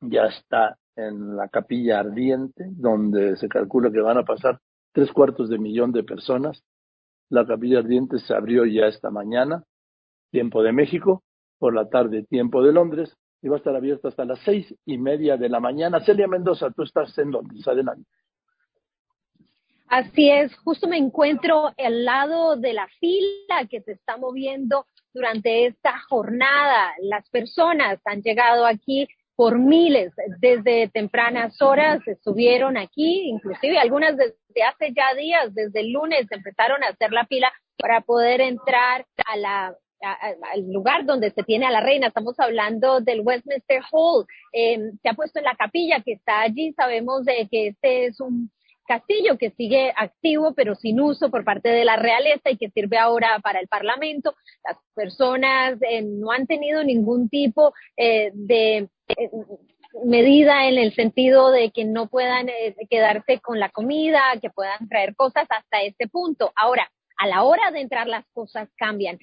ya 0.00 0.26
está 0.26 0.78
en 0.96 1.36
la 1.36 1.48
capilla 1.48 2.00
ardiente, 2.00 2.64
donde 2.72 3.36
se 3.36 3.48
calcula 3.48 3.90
que 3.90 4.00
van 4.00 4.18
a 4.18 4.24
pasar 4.24 4.60
tres 4.92 5.10
cuartos 5.12 5.48
de 5.48 5.58
millón 5.58 5.92
de 5.92 6.02
personas. 6.02 6.62
La 7.28 7.46
capilla 7.46 7.78
ardiente 7.78 8.18
se 8.18 8.34
abrió 8.34 8.64
ya 8.64 8.86
esta 8.86 9.10
mañana, 9.10 9.64
tiempo 10.30 10.62
de 10.62 10.72
México, 10.72 11.24
por 11.58 11.74
la 11.74 11.88
tarde, 11.88 12.24
tiempo 12.24 12.62
de 12.62 12.72
Londres, 12.72 13.16
y 13.42 13.48
va 13.48 13.56
a 13.56 13.58
estar 13.58 13.74
abierta 13.74 14.08
hasta 14.08 14.24
las 14.24 14.40
seis 14.40 14.74
y 14.84 14.98
media 14.98 15.36
de 15.36 15.48
la 15.48 15.60
mañana. 15.60 16.00
Celia 16.04 16.28
Mendoza, 16.28 16.70
tú 16.70 16.82
estás 16.82 17.16
en 17.18 17.30
Londres, 17.30 17.66
adelante. 17.66 18.08
Así 19.88 20.28
es, 20.28 20.54
justo 20.58 20.88
me 20.88 20.98
encuentro 20.98 21.72
al 21.78 22.04
lado 22.04 22.56
de 22.56 22.72
la 22.72 22.88
fila 22.98 23.66
que 23.70 23.80
se 23.82 23.92
está 23.92 24.16
moviendo 24.16 24.86
durante 25.14 25.66
esta 25.66 25.98
jornada. 26.08 26.92
Las 27.02 27.28
personas 27.30 28.00
han 28.04 28.22
llegado 28.22 28.66
aquí 28.66 29.06
por 29.36 29.58
miles 29.58 30.12
desde 30.40 30.88
tempranas 30.88 31.60
horas, 31.62 32.00
estuvieron 32.08 32.76
aquí, 32.76 33.28
inclusive 33.28 33.78
algunas 33.78 34.16
desde 34.56 34.66
hace 34.66 34.94
ya 34.94 35.14
días, 35.14 35.54
desde 35.54 35.80
el 35.80 35.92
lunes 35.92 36.26
empezaron 36.30 36.82
a 36.82 36.88
hacer 36.88 37.12
la 37.12 37.26
fila 37.26 37.52
para 37.78 38.00
poder 38.00 38.40
entrar 38.40 39.06
a 39.26 39.36
la 39.36 39.74
al 39.98 40.70
lugar 40.70 41.06
donde 41.06 41.30
se 41.30 41.42
tiene 41.42 41.64
a 41.64 41.70
la 41.70 41.80
reina. 41.80 42.08
Estamos 42.08 42.38
hablando 42.38 43.00
del 43.00 43.22
Westminster 43.22 43.80
Hall. 43.90 44.26
Eh, 44.52 44.78
se 45.02 45.08
ha 45.08 45.14
puesto 45.14 45.38
en 45.38 45.46
la 45.46 45.56
capilla 45.56 46.02
que 46.04 46.12
está 46.12 46.42
allí. 46.42 46.74
Sabemos 46.74 47.24
de 47.24 47.48
que 47.50 47.68
este 47.68 48.06
es 48.06 48.20
un 48.20 48.50
castillo 48.86 49.36
que 49.36 49.50
sigue 49.50 49.92
activo 49.96 50.54
pero 50.54 50.74
sin 50.76 51.00
uso 51.00 51.30
por 51.30 51.44
parte 51.44 51.70
de 51.70 51.84
la 51.84 51.96
realeza 51.96 52.50
y 52.50 52.56
que 52.56 52.70
sirve 52.70 52.98
ahora 52.98 53.40
para 53.42 53.58
el 53.58 53.68
Parlamento. 53.68 54.34
Las 54.62 54.76
personas 54.94 55.78
eh, 55.80 56.02
no 56.02 56.30
han 56.30 56.46
tenido 56.46 56.84
ningún 56.84 57.28
tipo 57.30 57.72
eh, 57.96 58.30
de 58.34 58.88
eh, 59.08 59.30
medida 60.04 60.66
en 60.68 60.78
el 60.78 60.94
sentido 60.94 61.50
de 61.50 61.70
que 61.70 61.84
no 61.84 62.08
puedan 62.08 62.48
quedarse 62.90 63.40
con 63.40 63.58
la 63.58 63.70
comida, 63.70 64.20
que 64.40 64.50
puedan 64.50 64.88
traer 64.88 65.14
cosas 65.14 65.46
hasta 65.50 65.82
este 65.82 66.08
punto. 66.08 66.52
Ahora, 66.56 66.90
a 67.18 67.26
la 67.26 67.44
hora 67.44 67.70
de 67.70 67.80
entrar 67.80 68.06
las 68.06 68.26
cosas 68.32 68.68
cambian. 68.76 69.18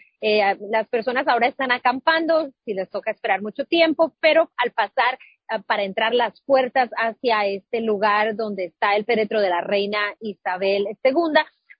las 0.72 0.88
personas 0.88 1.28
ahora 1.28 1.48
están 1.48 1.72
acampando, 1.72 2.50
si 2.66 2.74
les 2.74 2.90
toca 2.90 3.12
esperar 3.12 3.42
mucho 3.42 3.66
tiempo, 3.66 4.14
pero 4.20 4.50
al 4.58 4.72
pasar 4.72 5.20
Ah, 5.50 5.60
para 5.60 5.84
entrar 5.84 6.14
las 6.14 6.42
puertas 6.42 6.90
hacia 6.98 7.46
este 7.46 7.82
lugar 7.82 8.36
donde 8.36 8.66
está 8.66 8.96
el 8.96 9.06
féretro 9.06 9.42
de 9.42 9.50
la 9.50 9.62
reina 9.62 10.00
Isabel 10.20 10.88
II. 11.04 11.14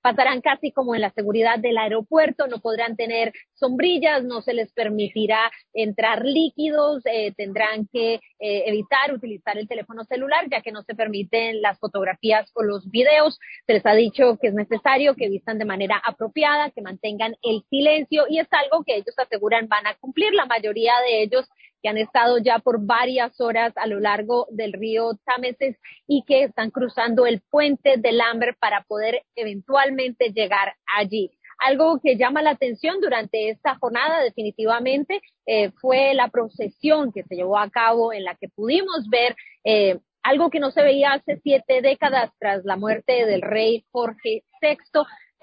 Pasarán 0.04 0.42
casi 0.42 0.72
como 0.72 0.96
en 0.96 1.02
la 1.02 1.12
seguridad 1.12 1.60
del 1.60 1.78
aeropuerto, 1.78 2.48
no 2.48 2.60
podrán 2.60 2.98
tener 2.98 3.32
sombrillas, 3.54 4.26
no 4.26 4.42
se 4.42 4.54
les 4.54 4.74
permitirá 4.74 5.50
entrar 5.74 6.26
líquidos, 6.26 7.04
eh, 7.06 7.32
tendrán 7.38 7.88
que 7.88 8.16
eh, 8.16 8.64
evitar 8.66 9.14
utilizar 9.14 9.58
el 9.58 9.68
teléfono 9.68 10.04
celular 10.04 10.46
ya 10.52 10.62
que 10.62 10.74
no 10.74 10.84
se 10.84 10.94
permiten 10.94 11.62
las 11.62 11.80
fotografías 11.80 12.52
o 12.54 12.64
los 12.64 12.92
videos. 12.92 13.40
Se 13.66 13.74
les 13.74 13.86
ha 13.86 13.94
dicho 13.94 14.38
que 14.42 14.50
es 14.50 14.54
necesario 14.54 15.16
que 15.16 15.30
vistan 15.30 15.58
de 15.58 15.64
manera 15.64 16.02
apropiada, 16.06 16.72
que 16.72 16.82
mantengan 16.82 17.38
el 17.42 17.64
silencio 17.70 18.26
y 18.28 18.40
es 18.40 18.48
algo 18.52 18.84
que 18.84 18.96
ellos 18.96 19.18
aseguran 19.18 19.70
van 19.70 19.88
a 19.88 19.96
cumplir. 19.96 20.34
La 20.34 20.46
mayoría 20.46 20.94
de 21.08 21.24
ellos 21.24 21.50
que 21.84 21.90
han 21.90 21.98
estado 21.98 22.38
ya 22.38 22.60
por 22.60 22.84
varias 22.84 23.40
horas 23.42 23.74
a 23.76 23.86
lo 23.86 24.00
largo 24.00 24.48
del 24.50 24.72
río 24.72 25.20
Támesis 25.26 25.78
y 26.08 26.24
que 26.26 26.46
están 26.46 26.72
cruzando 26.72 27.26
el 27.26 27.42
puente 27.42 27.98
del 27.98 28.22
Amber 28.22 28.56
para 28.58 28.84
poder 28.84 29.24
eventualmente 29.36 30.32
llegar 30.34 30.76
allí. 30.98 31.30
Algo 31.60 32.00
que 32.02 32.16
llama 32.16 32.42
la 32.42 32.52
atención 32.52 33.00
durante 33.02 33.50
esta 33.50 33.76
jornada 33.76 34.22
definitivamente 34.24 35.22
eh, 35.46 35.72
fue 35.82 36.14
la 36.14 36.30
procesión 36.30 37.12
que 37.12 37.24
se 37.24 37.36
llevó 37.36 37.60
a 37.60 37.70
cabo 37.70 38.14
en 38.14 38.24
la 38.24 38.36
que 38.36 38.48
pudimos 38.48 39.10
ver 39.10 39.36
eh, 39.66 40.00
algo 40.24 40.50
que 40.50 40.60
no 40.60 40.72
se 40.72 40.82
veía 40.82 41.14
hace 41.14 41.40
siete 41.44 41.82
décadas 41.82 42.32
tras 42.40 42.64
la 42.64 42.78
muerte 42.78 43.26
del 43.26 43.42
rey 43.42 43.86
Jorge 43.92 44.44
VI, 44.62 44.78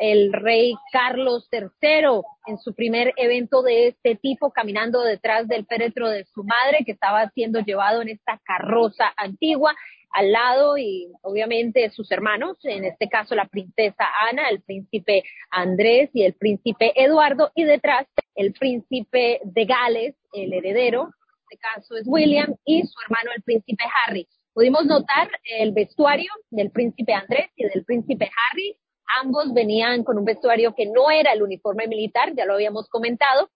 el 0.01 0.33
rey 0.33 0.75
Carlos 0.93 1.47
III 1.53 2.23
en 2.47 2.59
su 2.59 2.75
primer 2.75 3.13
evento 3.17 3.63
de 3.63 3.89
este 3.89 4.17
tipo, 4.17 4.51
caminando 4.51 5.03
detrás 5.03 5.47
del 5.47 5.67
féretro 5.67 6.09
de 6.09 6.25
su 6.25 6.43
madre, 6.43 6.85
que 6.87 6.93
estaba 6.93 7.29
siendo 7.31 7.61
llevado 7.61 8.01
en 8.01 8.09
esta 8.09 8.41
carroza 8.45 9.13
antigua, 9.17 9.75
al 10.13 10.33
lado 10.33 10.77
y 10.77 11.13
obviamente 11.23 11.89
sus 11.91 12.11
hermanos, 12.11 12.57
en 12.65 12.85
este 12.85 13.09
caso 13.09 13.35
la 13.35 13.47
princesa 13.47 14.07
Ana, 14.29 14.49
el 14.49 14.63
príncipe 14.63 15.23
Andrés 15.51 16.11
y 16.15 16.25
el 16.25 16.33
príncipe 16.33 16.93
Eduardo, 16.97 17.53
y 17.55 17.65
detrás 17.65 18.07
el 18.35 18.55
príncipe 18.55 19.41
de 19.45 19.65
Gales, 19.67 20.17
el 20.33 20.53
heredero, 20.53 21.03
en 21.03 21.11
este 21.51 21.59
caso 21.59 21.97
es 21.97 22.05
William, 22.07 22.57
y 22.65 22.83
su 22.83 22.95
hermano 23.03 23.33
el 23.37 23.43
príncipe 23.43 23.85
Harry. 24.07 24.27
Pudimos 24.55 24.85
notar 24.87 25.31
el 25.45 25.73
vestuario 25.73 26.33
del 26.51 26.71
príncipe 26.71 27.13
Andrés 27.13 27.51
y 27.55 27.65
del 27.65 27.85
príncipe 27.85 28.31
Harry, 28.51 28.77
Ambos 29.23 29.53
venían 29.53 30.05
con 30.05 30.19
un 30.19 30.25
vestuario 30.25 30.75
que 30.75 30.87
no 30.87 31.11
era 31.11 31.33
el 31.33 31.43
uniforme 31.43 31.87
militar, 31.87 32.33
ya 32.37 32.45
lo 32.45 32.55
habíamos 32.55 32.89
comentado, 32.89 33.51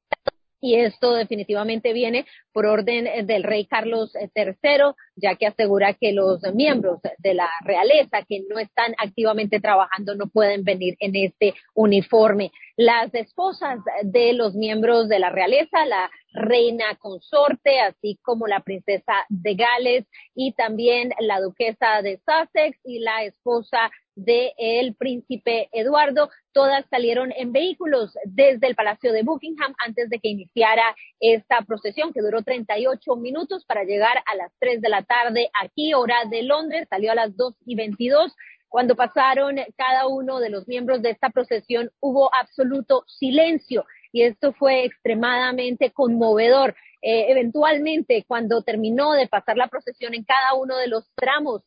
y 0.64 0.76
esto 0.76 1.12
definitivamente 1.12 1.92
viene 1.92 2.24
por 2.50 2.64
orden 2.64 3.26
del 3.26 3.42
rey 3.42 3.66
Carlos 3.66 4.14
III, 4.14 4.94
ya 5.14 5.34
que 5.34 5.46
asegura 5.46 5.92
que 5.92 6.12
los 6.12 6.40
miembros 6.54 7.00
de 7.18 7.34
la 7.34 7.50
realeza 7.66 8.22
que 8.26 8.40
no 8.48 8.58
están 8.58 8.94
activamente 8.96 9.60
trabajando 9.60 10.14
no 10.14 10.28
pueden 10.28 10.64
venir 10.64 10.96
en 11.00 11.16
este 11.16 11.52
uniforme. 11.74 12.50
Las 12.78 13.14
esposas 13.14 13.80
de 14.04 14.32
los 14.32 14.54
miembros 14.54 15.10
de 15.10 15.18
la 15.18 15.28
realeza, 15.28 15.84
la 15.84 16.10
reina 16.32 16.96
consorte, 16.98 17.80
así 17.80 18.18
como 18.22 18.46
la 18.46 18.60
princesa 18.60 19.12
de 19.28 19.56
Gales 19.56 20.06
y 20.34 20.52
también 20.52 21.10
la 21.20 21.40
duquesa 21.42 22.00
de 22.00 22.22
Sussex 22.24 22.78
y 22.84 23.00
la 23.00 23.24
esposa 23.24 23.90
del 24.14 24.94
príncipe 24.96 25.68
Eduardo. 25.72 26.31
Todas 26.53 26.85
salieron 26.88 27.33
en 27.33 27.53
vehículos 27.53 28.16
desde 28.24 28.66
el 28.66 28.74
Palacio 28.74 29.12
de 29.12 29.22
Buckingham 29.22 29.74
antes 29.85 30.09
de 30.11 30.18
que 30.20 30.29
iniciara 30.29 30.94
esta 31.20 31.62
procesión 31.62 32.12
que 32.12 32.20
duró 32.20 32.42
38 32.42 33.16
minutos 33.16 33.64
para 33.64 33.85
llegar 33.85 34.18
a 34.27 34.37
las 34.37 34.53
3 34.61 34.81
de 34.81 34.88
la 34.88 35.03
tarde 35.03 35.50
aquí, 35.61 35.94
hora 35.94 36.24
de 36.31 36.42
Londres. 36.42 36.87
Salió 36.88 37.12
a 37.12 37.16
las 37.16 37.37
2 37.37 37.55
y 37.66 37.74
22. 37.74 38.35
Cuando 38.68 38.96
pasaron 38.96 39.57
cada 39.77 40.09
uno 40.09 40.40
de 40.40 40.50
los 40.50 40.66
miembros 40.66 41.00
de 41.00 41.11
esta 41.11 41.31
procesión 41.31 41.90
hubo 42.00 42.35
absoluto 42.35 43.05
silencio 43.07 43.85
y 44.11 44.22
esto 44.22 44.53
fue 44.53 44.85
extremadamente 44.85 45.92
conmovedor. 45.92 46.74
Eh, 47.03 47.31
eventualmente, 47.31 48.24
cuando 48.27 48.62
terminó 48.62 49.12
de 49.12 49.29
pasar 49.29 49.57
la 49.57 49.68
procesión 49.68 50.14
en 50.14 50.24
cada 50.24 50.55
uno 50.55 50.77
de 50.77 50.88
los 50.88 51.05
tramos 51.14 51.62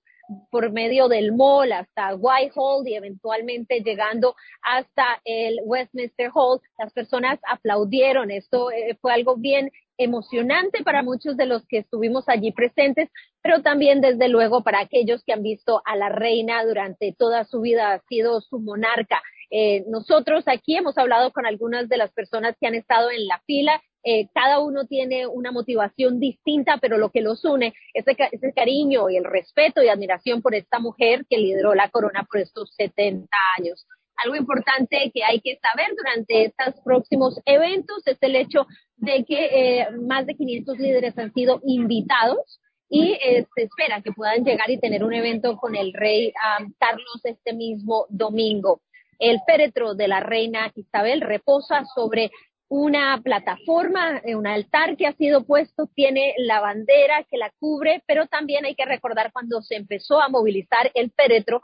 por 0.52 0.72
medio 0.72 1.08
del 1.08 1.32
mall 1.34 1.72
hasta 1.72 2.16
Whitehall 2.16 2.88
y 2.88 2.96
eventualmente 2.96 3.82
llegando 3.82 4.36
hasta 4.62 5.22
el 5.26 5.60
Westminster 5.63 6.32
Hall, 6.34 6.60
las 6.78 6.92
personas 6.94 7.40
aplaudieron. 7.48 8.32
Esto 8.32 8.72
eh, 8.72 8.98
fue 9.02 9.13
algo 9.13 9.38
bien 9.38 9.72
emocionante 9.98 10.84
para 10.84 11.02
muchos 11.02 11.38
de 11.38 11.46
los 11.46 11.66
que 11.68 11.80
estuvimos 11.80 12.30
allí 12.30 12.52
presentes, 12.52 13.10
pero 13.42 13.62
también 13.62 14.02
desde 14.02 14.28
luego 14.28 14.63
para 14.63 14.80
aquellos 14.80 15.24
que 15.24 15.34
han 15.34 15.44
visto 15.44 15.82
a 15.86 15.96
la 15.96 16.10
reina 16.10 16.63
durante 16.66 17.16
toda 17.18 17.46
su 17.46 17.62
vida, 17.62 17.94
ha 17.94 18.00
sido 18.08 18.42
su 18.42 18.60
monarca. 18.60 19.22
Eh, 19.50 19.86
nosotros 19.88 20.44
aquí 20.48 20.76
hemos 20.76 20.98
hablado 20.98 21.32
con 21.32 21.46
algunas 21.46 21.88
de 21.90 21.98
las 21.98 22.12
personas 22.12 22.56
que 22.60 22.68
han 22.68 22.76
estado 22.76 23.10
en 23.10 23.28
la 23.28 23.42
fila 23.48 23.82
eh, 24.10 24.30
cada 24.34 24.60
uno 24.60 24.86
tiene 24.86 25.28
una 25.28 25.52
motivación 25.52 26.17
distinta, 26.17 26.78
pero 26.78 26.98
lo 26.98 27.10
que 27.10 27.20
los 27.20 27.43
une 27.43 27.74
es 27.93 28.06
ese 28.08 28.54
cariño 28.54 29.10
y 29.10 29.17
el 29.17 29.26
respeto 29.26 29.84
y 29.84 29.89
admiración 29.89 30.41
por 30.41 30.56
esta 30.56 30.80
mujer 30.80 31.26
que 31.30 31.38
lideró 31.38 31.76
la 31.76 31.89
corona 31.89 32.26
por 32.32 32.39
estos 32.39 32.74
70 32.78 33.28
años. 33.60 33.86
Algo 34.15 34.38
importante 34.38 35.12
que 35.13 35.26
hay 35.26 35.41
que 35.41 35.60
saber 35.60 35.89
durante 35.98 36.46
estos 36.46 36.82
próximos 36.86 37.38
eventos 37.43 38.02
es 38.06 38.17
el 38.22 38.38
hecho 38.38 38.65
de 38.96 39.26
que 39.26 39.80
eh, 39.82 39.88
más 39.91 40.26
de 40.26 40.36
500 40.36 40.78
líderes 40.78 41.17
han 41.17 41.34
sido 41.34 41.60
invitados 41.65 42.62
y 42.89 43.12
eh, 43.12 43.46
se 43.54 43.63
espera 43.63 44.02
que 44.02 44.13
puedan 44.13 44.46
llegar 44.46 44.72
y 44.72 44.80
tener 44.80 45.04
un 45.04 45.13
evento 45.13 45.58
con 45.58 45.76
el 45.76 45.91
rey 45.91 46.32
Carlos 46.80 47.20
este 47.26 47.52
mismo 47.52 48.06
domingo. 48.08 48.80
El 49.20 49.39
féretro 49.46 49.96
de 49.96 50.08
la 50.08 50.20
reina 50.20 50.72
Isabel 50.76 51.22
reposa 51.22 51.84
sobre 51.96 52.32
una 52.69 53.21
plataforma, 53.23 54.21
eh, 54.23 54.36
un 54.36 54.47
altar 54.47 54.97
que 54.97 55.08
ha 55.08 55.13
sido 55.13 55.45
puesto, 55.45 55.88
tiene 55.95 56.34
la 56.38 56.60
bandera 56.60 57.23
que 57.30 57.38
la 57.38 57.51
cubre, 57.60 58.03
pero 58.06 58.27
también 58.27 58.65
hay 58.65 58.75
que 58.75 58.86
recordar 58.86 59.32
cuando 59.32 59.62
se 59.62 59.75
empezó 59.75 60.21
a 60.21 60.30
movilizar 60.30 60.91
el 60.93 61.12
féretro, 61.12 61.62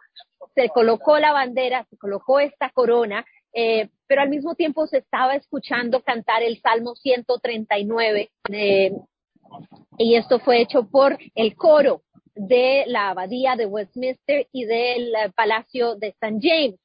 se 0.55 0.69
colocó 0.69 1.19
la 1.19 1.33
bandera, 1.33 1.85
se 1.89 1.97
colocó 1.97 2.39
esta 2.39 2.69
corona, 2.69 3.25
eh, 3.53 3.89
pero 4.07 4.21
al 4.21 4.29
mismo 4.29 4.55
tiempo 4.55 4.87
se 4.87 4.99
estaba 4.99 5.35
escuchando 5.35 6.01
cantar 6.01 6.41
el 6.41 6.59
Salmo 6.61 6.95
139, 6.95 8.31
eh, 8.51 8.91
y 9.97 10.15
esto 10.15 10.39
fue 10.39 10.61
hecho 10.61 10.87
por 10.89 11.17
el 11.35 11.55
coro 11.55 12.01
de 12.35 12.85
la 12.87 13.09
abadía 13.09 13.55
de 13.55 13.65
Westminster 13.65 14.47
y 14.51 14.65
del 14.65 15.13
eh, 15.15 15.31
Palacio 15.35 15.95
de 15.95 16.07
St. 16.07 16.39
James. 16.41 16.79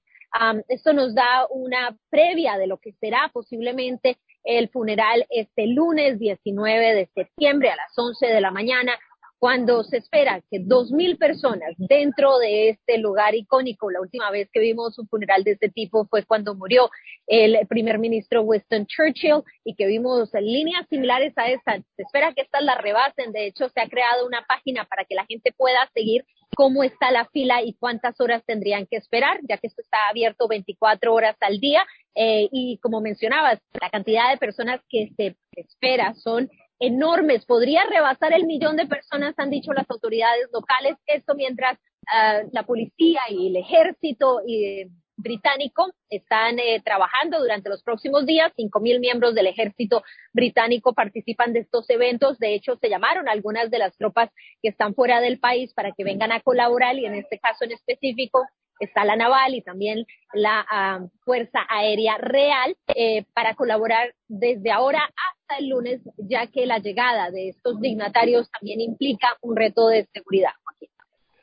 Esto 0.69 0.93
nos 0.93 1.15
da 1.15 1.47
una 1.51 1.97
previa 2.11 2.59
de 2.59 2.67
lo 2.67 2.79
que 2.79 2.93
será 2.93 3.31
posiblemente 3.33 4.19
el 4.45 4.69
funeral 4.69 5.27
este 5.31 5.67
lunes 5.67 6.19
19 6.19 6.95
de 6.95 7.07
septiembre 7.15 7.71
a 7.71 7.77
las 7.77 7.97
11 7.97 8.27
de 8.27 8.41
la 8.41 8.51
mañana 8.51 8.99
cuando 9.39 9.85
se 9.85 9.99
espera 9.99 10.43
que 10.51 10.59
dos 10.61 10.91
mil 10.91 11.17
personas 11.17 11.75
dentro 11.77 12.39
de 12.39 12.71
este 12.71 12.99
lugar 12.99 13.35
icónico, 13.35 13.91
la 13.91 14.01
última 14.01 14.31
vez 14.31 14.49
que 14.53 14.61
vimos 14.61 14.99
un 14.99 15.09
funeral 15.09 15.45
de 15.45 15.53
este 15.53 15.69
tipo 15.69 16.07
fue 16.07 16.25
cuando 16.25 16.55
murió 16.55 16.91
el 17.27 17.59
primer 17.69 17.99
ministro 17.99 18.43
Winston 18.43 18.87
Churchill 18.87 19.43
y 19.65 19.75
que 19.75 19.87
vimos 19.87 20.31
líneas 20.35 20.87
similares 20.89 21.33
a 21.37 21.49
esta. 21.49 21.77
Se 21.97 22.03
espera 22.03 22.33
que 22.33 22.43
estas 22.43 22.63
la 22.63 22.77
rebasen. 22.77 23.33
De 23.33 23.47
hecho, 23.47 23.69
se 23.69 23.81
ha 23.81 23.89
creado 23.89 24.27
una 24.27 24.43
página 24.43 24.85
para 24.85 25.05
que 25.05 25.15
la 25.15 25.27
gente 25.27 25.53
pueda 25.57 25.89
seguir 25.95 26.25
cómo 26.57 26.83
está 26.83 27.13
la 27.13 27.27
fila 27.27 27.63
y 27.63 27.75
cuántas 27.75 28.21
horas 28.21 28.43
tendrían 28.45 28.87
que 28.87 28.97
esperar, 28.97 29.39
ya 29.49 29.59
que 29.59 29.69
esto 29.69 29.81
está 29.81 30.09
abierto 30.09 30.49
24 30.49 31.15
horas 31.15 31.37
al 31.41 31.61
día. 31.61 31.87
Eh, 32.17 32.49
y 32.51 32.79
como 32.79 33.01
mencionabas, 33.01 33.61
la 33.81 33.91
cantidad 33.91 34.31
de 34.31 34.39
personas 34.39 34.81
que 34.89 35.11
se 35.17 35.37
espera 35.53 36.15
son 36.15 36.51
enormes, 36.81 37.45
podría 37.45 37.85
rebasar 37.85 38.33
el 38.33 38.47
millón 38.47 38.77
de 38.77 38.87
personas, 38.87 39.35
han 39.39 39.51
dicho 39.51 39.73
las 39.73 39.89
autoridades 39.91 40.49
locales, 40.53 40.97
esto 41.07 41.35
mientras 41.35 41.79
ah, 42.13 42.41
la 42.53 42.65
policía 42.65 43.21
y 43.31 43.49
el 43.49 43.57
ejército 43.57 44.41
eh, 44.47 44.89
británico 45.19 45.93
están 46.09 46.59
eh, 46.59 46.81
trabajando 46.83 47.41
durante 47.41 47.69
los 47.69 47.83
próximos 47.83 48.25
días. 48.25 48.53
Cinco 48.57 48.81
mil 48.81 49.01
miembros 49.01 49.35
del 49.35 49.49
ejército 49.49 50.03
británico 50.33 50.95
participan 50.95 51.53
de 51.53 51.61
estos 51.61 51.91
eventos. 51.91 52.39
De 52.39 52.55
hecho, 52.55 52.77
se 52.77 52.89
llamaron 52.89 53.29
algunas 53.29 53.71
de 53.71 53.79
las 53.79 53.97
tropas 53.97 54.31
que 54.63 54.69
están 54.69 54.95
fuera 54.95 55.21
del 55.21 55.41
país 55.41 55.75
para 55.75 55.93
que 55.93 56.05
vengan 56.05 56.33
a 56.33 56.41
colaborar 56.41 56.97
y 56.97 57.05
en 57.05 57.15
este 57.15 57.39
caso 57.39 57.65
en 57.65 57.73
específico 57.73 58.47
está 58.81 59.05
la 59.05 59.17
naval 59.17 59.55
y 59.55 59.63
también 59.63 60.07
la 60.33 60.65
ah, 60.71 61.01
Fuerza 61.25 61.61
Aérea 61.69 62.19
Real 62.19 62.77
eh, 62.95 63.25
para 63.35 63.55
colaborar 63.55 64.15
desde 64.29 64.71
ahora 64.71 65.01
hasta 65.01 65.59
el 65.59 65.69
lunes, 65.69 66.01
ya 66.19 66.47
que 66.47 66.67
la 66.67 66.79
llegada 66.79 67.31
de 67.31 67.49
estos 67.49 67.81
dignatarios 67.81 68.51
también 68.51 68.81
implica 68.81 69.37
un 69.41 69.57
reto 69.57 69.89
de 69.89 70.07
seguridad. 70.13 70.53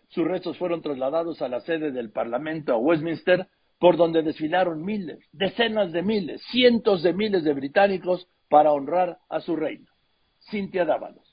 Sus 0.09 0.25
restos 0.25 0.57
fueron 0.57 0.81
trasladados 0.81 1.41
a 1.41 1.49
la 1.49 1.59
sede 1.61 1.91
del 1.91 2.11
Parlamento 2.11 2.73
a 2.73 2.77
Westminster, 2.77 3.47
por 3.79 3.97
donde 3.97 4.23
desfilaron 4.23 4.83
miles, 4.83 5.19
decenas 5.33 5.91
de 5.91 6.01
miles, 6.01 6.41
cientos 6.51 7.03
de 7.03 7.13
miles 7.13 7.43
de 7.43 7.53
británicos 7.53 8.27
para 8.49 8.71
honrar 8.71 9.17
a 9.29 9.41
su 9.41 9.55
reina. 9.55 9.91
Cintia 10.49 10.85
Dávalos. 10.85 11.24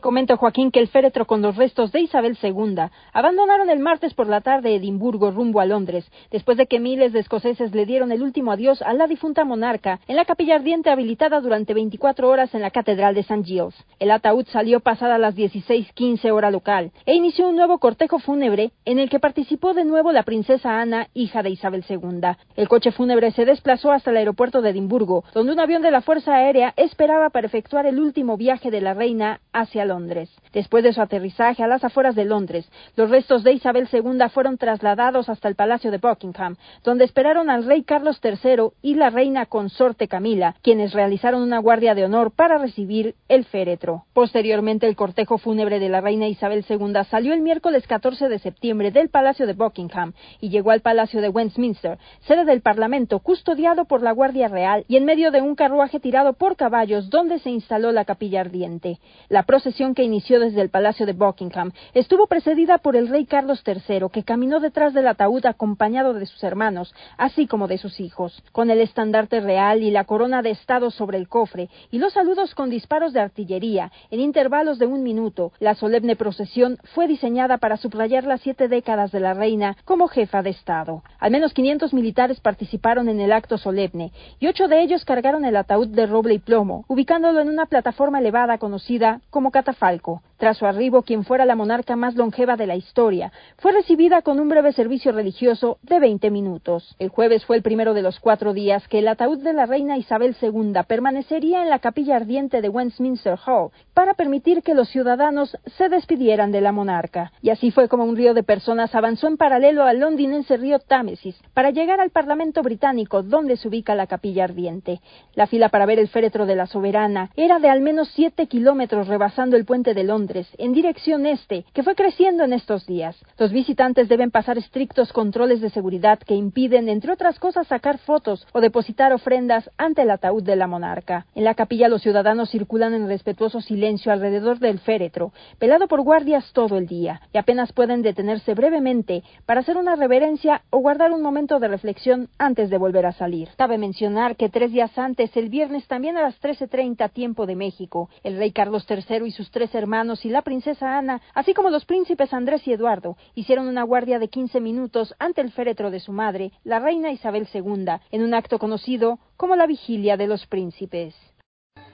Comento, 0.00 0.36
Joaquín, 0.36 0.70
que 0.70 0.80
el 0.80 0.88
féretro 0.88 1.26
con 1.26 1.42
los 1.42 1.56
restos 1.56 1.92
de 1.92 2.00
Isabel 2.00 2.38
II 2.42 2.76
abandonaron 3.12 3.68
el 3.68 3.78
martes 3.78 4.14
por 4.14 4.26
la 4.26 4.40
tarde 4.40 4.74
Edimburgo 4.74 5.30
rumbo 5.30 5.60
a 5.60 5.66
Londres, 5.66 6.10
después 6.30 6.56
de 6.56 6.66
que 6.66 6.80
miles 6.80 7.12
de 7.12 7.20
escoceses 7.20 7.74
le 7.74 7.84
dieron 7.84 8.10
el 8.10 8.22
último 8.22 8.52
adiós 8.52 8.80
a 8.82 8.94
la 8.94 9.06
difunta 9.06 9.44
monarca 9.44 10.00
en 10.08 10.16
la 10.16 10.24
capilla 10.24 10.54
ardiente 10.54 10.90
habilitada 10.90 11.40
durante 11.40 11.74
24 11.74 12.28
horas 12.28 12.54
en 12.54 12.62
la 12.62 12.70
Catedral 12.70 13.14
de 13.14 13.20
St. 13.20 13.44
Giles. 13.44 13.74
El 13.98 14.10
ataúd 14.10 14.46
salió 14.46 14.80
pasada 14.80 15.18
las 15.18 15.34
16:15 15.36 16.30
hora 16.30 16.50
local 16.50 16.92
e 17.04 17.14
inició 17.14 17.48
un 17.48 17.56
nuevo 17.56 17.78
cortejo 17.78 18.18
fúnebre 18.18 18.72
en 18.84 18.98
el 18.98 19.10
que 19.10 19.20
participó 19.20 19.74
de 19.74 19.84
nuevo 19.84 20.10
la 20.12 20.22
princesa 20.22 20.80
Ana, 20.80 21.08
hija 21.12 21.42
de 21.42 21.50
Isabel 21.50 21.84
II. 21.88 22.20
El 22.56 22.68
coche 22.68 22.92
fúnebre 22.92 23.30
se 23.32 23.44
desplazó 23.44 23.92
hasta 23.92 24.10
el 24.10 24.16
aeropuerto 24.16 24.62
de 24.62 24.70
Edimburgo, 24.70 25.24
donde 25.34 25.52
un 25.52 25.60
avión 25.60 25.82
de 25.82 25.90
la 25.90 26.00
Fuerza 26.00 26.34
Aérea 26.34 26.72
esperaba 26.76 27.30
para 27.30 27.46
efectuar 27.46 27.86
el 27.86 28.00
último 28.00 28.36
viaje 28.36 28.70
de 28.70 28.80
la 28.80 28.94
reina 28.94 29.40
hacia 29.52 29.81
Londres. 29.84 30.30
Después 30.52 30.84
de 30.84 30.92
su 30.92 31.00
aterrizaje 31.00 31.62
a 31.62 31.66
las 31.66 31.84
afueras 31.84 32.14
de 32.14 32.24
Londres, 32.24 32.70
los 32.96 33.10
restos 33.10 33.42
de 33.42 33.52
Isabel 33.52 33.88
II 33.92 34.18
fueron 34.32 34.58
trasladados 34.58 35.28
hasta 35.28 35.48
el 35.48 35.56
Palacio 35.56 35.90
de 35.90 35.98
Buckingham, 35.98 36.56
donde 36.84 37.04
esperaron 37.04 37.50
al 37.50 37.64
rey 37.64 37.82
Carlos 37.82 38.20
III 38.22 38.70
y 38.82 38.94
la 38.94 39.10
reina 39.10 39.46
consorte 39.46 40.08
Camila, 40.08 40.54
quienes 40.62 40.92
realizaron 40.92 41.42
una 41.42 41.58
guardia 41.58 41.94
de 41.94 42.04
honor 42.04 42.30
para 42.30 42.58
recibir 42.58 43.14
el 43.28 43.44
féretro. 43.44 44.04
Posteriormente, 44.12 44.86
el 44.86 44.96
cortejo 44.96 45.38
fúnebre 45.38 45.78
de 45.78 45.88
la 45.88 46.00
reina 46.00 46.28
Isabel 46.28 46.64
II 46.68 46.92
salió 47.10 47.34
el 47.34 47.40
miércoles 47.42 47.86
14 47.86 48.28
de 48.28 48.38
septiembre 48.38 48.90
del 48.90 49.08
Palacio 49.08 49.46
de 49.46 49.54
Buckingham 49.54 50.12
y 50.40 50.50
llegó 50.50 50.70
al 50.70 50.80
Palacio 50.80 51.20
de 51.20 51.28
Westminster, 51.28 51.98
sede 52.26 52.44
del 52.44 52.60
Parlamento, 52.60 53.18
custodiado 53.18 53.84
por 53.84 54.02
la 54.02 54.12
Guardia 54.12 54.48
Real 54.48 54.84
y 54.88 54.96
en 54.96 55.04
medio 55.04 55.30
de 55.30 55.42
un 55.42 55.54
carruaje 55.54 56.00
tirado 56.00 56.34
por 56.34 56.56
caballos 56.56 57.10
donde 57.10 57.38
se 57.38 57.50
instaló 57.50 57.92
la 57.92 58.04
capilla 58.04 58.40
ardiente. 58.40 58.98
La 59.28 59.42
procesión 59.42 59.71
que 59.72 60.02
inició 60.02 60.38
desde 60.38 60.60
el 60.60 60.68
Palacio 60.68 61.06
de 61.06 61.14
Buckingham 61.14 61.72
estuvo 61.94 62.26
precedida 62.26 62.76
por 62.76 62.94
el 62.94 63.08
rey 63.08 63.24
Carlos 63.24 63.62
III, 63.66 64.08
que 64.12 64.22
caminó 64.22 64.60
detrás 64.60 64.92
del 64.92 65.08
ataúd 65.08 65.46
acompañado 65.46 66.12
de 66.12 66.26
sus 66.26 66.44
hermanos, 66.44 66.94
así 67.16 67.46
como 67.46 67.68
de 67.68 67.78
sus 67.78 67.98
hijos, 67.98 68.42
con 68.52 68.70
el 68.70 68.80
estandarte 68.80 69.40
real 69.40 69.82
y 69.82 69.90
la 69.90 70.04
corona 70.04 70.42
de 70.42 70.50
Estado 70.50 70.90
sobre 70.90 71.16
el 71.16 71.26
cofre, 71.26 71.70
y 71.90 71.98
los 71.98 72.12
saludos 72.12 72.54
con 72.54 72.68
disparos 72.68 73.14
de 73.14 73.20
artillería, 73.20 73.90
en 74.10 74.20
intervalos 74.20 74.78
de 74.78 74.84
un 74.84 75.02
minuto. 75.02 75.52
La 75.58 75.74
solemne 75.74 76.16
procesión 76.16 76.76
fue 76.94 77.08
diseñada 77.08 77.56
para 77.56 77.78
subrayar 77.78 78.24
las 78.24 78.42
siete 78.42 78.68
décadas 78.68 79.10
de 79.10 79.20
la 79.20 79.32
reina 79.32 79.78
como 79.86 80.06
jefa 80.06 80.42
de 80.42 80.50
Estado. 80.50 81.02
Al 81.18 81.30
menos 81.30 81.54
500 81.54 81.94
militares 81.94 82.40
participaron 82.40 83.08
en 83.08 83.20
el 83.20 83.32
acto 83.32 83.56
solemne, 83.56 84.12
y 84.38 84.48
ocho 84.48 84.68
de 84.68 84.82
ellos 84.82 85.06
cargaron 85.06 85.46
el 85.46 85.56
ataúd 85.56 85.88
de 85.88 86.06
roble 86.06 86.34
y 86.34 86.38
plomo, 86.40 86.84
ubicándolo 86.88 87.40
en 87.40 87.48
una 87.48 87.64
plataforma 87.64 88.18
elevada 88.18 88.58
conocida 88.58 89.22
como 89.30 89.50
catafalco. 89.62 90.22
Tras 90.42 90.58
su 90.58 90.66
arribo, 90.66 91.02
quien 91.02 91.22
fuera 91.22 91.44
la 91.44 91.54
monarca 91.54 91.94
más 91.94 92.16
longeva 92.16 92.56
de 92.56 92.66
la 92.66 92.74
historia, 92.74 93.30
fue 93.58 93.70
recibida 93.70 94.22
con 94.22 94.40
un 94.40 94.48
breve 94.48 94.72
servicio 94.72 95.12
religioso 95.12 95.78
de 95.82 96.00
20 96.00 96.32
minutos. 96.32 96.96
El 96.98 97.10
jueves 97.10 97.44
fue 97.44 97.54
el 97.54 97.62
primero 97.62 97.94
de 97.94 98.02
los 98.02 98.18
cuatro 98.18 98.52
días 98.52 98.88
que 98.88 98.98
el 98.98 99.06
ataúd 99.06 99.38
de 99.38 99.52
la 99.52 99.66
reina 99.66 99.98
Isabel 99.98 100.34
II 100.42 100.72
permanecería 100.88 101.62
en 101.62 101.70
la 101.70 101.78
capilla 101.78 102.16
ardiente 102.16 102.60
de 102.60 102.68
Westminster 102.68 103.38
Hall 103.46 103.70
para 103.94 104.14
permitir 104.14 104.64
que 104.64 104.74
los 104.74 104.88
ciudadanos 104.88 105.56
se 105.78 105.88
despidieran 105.88 106.50
de 106.50 106.60
la 106.60 106.72
monarca. 106.72 107.30
Y 107.40 107.50
así 107.50 107.70
fue 107.70 107.86
como 107.86 108.02
un 108.04 108.16
río 108.16 108.34
de 108.34 108.42
personas 108.42 108.96
avanzó 108.96 109.28
en 109.28 109.36
paralelo 109.36 109.84
al 109.84 110.00
londinense 110.00 110.56
río 110.56 110.80
Támesis 110.80 111.40
para 111.54 111.70
llegar 111.70 112.00
al 112.00 112.10
Parlamento 112.10 112.64
británico 112.64 113.22
donde 113.22 113.56
se 113.56 113.68
ubica 113.68 113.94
la 113.94 114.08
capilla 114.08 114.42
ardiente. 114.42 115.02
La 115.36 115.46
fila 115.46 115.68
para 115.68 115.86
ver 115.86 116.00
el 116.00 116.08
féretro 116.08 116.46
de 116.46 116.56
la 116.56 116.66
soberana 116.66 117.30
era 117.36 117.60
de 117.60 117.68
al 117.68 117.80
menos 117.80 118.08
siete 118.08 118.48
kilómetros 118.48 119.06
rebasando 119.06 119.56
el 119.56 119.64
puente 119.64 119.94
de 119.94 120.02
Londres 120.02 120.31
en 120.58 120.72
dirección 120.72 121.26
este, 121.26 121.64
que 121.74 121.82
fue 121.82 121.94
creciendo 121.94 122.44
en 122.44 122.52
estos 122.52 122.86
días. 122.86 123.16
Los 123.38 123.52
visitantes 123.52 124.08
deben 124.08 124.30
pasar 124.30 124.56
estrictos 124.56 125.12
controles 125.12 125.60
de 125.60 125.70
seguridad 125.70 126.18
que 126.18 126.34
impiden, 126.34 126.88
entre 126.88 127.12
otras 127.12 127.38
cosas, 127.38 127.66
sacar 127.66 127.98
fotos 127.98 128.46
o 128.52 128.60
depositar 128.60 129.12
ofrendas 129.12 129.68
ante 129.76 130.02
el 130.02 130.10
ataúd 130.10 130.42
de 130.42 130.56
la 130.56 130.66
monarca. 130.66 131.26
En 131.34 131.44
la 131.44 131.54
capilla 131.54 131.88
los 131.88 132.02
ciudadanos 132.02 132.50
circulan 132.50 132.94
en 132.94 133.08
respetuoso 133.08 133.60
silencio 133.60 134.12
alrededor 134.12 134.58
del 134.58 134.78
féretro, 134.78 135.32
pelado 135.58 135.86
por 135.86 136.00
guardias 136.02 136.50
todo 136.52 136.78
el 136.78 136.86
día, 136.86 137.20
y 137.32 137.38
apenas 137.38 137.72
pueden 137.72 138.02
detenerse 138.02 138.54
brevemente 138.54 139.22
para 139.44 139.60
hacer 139.60 139.76
una 139.76 139.96
reverencia 139.96 140.62
o 140.70 140.78
guardar 140.78 141.12
un 141.12 141.22
momento 141.22 141.58
de 141.58 141.68
reflexión 141.68 142.28
antes 142.38 142.70
de 142.70 142.78
volver 142.78 143.06
a 143.06 143.12
salir. 143.12 143.48
Cabe 143.56 143.76
mencionar 143.76 144.36
que 144.36 144.48
tres 144.48 144.72
días 144.72 144.96
antes, 144.98 145.36
el 145.36 145.48
viernes 145.48 145.86
también 145.86 146.16
a 146.16 146.22
las 146.22 146.40
13.30 146.40 147.10
tiempo 147.12 147.46
de 147.46 147.56
México, 147.56 148.08
el 148.22 148.38
rey 148.38 148.52
Carlos 148.52 148.86
III 148.88 149.26
y 149.26 149.30
sus 149.30 149.50
tres 149.50 149.74
hermanos 149.74 150.21
y 150.24 150.30
la 150.30 150.42
princesa 150.42 150.98
Ana, 150.98 151.20
así 151.34 151.54
como 151.54 151.70
los 151.70 151.84
príncipes 151.84 152.32
Andrés 152.32 152.66
y 152.66 152.72
Eduardo, 152.72 153.16
hicieron 153.34 153.68
una 153.68 153.82
guardia 153.82 154.18
de 154.18 154.28
15 154.28 154.60
minutos 154.60 155.14
ante 155.18 155.40
el 155.40 155.52
féretro 155.52 155.90
de 155.90 156.00
su 156.00 156.12
madre, 156.12 156.52
la 156.64 156.78
reina 156.78 157.12
Isabel 157.12 157.48
II, 157.52 157.86
en 158.10 158.22
un 158.22 158.34
acto 158.34 158.58
conocido 158.58 159.18
como 159.36 159.56
la 159.56 159.66
Vigilia 159.66 160.16
de 160.16 160.26
los 160.26 160.46
Príncipes. 160.46 161.14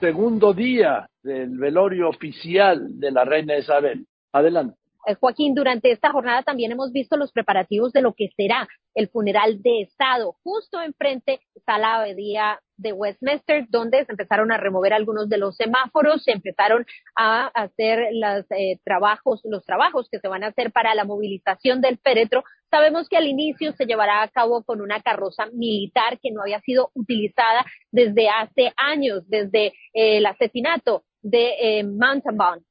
Segundo 0.01 0.55
día 0.55 1.09
del 1.23 1.59
velorio 1.59 2.09
oficial 2.09 3.01
de 3.01 3.11
la 3.11 3.25
reina 3.25 3.59
Isabel. 3.59 4.07
Adelante. 4.33 4.78
Eh, 5.07 5.15
Joaquín, 5.15 5.55
durante 5.55 5.91
esta 5.91 6.11
jornada 6.11 6.43
también 6.43 6.73
hemos 6.73 6.93
visto 6.93 7.17
los 7.17 7.33
preparativos 7.33 7.93
de 7.93 8.03
lo 8.03 8.15
que 8.15 8.29
será 8.37 8.69
el 8.95 9.09
funeral 9.09 9.63
de 9.63 9.83
Estado. 9.83 10.37
Justo 10.43 10.81
enfrente 10.81 11.41
está 11.55 11.79
la 11.79 11.97
abadía 11.97 12.61
de 12.77 12.93
Westminster, 12.93 13.67
donde 13.69 14.05
se 14.05 14.13
empezaron 14.13 14.53
a 14.53 14.57
remover 14.57 14.93
algunos 14.93 15.29
de 15.29 15.39
los 15.39 15.57
semáforos, 15.57 16.23
se 16.23 16.33
empezaron 16.33 16.87
a 17.17 17.47
hacer 17.49 18.09
los 18.13 18.45
eh, 18.51 18.79
trabajos, 18.85 19.41
los 19.45 19.65
trabajos 19.65 20.09
que 20.11 20.21
se 20.21 20.29
van 20.29 20.45
a 20.45 20.49
hacer 20.49 20.73
para 20.73 20.95
la 20.95 21.05
movilización 21.05 21.81
del 21.81 21.99
féretro. 21.99 22.45
Sabemos 22.71 23.09
que 23.09 23.17
al 23.17 23.27
inicio 23.27 23.73
se 23.73 23.87
llevará 23.87 24.23
a 24.23 24.29
cabo 24.29 24.63
con 24.63 24.81
una 24.81 25.01
carroza 25.01 25.47
militar 25.53 26.19
que 26.21 26.31
no 26.31 26.43
había 26.43 26.61
sido 26.61 26.91
utilizada 26.95 27.67
desde 27.91 28.29
hace 28.29 28.73
años, 28.77 29.29
desde 29.29 29.67
eh, 29.95 30.19
el 30.19 30.27
asesinato 30.27 31.05
de 31.31 31.81
eh, 31.81 31.85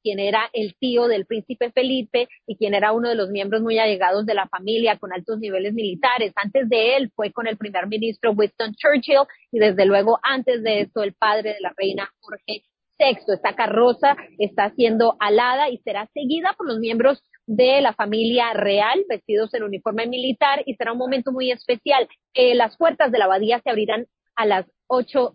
quien 0.02 0.18
era 0.18 0.50
el 0.52 0.74
tío 0.78 1.06
del 1.06 1.26
príncipe 1.26 1.70
Felipe 1.70 2.28
y 2.46 2.56
quien 2.56 2.74
era 2.74 2.92
uno 2.92 3.08
de 3.08 3.14
los 3.14 3.30
miembros 3.30 3.62
muy 3.62 3.78
allegados 3.78 4.26
de 4.26 4.34
la 4.34 4.48
familia 4.48 4.98
con 4.98 5.12
altos 5.12 5.38
niveles 5.38 5.74
militares. 5.74 6.32
Antes 6.34 6.68
de 6.68 6.96
él 6.96 7.12
fue 7.14 7.32
con 7.32 7.46
el 7.46 7.56
primer 7.56 7.86
ministro 7.86 8.32
Winston 8.32 8.74
Churchill 8.74 9.26
y 9.52 9.58
desde 9.58 9.86
luego 9.86 10.18
antes 10.22 10.62
de 10.62 10.80
eso 10.80 11.02
el 11.02 11.14
padre 11.14 11.54
de 11.54 11.60
la 11.60 11.72
reina 11.76 12.10
Jorge 12.20 12.64
Sexto. 12.96 13.32
Esta 13.32 13.54
carroza 13.54 14.16
está 14.38 14.70
siendo 14.70 15.16
alada 15.20 15.68
y 15.68 15.78
será 15.78 16.08
seguida 16.12 16.54
por 16.56 16.66
los 16.66 16.80
miembros 16.80 17.22
de 17.46 17.80
la 17.80 17.94
familia 17.94 18.52
real 18.54 19.04
vestidos 19.08 19.54
en 19.54 19.62
uniforme 19.62 20.06
militar 20.06 20.62
y 20.66 20.74
será 20.74 20.92
un 20.92 20.98
momento 20.98 21.30
muy 21.30 21.52
especial. 21.52 22.08
Las 22.34 22.76
puertas 22.76 23.12
de 23.12 23.18
la 23.18 23.26
abadía 23.26 23.60
se 23.60 23.70
abrirán 23.70 24.06
a 24.34 24.46
las 24.46 24.66
8 24.88 25.34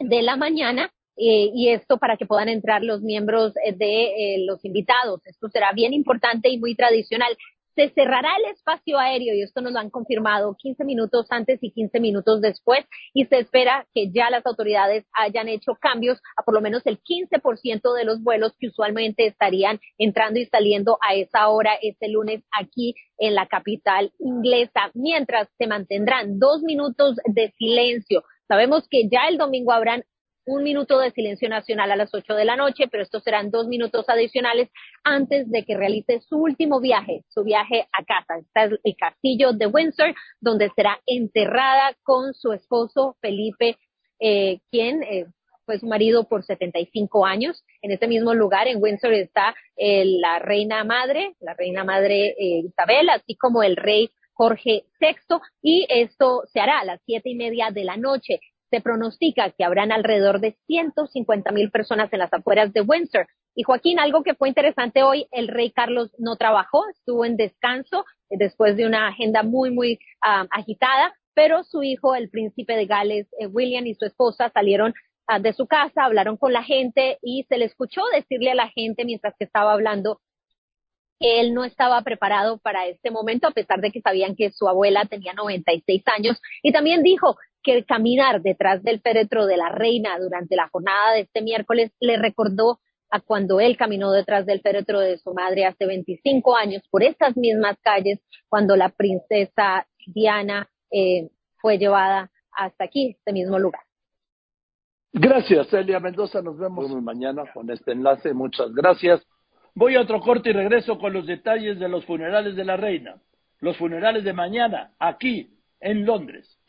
de 0.00 0.22
la 0.22 0.36
mañana 0.36 0.92
eh, 1.16 1.50
y 1.54 1.70
esto 1.70 1.98
para 1.98 2.16
que 2.16 2.26
puedan 2.26 2.48
entrar 2.48 2.82
los 2.82 3.02
miembros 3.02 3.54
eh, 3.64 3.72
de 3.74 4.44
los 4.46 4.64
invitados. 4.64 5.24
Esto 5.26 5.48
será 5.48 5.72
bien 5.72 5.92
importante 5.92 6.48
y 6.48 6.58
muy 6.58 6.74
tradicional 6.74 7.36
se 7.76 7.90
cerrará 7.90 8.30
el 8.38 8.52
espacio 8.52 8.98
aéreo 8.98 9.34
y 9.34 9.42
esto 9.42 9.60
nos 9.60 9.72
lo 9.72 9.78
han 9.78 9.90
confirmado 9.90 10.56
15 10.58 10.82
minutos 10.84 11.26
antes 11.28 11.58
y 11.62 11.70
15 11.70 12.00
minutos 12.00 12.40
después 12.40 12.86
y 13.12 13.26
se 13.26 13.38
espera 13.38 13.86
que 13.94 14.10
ya 14.10 14.30
las 14.30 14.46
autoridades 14.46 15.04
hayan 15.12 15.48
hecho 15.48 15.74
cambios 15.78 16.18
a 16.38 16.42
por 16.42 16.54
lo 16.54 16.62
menos 16.62 16.86
el 16.86 16.98
15% 16.98 17.94
de 17.94 18.04
los 18.04 18.22
vuelos 18.22 18.54
que 18.58 18.68
usualmente 18.68 19.26
estarían 19.26 19.78
entrando 19.98 20.40
y 20.40 20.46
saliendo 20.46 20.98
a 21.06 21.14
esa 21.14 21.48
hora 21.48 21.74
este 21.82 22.08
lunes 22.08 22.42
aquí 22.58 22.94
en 23.18 23.34
la 23.34 23.46
capital 23.46 24.10
inglesa, 24.18 24.90
mientras 24.94 25.48
se 25.58 25.66
mantendrán 25.66 26.38
dos 26.38 26.62
minutos 26.62 27.16
de 27.26 27.52
silencio. 27.58 28.24
Sabemos 28.48 28.88
que 28.88 29.08
ya 29.08 29.28
el 29.28 29.36
domingo 29.36 29.72
habrán 29.72 30.02
un 30.46 30.62
minuto 30.62 31.00
de 31.00 31.10
silencio 31.10 31.48
nacional 31.48 31.90
a 31.90 31.96
las 31.96 32.14
8 32.14 32.34
de 32.34 32.44
la 32.44 32.56
noche, 32.56 32.84
pero 32.90 33.02
estos 33.02 33.22
serán 33.24 33.50
dos 33.50 33.66
minutos 33.66 34.08
adicionales 34.08 34.70
antes 35.02 35.50
de 35.50 35.64
que 35.64 35.76
realice 35.76 36.20
su 36.20 36.36
último 36.38 36.80
viaje, 36.80 37.24
su 37.28 37.42
viaje 37.42 37.86
a 37.92 38.04
casa. 38.04 38.38
Está 38.38 38.64
el 38.64 38.96
castillo 38.96 39.52
de 39.52 39.66
Windsor, 39.66 40.14
donde 40.40 40.70
será 40.76 41.00
enterrada 41.04 41.94
con 42.04 42.32
su 42.32 42.52
esposo 42.52 43.16
Felipe, 43.20 43.76
eh, 44.20 44.60
quien 44.70 45.02
eh, 45.02 45.26
fue 45.64 45.80
su 45.80 45.86
marido 45.86 46.28
por 46.28 46.44
75 46.44 47.26
años. 47.26 47.64
En 47.82 47.90
ese 47.90 48.06
mismo 48.06 48.32
lugar, 48.32 48.68
en 48.68 48.80
Windsor, 48.80 49.14
está 49.14 49.54
eh, 49.76 50.04
la 50.04 50.38
reina 50.38 50.84
madre, 50.84 51.34
la 51.40 51.54
reina 51.54 51.82
madre 51.82 52.34
Isabel, 52.38 53.08
así 53.10 53.34
como 53.34 53.64
el 53.64 53.76
rey 53.76 54.10
Jorge 54.32 54.84
VI, 55.00 55.38
y 55.60 55.86
esto 55.88 56.42
se 56.52 56.60
hará 56.60 56.78
a 56.78 56.84
las 56.84 57.00
siete 57.04 57.30
y 57.30 57.34
media 57.34 57.70
de 57.72 57.84
la 57.84 57.96
noche 57.96 58.38
se 58.76 58.82
pronostica 58.82 59.50
que 59.52 59.64
habrán 59.64 59.90
alrededor 59.90 60.40
de 60.40 60.58
150 60.66 61.50
mil 61.52 61.70
personas 61.70 62.12
en 62.12 62.18
las 62.18 62.32
afueras 62.32 62.74
de 62.74 62.82
Windsor. 62.82 63.26
Y 63.54 63.62
Joaquín, 63.62 63.98
algo 63.98 64.22
que 64.22 64.34
fue 64.34 64.48
interesante 64.48 65.02
hoy, 65.02 65.26
el 65.30 65.48
rey 65.48 65.70
Carlos 65.70 66.14
no 66.18 66.36
trabajó, 66.36 66.84
estuvo 66.90 67.24
en 67.24 67.38
descanso 67.38 68.04
eh, 68.28 68.36
después 68.38 68.76
de 68.76 68.84
una 68.84 69.08
agenda 69.08 69.42
muy, 69.42 69.70
muy 69.70 69.98
ah, 70.22 70.46
agitada, 70.50 71.14
pero 71.32 71.64
su 71.64 71.82
hijo, 71.82 72.14
el 72.14 72.28
príncipe 72.28 72.76
de 72.76 72.84
Gales, 72.84 73.28
eh, 73.40 73.46
William, 73.46 73.86
y 73.86 73.94
su 73.94 74.04
esposa 74.04 74.50
salieron 74.50 74.92
ah, 75.26 75.38
de 75.38 75.54
su 75.54 75.66
casa, 75.66 76.04
hablaron 76.04 76.36
con 76.36 76.52
la 76.52 76.62
gente 76.62 77.18
y 77.22 77.46
se 77.48 77.56
le 77.56 77.64
escuchó 77.64 78.02
decirle 78.12 78.50
a 78.50 78.56
la 78.56 78.68
gente 78.68 79.06
mientras 79.06 79.34
que 79.38 79.46
estaba 79.46 79.72
hablando 79.72 80.20
que 81.18 81.40
él 81.40 81.54
no 81.54 81.64
estaba 81.64 82.02
preparado 82.02 82.58
para 82.58 82.86
este 82.88 83.10
momento, 83.10 83.48
a 83.48 83.52
pesar 83.52 83.80
de 83.80 83.90
que 83.90 84.02
sabían 84.02 84.36
que 84.36 84.50
su 84.50 84.68
abuela 84.68 85.06
tenía 85.06 85.32
96 85.32 86.02
años. 86.14 86.38
Y 86.62 86.72
también 86.72 87.02
dijo 87.02 87.36
que 87.66 87.84
caminar 87.84 88.42
detrás 88.42 88.80
del 88.84 89.00
féretro 89.00 89.44
de 89.44 89.56
la 89.56 89.68
reina 89.70 90.16
durante 90.20 90.54
la 90.54 90.68
jornada 90.68 91.14
de 91.14 91.22
este 91.22 91.42
miércoles 91.42 91.90
le 91.98 92.16
recordó 92.16 92.78
a 93.10 93.18
cuando 93.18 93.58
él 93.58 93.76
caminó 93.76 94.12
detrás 94.12 94.46
del 94.46 94.60
féretro 94.60 95.00
de 95.00 95.18
su 95.18 95.34
madre 95.34 95.66
hace 95.66 95.84
25 95.84 96.56
años 96.56 96.84
por 96.90 97.02
estas 97.02 97.36
mismas 97.36 97.76
calles, 97.82 98.20
cuando 98.48 98.76
la 98.76 98.90
princesa 98.90 99.84
Diana 100.06 100.68
eh, 100.92 101.28
fue 101.56 101.78
llevada 101.78 102.30
hasta 102.52 102.84
aquí, 102.84 103.16
este 103.18 103.32
mismo 103.32 103.58
lugar. 103.58 103.82
Gracias, 105.12 105.66
Celia 105.68 105.98
Mendoza. 105.98 106.42
Nos 106.42 106.58
vemos 106.58 106.88
mañana 107.02 107.42
con 107.52 107.68
este 107.70 107.92
enlace. 107.92 108.32
Muchas 108.32 108.72
gracias. 108.72 109.26
Voy 109.74 109.96
a 109.96 110.02
otro 110.02 110.20
corte 110.20 110.50
y 110.50 110.52
regreso 110.52 110.98
con 110.98 111.12
los 111.12 111.26
detalles 111.26 111.80
de 111.80 111.88
los 111.88 112.04
funerales 112.04 112.54
de 112.54 112.64
la 112.64 112.76
reina. 112.76 113.16
Los 113.58 113.76
funerales 113.76 114.22
de 114.22 114.32
mañana, 114.32 114.92
aquí, 115.00 115.50
en 115.80 116.06
Londres. 116.06 116.60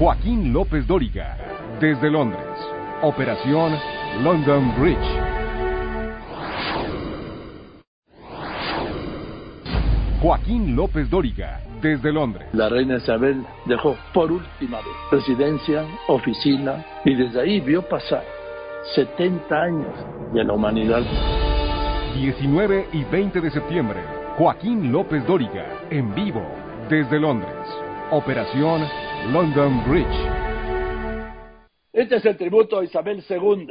Joaquín 0.00 0.50
López 0.50 0.86
Dóriga, 0.86 1.36
desde 1.78 2.10
Londres. 2.10 2.40
Operación 3.02 3.74
London 4.22 4.74
Bridge. 4.80 4.96
Joaquín 10.22 10.74
López 10.74 11.10
Dóriga, 11.10 11.60
desde 11.82 12.10
Londres. 12.10 12.48
La 12.54 12.70
reina 12.70 12.96
Isabel 12.96 13.44
dejó 13.66 13.94
por 14.14 14.32
última 14.32 14.78
vez 14.78 14.86
residencia, 15.10 15.84
oficina 16.08 16.82
y 17.04 17.14
desde 17.14 17.38
ahí 17.42 17.60
vio 17.60 17.86
pasar 17.86 18.24
70 18.94 19.54
años 19.54 19.94
de 20.32 20.44
la 20.44 20.54
humanidad. 20.54 21.02
19 22.14 22.88
y 22.94 23.04
20 23.04 23.38
de 23.38 23.50
septiembre, 23.50 24.00
Joaquín 24.38 24.90
López 24.90 25.26
Dóriga, 25.26 25.66
en 25.90 26.14
vivo, 26.14 26.42
desde 26.88 27.20
Londres. 27.20 27.52
Operación 28.10 28.80
London 29.28 29.84
Bridge. 29.88 30.40
Este 31.92 32.16
es 32.16 32.24
el 32.24 32.36
tributo 32.36 32.78
a 32.78 32.84
Isabel 32.84 33.22
II, 33.28 33.68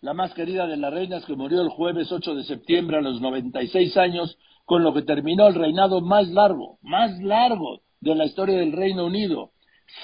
la 0.00 0.14
más 0.14 0.32
querida 0.32 0.66
de 0.66 0.78
las 0.78 0.92
reinas 0.92 1.26
que 1.26 1.36
murió 1.36 1.60
el 1.60 1.68
jueves 1.68 2.10
8 2.10 2.34
de 2.34 2.44
septiembre 2.44 2.96
a 2.96 3.02
los 3.02 3.20
96 3.20 3.96
años, 3.98 4.38
con 4.64 4.82
lo 4.82 4.94
que 4.94 5.02
terminó 5.02 5.48
el 5.48 5.54
reinado 5.54 6.00
más 6.00 6.28
largo, 6.28 6.78
más 6.80 7.20
largo 7.20 7.82
de 8.00 8.14
la 8.14 8.24
historia 8.24 8.58
del 8.58 8.72
Reino 8.72 9.04
Unido. 9.04 9.50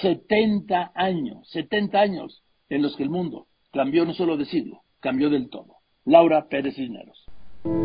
70 0.01 0.91
años, 0.93 1.49
70 1.49 1.99
años 1.99 2.43
en 2.69 2.83
los 2.83 2.95
que 2.95 3.03
el 3.03 3.09
mundo 3.09 3.47
cambió 3.71 4.05
no 4.05 4.13
solo 4.13 4.37
de 4.37 4.45
siglo, 4.45 4.81
cambió 4.99 5.29
del 5.29 5.49
todo. 5.49 5.77
Laura 6.05 6.47
Pérez 6.49 6.75
Cisneros. 6.75 7.22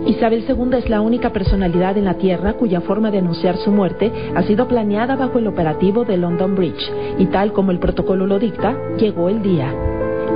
Isabel 0.06 0.44
II 0.48 0.76
es 0.76 0.88
la 0.88 1.00
única 1.00 1.30
personalidad 1.30 1.96
en 1.96 2.06
la 2.06 2.14
Tierra 2.14 2.54
cuya 2.54 2.80
forma 2.80 3.10
de 3.12 3.18
anunciar 3.18 3.56
su 3.58 3.70
muerte 3.70 4.10
ha 4.34 4.42
sido 4.42 4.66
planeada 4.66 5.14
bajo 5.14 5.38
el 5.38 5.46
operativo 5.46 6.04
de 6.04 6.16
London 6.16 6.56
Bridge, 6.56 6.90
y 7.18 7.26
tal 7.26 7.52
como 7.52 7.70
el 7.70 7.78
protocolo 7.78 8.26
lo 8.26 8.38
dicta, 8.38 8.76
llegó 8.96 9.28
el 9.28 9.42
día. 9.42 9.72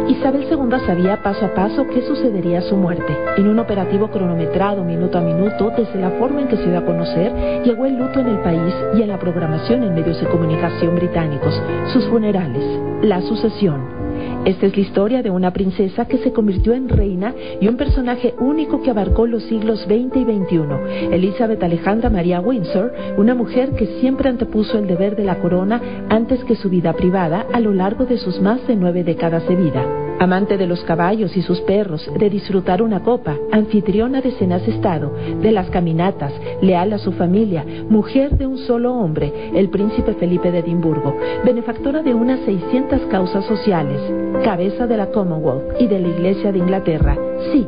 Isabel 0.09 0.47
II 0.51 0.79
sabía 0.87 1.23
paso 1.23 1.47
a 1.47 1.55
paso 1.55 1.87
qué 1.89 2.03
sucedería 2.03 2.61
a 2.61 2.63
su 2.63 2.77
muerte. 2.77 3.17
En 3.37 3.49
un 3.49 3.59
operativo 3.59 4.09
cronometrado 4.09 4.85
minuto 4.85 5.19
a 5.19 5.23
minuto, 5.23 5.73
desde 5.77 6.01
la 6.01 6.11
forma 6.11 6.43
en 6.43 6.49
que 6.49 6.57
se 6.57 6.69
dio 6.69 6.79
a 6.79 6.85
conocer, 6.85 7.63
llegó 7.65 7.87
el 7.87 7.97
luto 7.97 8.21
en 8.21 8.29
el 8.29 8.39
país 8.39 8.75
y 8.97 9.03
en 9.03 9.09
la 9.09 9.19
programación 9.19 9.83
en 9.83 9.95
medios 9.95 10.21
de 10.21 10.27
comunicación 10.27 10.95
británicos, 10.97 11.61
sus 11.93 12.07
funerales, 12.07 12.65
la 13.03 13.21
sucesión, 13.23 14.02
esta 14.45 14.67
es 14.67 14.77
la 14.77 14.83
historia 14.83 15.23
de 15.23 15.31
una 15.31 15.53
princesa 15.53 16.07
que 16.07 16.19
se 16.19 16.33
convirtió 16.33 16.73
en 16.73 16.89
reina 16.89 17.35
y 17.61 17.69
un 17.69 17.77
personaje 17.77 18.35
único 18.41 18.83
que 18.83 18.91
abarcó 18.91 19.27
los 19.27 19.45
siglos 19.45 19.83
XX 19.83 20.17
y 20.17 20.25
XXI. 20.25 21.13
Elizabeth 21.13 21.63
Alejandra 21.63 22.11
María 22.11 22.41
Windsor, 22.41 22.93
una 23.17 23.35
mujer 23.35 23.73
que 23.77 24.01
siempre 24.01 24.29
antepuso 24.29 24.79
el 24.79 24.89
deber 24.89 25.15
de 25.15 25.25
la 25.25 25.39
corona 25.39 25.81
antes 26.09 26.43
que 26.45 26.57
su 26.57 26.69
vida 26.69 26.93
privada 26.95 27.47
a 27.53 27.61
lo 27.61 27.73
largo 27.73 28.05
de 28.05 28.19
sus 28.19 28.41
más 28.41 28.67
de 28.67 28.75
nueve 28.75 29.05
décadas 29.05 29.47
de 29.47 29.55
vida. 29.55 30.02
Amante 30.23 30.57
de 30.57 30.69
los 30.69 30.85
caballos 30.85 31.37
y 31.37 31.43
sus 31.43 31.61
perros, 31.63 32.09
de 32.17 32.31
disfrutar 32.31 32.81
una 32.81 33.03
copa, 33.03 33.37
anfitriona 33.51 34.21
de 34.21 34.31
cenas 34.31 34.63
Estado, 34.69 35.13
de 35.41 35.51
las 35.51 35.69
caminatas, 35.71 36.33
leal 36.61 36.93
a 36.93 36.99
su 36.99 37.11
familia, 37.11 37.67
mujer 37.89 38.39
de 38.39 38.47
un 38.47 38.57
solo 38.59 38.95
hombre, 38.95 39.51
el 39.53 39.69
príncipe 39.69 40.15
Felipe 40.15 40.53
de 40.53 40.61
Edimburgo, 40.61 41.17
benefactora 41.45 42.05
de 42.05 42.15
unas 42.15 42.39
600 42.45 43.01
causas 43.11 43.45
sociales, 43.47 44.01
cabeza 44.45 44.87
de 44.87 44.97
la 44.97 45.11
Commonwealth 45.11 45.81
y 45.81 45.89
de 45.89 45.99
la 45.99 46.07
Iglesia 46.07 46.53
de 46.53 46.59
Inglaterra. 46.59 47.17
Sí, 47.51 47.67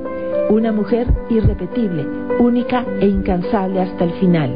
una 0.50 0.72
mujer 0.72 1.06
irrepetible, 1.30 2.04
única 2.38 2.84
e 3.00 3.06
incansable 3.06 3.80
hasta 3.80 4.04
el 4.04 4.12
final. 4.12 4.54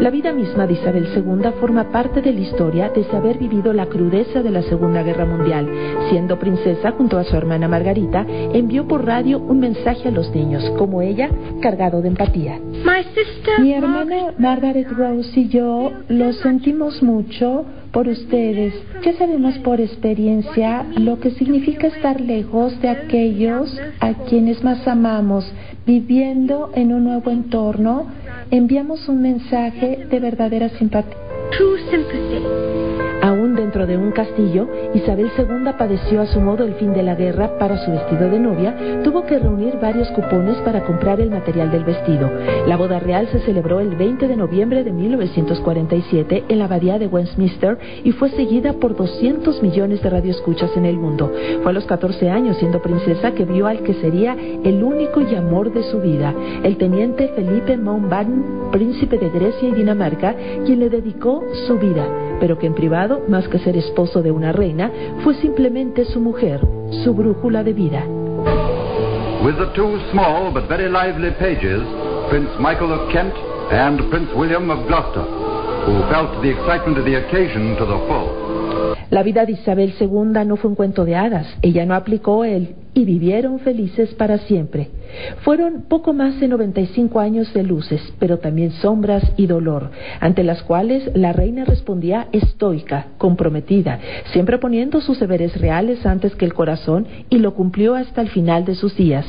La 0.00 0.08
vida 0.08 0.32
misma 0.32 0.66
de 0.66 0.72
Isabel 0.72 1.06
II 1.14 1.50
forma 1.60 1.92
parte 1.92 2.22
de 2.22 2.32
la 2.32 2.40
historia 2.40 2.90
desde 2.94 3.14
haber 3.14 3.36
vivido 3.36 3.74
la 3.74 3.84
crudeza 3.84 4.42
de 4.42 4.50
la 4.50 4.62
Segunda 4.62 5.02
Guerra 5.02 5.26
Mundial. 5.26 5.68
Siendo 6.08 6.38
princesa 6.38 6.92
junto 6.92 7.18
a 7.18 7.24
su 7.24 7.36
hermana 7.36 7.68
Margarita, 7.68 8.24
envió 8.26 8.88
por 8.88 9.04
radio 9.04 9.38
un 9.38 9.60
mensaje 9.60 10.08
a 10.08 10.10
los 10.10 10.34
niños, 10.34 10.64
como 10.78 11.02
ella, 11.02 11.28
cargado 11.60 12.00
de 12.00 12.08
empatía. 12.08 12.58
Mi 13.58 13.74
hermana 13.74 14.32
Margaret 14.38 14.88
Rose 14.90 15.38
y 15.38 15.48
yo 15.48 15.92
lo 16.08 16.32
sentimos 16.32 17.02
mucho 17.02 17.66
por 17.92 18.08
ustedes. 18.08 18.74
Ya 19.04 19.12
sabemos 19.14 19.58
por 19.58 19.80
experiencia 19.80 20.86
lo 20.96 21.18
que 21.20 21.30
significa 21.32 21.88
estar 21.88 22.20
lejos 22.20 22.80
de 22.80 22.88
aquellos 22.88 23.76
a 24.00 24.14
quienes 24.24 24.62
más 24.62 24.86
amamos, 24.86 25.50
viviendo 25.86 26.70
en 26.74 26.92
un 26.92 27.04
nuevo 27.04 27.30
entorno. 27.30 28.06
Enviamos 28.50 29.08
un 29.08 29.22
mensaje 29.22 30.06
de 30.10 30.20
verdadera 30.20 30.68
simpatía. 30.70 31.29
Aún 33.22 33.54
dentro 33.54 33.70
dentro 33.70 33.86
de 33.86 33.96
un 33.96 34.10
castillo, 34.10 34.66
Isabel 34.94 35.30
II 35.38 35.72
padeció 35.78 36.22
a 36.22 36.26
su 36.26 36.40
modo 36.40 36.64
el 36.64 36.74
fin 36.74 36.92
de 36.92 37.04
la 37.04 37.14
guerra 37.14 37.56
para 37.56 37.78
su 37.84 37.92
vestido 37.92 38.28
de 38.28 38.40
novia, 38.40 38.74
tuvo 39.04 39.24
que 39.26 39.38
reunir 39.38 39.78
varios 39.80 40.08
cupones 40.08 40.56
para 40.64 40.82
comprar 40.84 41.20
el 41.20 41.30
material 41.30 41.70
del 41.70 41.84
vestido. 41.84 42.28
La 42.66 42.76
boda 42.76 42.98
real 42.98 43.28
se 43.30 43.38
celebró 43.42 43.78
el 43.78 43.94
20 43.94 44.26
de 44.26 44.36
noviembre 44.36 44.82
de 44.82 44.90
1947 44.90 46.46
en 46.48 46.58
la 46.58 46.64
abadía 46.64 46.98
de 46.98 47.06
Westminster 47.06 47.78
y 48.02 48.10
fue 48.10 48.30
seguida 48.30 48.72
por 48.72 48.96
200 48.96 49.62
millones 49.62 50.02
de 50.02 50.10
radioescuchas 50.10 50.76
en 50.76 50.84
el 50.84 50.96
mundo. 50.96 51.32
Fue 51.62 51.70
a 51.70 51.74
los 51.74 51.84
14 51.84 52.28
años, 52.28 52.56
siendo 52.56 52.82
princesa, 52.82 53.30
que 53.34 53.44
vio 53.44 53.68
al 53.68 53.84
que 53.84 53.94
sería 53.94 54.36
el 54.64 54.82
único 54.82 55.20
y 55.20 55.36
amor 55.36 55.72
de 55.72 55.84
su 55.84 56.00
vida, 56.00 56.34
el 56.64 56.76
teniente 56.76 57.28
Felipe 57.36 57.76
Mountbatten, 57.76 58.70
príncipe 58.72 59.16
de 59.16 59.28
Grecia 59.28 59.68
y 59.68 59.74
Dinamarca, 59.74 60.34
quien 60.66 60.80
le 60.80 60.90
dedicó 60.90 61.39
su 61.66 61.78
vida, 61.78 62.06
pero 62.40 62.58
que 62.58 62.66
en 62.66 62.74
privado, 62.74 63.22
más 63.28 63.48
que 63.48 63.58
ser 63.58 63.76
esposo 63.76 64.22
de 64.22 64.30
una 64.30 64.52
reina, 64.52 64.90
fue 65.22 65.34
simplemente 65.34 66.04
su 66.04 66.20
mujer, 66.20 66.60
su 67.04 67.14
brújula 67.14 67.62
de 67.62 67.72
vida. 67.72 68.04
With 69.42 69.56
the 69.56 69.72
two 69.74 69.98
small 70.12 70.52
but 70.52 70.68
very 70.68 70.88
lively 70.90 71.30
pages, 71.38 71.82
Prince 72.28 72.50
Michael 72.58 72.92
of 72.92 73.10
Kent 73.10 73.32
and 73.70 74.10
Prince 74.10 74.30
William 74.34 74.70
of 74.70 74.86
Gloucester, 74.86 75.24
who 75.86 76.02
felt 76.10 76.42
the 76.42 76.50
excitement 76.50 76.98
of 76.98 77.04
the 77.04 77.16
occasion 77.16 77.76
to 77.76 77.86
the 77.86 77.98
full. 78.06 78.50
La 79.10 79.22
vida 79.22 79.44
de 79.44 79.52
Isabel 79.52 79.94
II 79.98 80.44
no 80.46 80.56
fue 80.56 80.70
un 80.70 80.76
cuento 80.76 81.04
de 81.04 81.16
hadas. 81.16 81.46
Ella 81.62 81.84
no 81.84 81.94
aplicó 81.94 82.44
el 82.44 82.76
y 83.00 83.04
vivieron 83.06 83.60
felices 83.60 84.12
para 84.14 84.36
siempre. 84.38 84.90
Fueron 85.40 85.84
poco 85.88 86.12
más 86.12 86.38
de 86.38 86.48
95 86.48 87.18
años 87.18 87.52
de 87.54 87.62
luces, 87.62 88.00
pero 88.18 88.38
también 88.38 88.72
sombras 88.72 89.22
y 89.38 89.46
dolor, 89.46 89.90
ante 90.20 90.44
las 90.44 90.62
cuales 90.62 91.10
la 91.14 91.32
reina 91.32 91.64
respondía 91.64 92.28
estoica, 92.32 93.06
comprometida, 93.16 93.98
siempre 94.32 94.58
poniendo 94.58 95.00
sus 95.00 95.18
deberes 95.18 95.58
reales 95.58 96.04
antes 96.04 96.34
que 96.36 96.44
el 96.44 96.52
corazón 96.52 97.06
y 97.30 97.38
lo 97.38 97.54
cumplió 97.54 97.94
hasta 97.94 98.20
el 98.20 98.28
final 98.28 98.66
de 98.66 98.74
sus 98.74 98.94
días. 98.96 99.24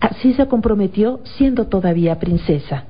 Así 0.00 0.34
se 0.34 0.46
comprometió 0.46 1.20
siendo 1.38 1.68
todavía 1.68 2.18
princesa. 2.18 2.84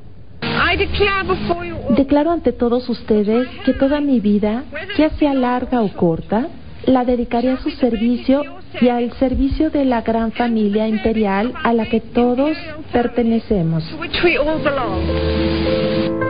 Declaro 1.96 2.32
ante 2.32 2.52
todos 2.52 2.88
ustedes 2.88 3.46
que 3.64 3.72
toda 3.74 4.00
mi 4.00 4.18
vida, 4.18 4.64
ya 4.98 5.10
sea 5.10 5.34
larga 5.34 5.82
o 5.82 5.92
corta, 5.92 6.48
la 6.86 7.04
dedicaré 7.04 7.50
a 7.50 7.58
su 7.58 7.70
servicio 7.70 8.42
y 8.80 8.88
al 8.88 9.12
servicio 9.18 9.70
de 9.70 9.84
la 9.84 10.02
gran 10.02 10.32
familia 10.32 10.88
imperial 10.88 11.52
a 11.62 11.72
la 11.72 11.86
que 11.86 12.00
todos 12.00 12.56
pertenecemos. 12.92 13.84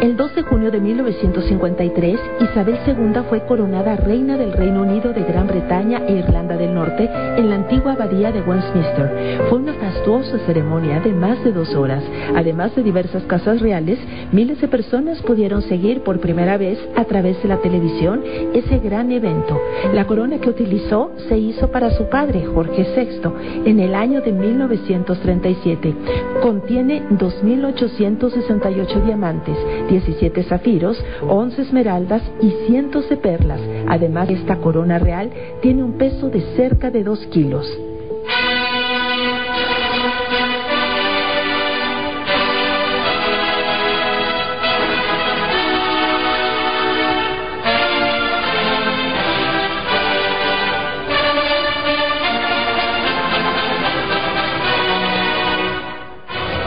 El 0.03 0.15
2 0.15 0.35
de 0.35 0.43
junio 0.43 0.71
de 0.71 0.79
1953, 0.79 2.21
Isabel 2.41 2.79
II 2.87 3.23
fue 3.31 3.41
coronada 3.47 3.97
reina 3.97 4.37
del 4.37 4.53
Reino 4.53 4.83
Unido 4.83 5.15
de 5.15 5.23
Gran 5.23 5.47
Bretaña 5.47 6.03
e 6.07 6.19
Irlanda 6.19 6.55
del 6.59 6.75
Norte 6.75 7.09
en 7.37 7.49
la 7.49 7.55
antigua 7.55 7.95
abadía 7.95 8.31
de 8.31 8.43
Westminster. 8.43 9.47
Fue 9.49 9.59
una 9.59 9.73
fastuosa 9.73 10.39
ceremonia 10.41 11.01
de 11.01 11.15
más 11.15 11.43
de 11.43 11.51
dos 11.51 11.75
horas. 11.75 12.05
Además 12.35 12.77
de 12.77 12.83
diversas 12.83 13.23
casas 13.23 13.61
reales, 13.61 13.99
miles 14.33 14.61
de 14.61 14.69
personas 14.69 15.23
pudieron 15.23 15.63
seguir 15.63 16.03
por 16.03 16.21
primera 16.21 16.59
vez 16.59 16.79
a 16.95 17.05
través 17.05 17.43
de 17.43 17.49
la 17.49 17.57
televisión 17.63 18.23
ese 18.53 18.79
gran 18.79 19.11
evento. 19.13 19.59
La 19.95 20.07
corona 20.07 20.39
que 20.39 20.51
utilizó 20.51 21.13
se 21.27 21.39
hizo 21.39 21.69
para 21.69 21.91
su 21.91 22.11
padre, 22.11 22.45
Jorge 22.45 22.87
VI, 22.95 23.71
en 23.71 23.81
el 23.81 23.95
año 23.95 24.21
de 24.21 24.33
1937. 24.33 25.95
Contiene 26.43 27.03
2.868 27.09 29.05
diamantes 29.05 29.57
17 29.89 30.43
zafiros, 30.45 31.03
11 31.29 31.63
esmeraldas 31.63 32.23
y 32.41 32.51
cientos 32.67 33.09
de 33.09 33.17
perlas. 33.17 33.61
Además, 33.89 34.29
esta 34.31 34.57
corona 34.57 34.99
real 34.99 35.31
tiene 35.63 35.83
un 35.83 35.93
peso 35.93 36.29
de 36.29 36.41
cerca 36.57 36.91
de 36.91 37.05
2 37.05 37.27
kilos. 37.27 37.67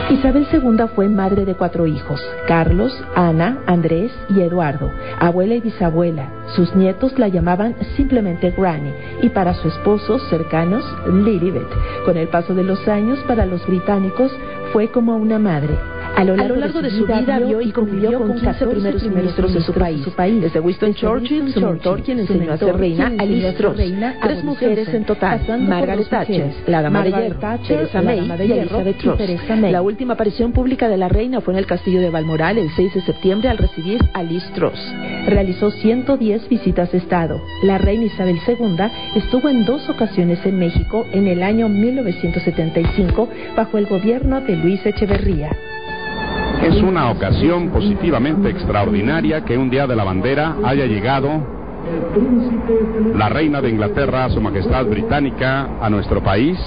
Isabel 0.10 0.48
II 0.52 0.88
fue 0.96 1.08
madre 1.08 1.46
de 1.46 1.54
cuatro 1.54 1.86
hijos, 1.86 2.20
Carlos, 2.48 2.92
Ana, 3.16 3.60
Andrés 3.68 4.12
y 4.30 4.42
Eduardo, 4.42 4.92
abuela 5.20 5.54
y 5.54 5.62
bisabuela. 5.62 6.32
Sus 6.56 6.76
nietos 6.76 7.20
la 7.20 7.28
llamaban 7.28 7.76
simplemente 7.96 8.50
Granny 8.50 8.92
y 9.22 9.30
para 9.30 9.54
su 9.54 9.68
esposo 9.68 10.18
cercanos 10.30 10.84
Lilibet. 11.06 11.68
Con 12.06 12.18
el 12.18 12.28
paso 12.28 12.56
de 12.56 12.64
los 12.64 12.88
años 12.88 13.20
para 13.28 13.46
los 13.46 13.66
británicos 13.68 14.32
fue 14.74 14.90
como 14.90 15.16
una 15.16 15.38
madre. 15.38 15.78
A 16.16 16.24
lo 16.26 16.36
largo, 16.36 16.82
de, 16.82 16.90
su 16.90 17.06
vida, 17.06 17.40
vio 17.40 17.62
y 17.62 17.72
convivió 17.72 18.18
con 18.18 18.36
15 18.36 18.68
primeros 18.68 19.04
ministros 19.04 19.54
de 19.54 19.62
su 19.62 19.74
país. 19.74 20.42
Desde 20.42 20.60
Winston 20.60 20.94
Churchill, 20.94 21.54
su 21.54 21.62
mentor, 21.62 22.04
quien 22.04 22.20
enseñó 22.20 22.52
a 22.52 22.58
ser 22.58 22.76
reina, 22.76 23.14
a 23.18 23.26
Liz 23.26 23.56
Truss. 23.56 23.78
Tres 24.22 24.44
mujeres 24.44 24.94
en 24.94 25.06
total, 25.06 25.42
Margaret 25.62 26.10
Thatcher, 26.10 26.54
la 26.68 26.82
dama 26.82 27.04
de 27.04 27.12
hierro, 27.12 27.60
Theresa 27.66 28.02
May 28.02 28.20
y 28.20 28.52
Elizabeth 28.52 28.98
Truss. 28.98 29.20
La 29.72 29.82
última 29.82 30.14
aparición 30.14 30.52
pública 30.52 30.90
de 30.90 30.98
la 30.98 31.08
reina 31.08 31.42
fue 31.42 31.54
en 31.54 31.60
el 31.60 31.66
castillo 31.66 32.02
de 32.02 32.10
Balmoral 32.10 32.58
el 32.58 32.70
6 32.76 32.94
de 32.96 33.02
septiembre 33.02 33.50
al 33.50 33.58
recibir 33.58 34.00
a 34.14 34.24
Liz 34.24 34.44
Truss. 34.54 34.80
Realizó 35.28 35.72
110 35.72 36.50
visitas 36.50 36.92
de 36.92 36.98
Estado. 36.98 37.42
La 37.64 37.78
reina 37.78 38.06
Isabel 38.06 38.40
II 38.48 38.78
estuvo 39.16 39.50
en 39.50 39.66
dos 39.66 39.88
ocasiones 39.90 40.46
en 40.46 40.60
México 40.60 41.06
en 41.12 41.28
el 41.28 41.44
año 41.44 41.70
1975 41.70 43.30
bajo 43.56 43.78
el 43.78 43.86
gobierno 43.86 44.42
de 44.42 44.56
Luis 44.56 44.86
Echeverría. 44.86 45.52
Es 46.64 46.82
una 46.82 47.10
ocasión 47.10 47.70
positivamente 47.70 48.50
extraordinaria 48.50 49.46
que 49.46 49.58
un 49.58 49.70
día 49.70 49.88
de 49.88 49.96
la 49.96 50.04
bandera 50.04 50.56
haya 50.64 50.86
llegado 50.86 51.42
la 53.16 53.30
reina 53.30 53.62
de 53.62 53.70
Inglaterra, 53.70 54.30
su 54.30 54.42
majestad 54.42 54.86
británica, 54.86 55.70
a 55.82 55.90
nuestro 55.90 56.22
país. 56.22 56.60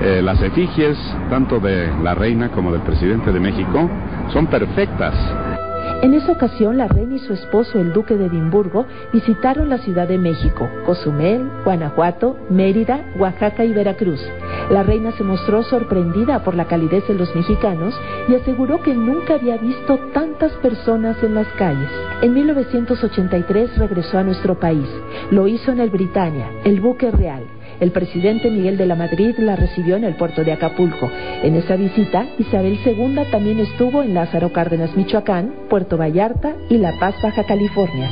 Eh, 0.00 0.20
las 0.22 0.42
efigies, 0.42 0.98
tanto 1.30 1.60
de 1.60 1.90
la 2.02 2.14
reina 2.14 2.50
como 2.50 2.72
del 2.72 2.82
presidente 2.82 3.32
de 3.32 3.40
México, 3.40 3.88
son 4.32 4.46
perfectas. 4.48 5.14
En 6.02 6.14
esa 6.14 6.32
ocasión, 6.32 6.76
la 6.76 6.88
reina 6.88 7.14
y 7.14 7.18
su 7.20 7.32
esposo, 7.32 7.80
el 7.80 7.92
duque 7.92 8.16
de 8.16 8.26
Edimburgo, 8.26 8.86
visitaron 9.12 9.68
la 9.68 9.78
Ciudad 9.78 10.08
de 10.08 10.18
México, 10.18 10.68
Cozumel, 10.84 11.48
Guanajuato, 11.64 12.36
Mérida, 12.50 13.04
Oaxaca 13.18 13.64
y 13.64 13.72
Veracruz. 13.72 14.20
La 14.72 14.82
reina 14.82 15.12
se 15.12 15.22
mostró 15.22 15.62
sorprendida 15.62 16.42
por 16.42 16.56
la 16.56 16.64
calidez 16.64 17.06
de 17.06 17.14
los 17.14 17.32
mexicanos 17.36 17.94
y 18.26 18.34
aseguró 18.34 18.82
que 18.82 18.94
nunca 18.94 19.34
había 19.34 19.58
visto 19.58 19.98
tantas 20.12 20.50
personas 20.54 21.22
en 21.22 21.34
las 21.34 21.46
calles. 21.58 21.90
En 22.22 22.32
1983 22.32 23.78
regresó 23.78 24.18
a 24.18 24.24
nuestro 24.24 24.58
país. 24.58 24.88
Lo 25.30 25.46
hizo 25.46 25.70
en 25.72 25.80
el 25.80 25.90
Britannia, 25.90 26.50
el 26.64 26.80
buque 26.80 27.10
real 27.10 27.44
el 27.82 27.90
presidente 27.90 28.48
Miguel 28.48 28.76
de 28.76 28.86
la 28.86 28.94
Madrid 28.94 29.34
la 29.38 29.56
recibió 29.56 29.96
en 29.96 30.04
el 30.04 30.14
puerto 30.14 30.44
de 30.44 30.52
Acapulco. 30.52 31.10
En 31.42 31.56
esa 31.56 31.74
visita, 31.74 32.26
Isabel 32.38 32.78
II 32.84 33.18
también 33.32 33.58
estuvo 33.58 34.04
en 34.04 34.14
Lázaro 34.14 34.52
Cárdenas, 34.52 34.96
Michoacán, 34.96 35.52
Puerto 35.68 35.96
Vallarta 35.96 36.54
y 36.70 36.78
La 36.78 36.92
Paz, 37.00 37.16
Baja 37.20 37.42
California. 37.44 38.08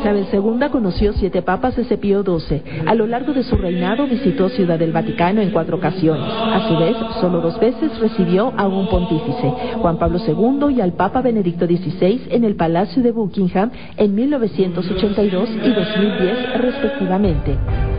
Isabel 0.00 0.26
II 0.32 0.68
conoció 0.72 1.12
siete 1.12 1.42
papas 1.42 1.76
de 1.76 1.98
Pío 1.98 2.22
XII. 2.22 2.62
A 2.86 2.94
lo 2.94 3.06
largo 3.06 3.34
de 3.34 3.42
su 3.42 3.56
reinado 3.56 4.06
visitó 4.06 4.48
Ciudad 4.48 4.78
del 4.78 4.92
Vaticano 4.92 5.42
en 5.42 5.50
cuatro 5.50 5.76
ocasiones. 5.76 6.24
A 6.26 6.68
su 6.68 6.78
vez, 6.78 6.96
solo 7.20 7.42
dos 7.42 7.60
veces 7.60 7.98
recibió 7.98 8.50
a 8.56 8.66
un 8.66 8.88
pontífice, 8.88 9.52
Juan 9.76 9.98
Pablo 9.98 10.18
II 10.26 10.74
y 10.74 10.80
al 10.80 10.94
Papa 10.94 11.20
Benedicto 11.20 11.66
XVI 11.66 12.28
en 12.30 12.44
el 12.44 12.56
Palacio 12.56 13.02
de 13.02 13.12
Buckingham 13.12 13.70
en 13.98 14.14
1982 14.14 15.50
y 15.64 15.68
2010 15.70 16.60
respectivamente. 16.62 17.89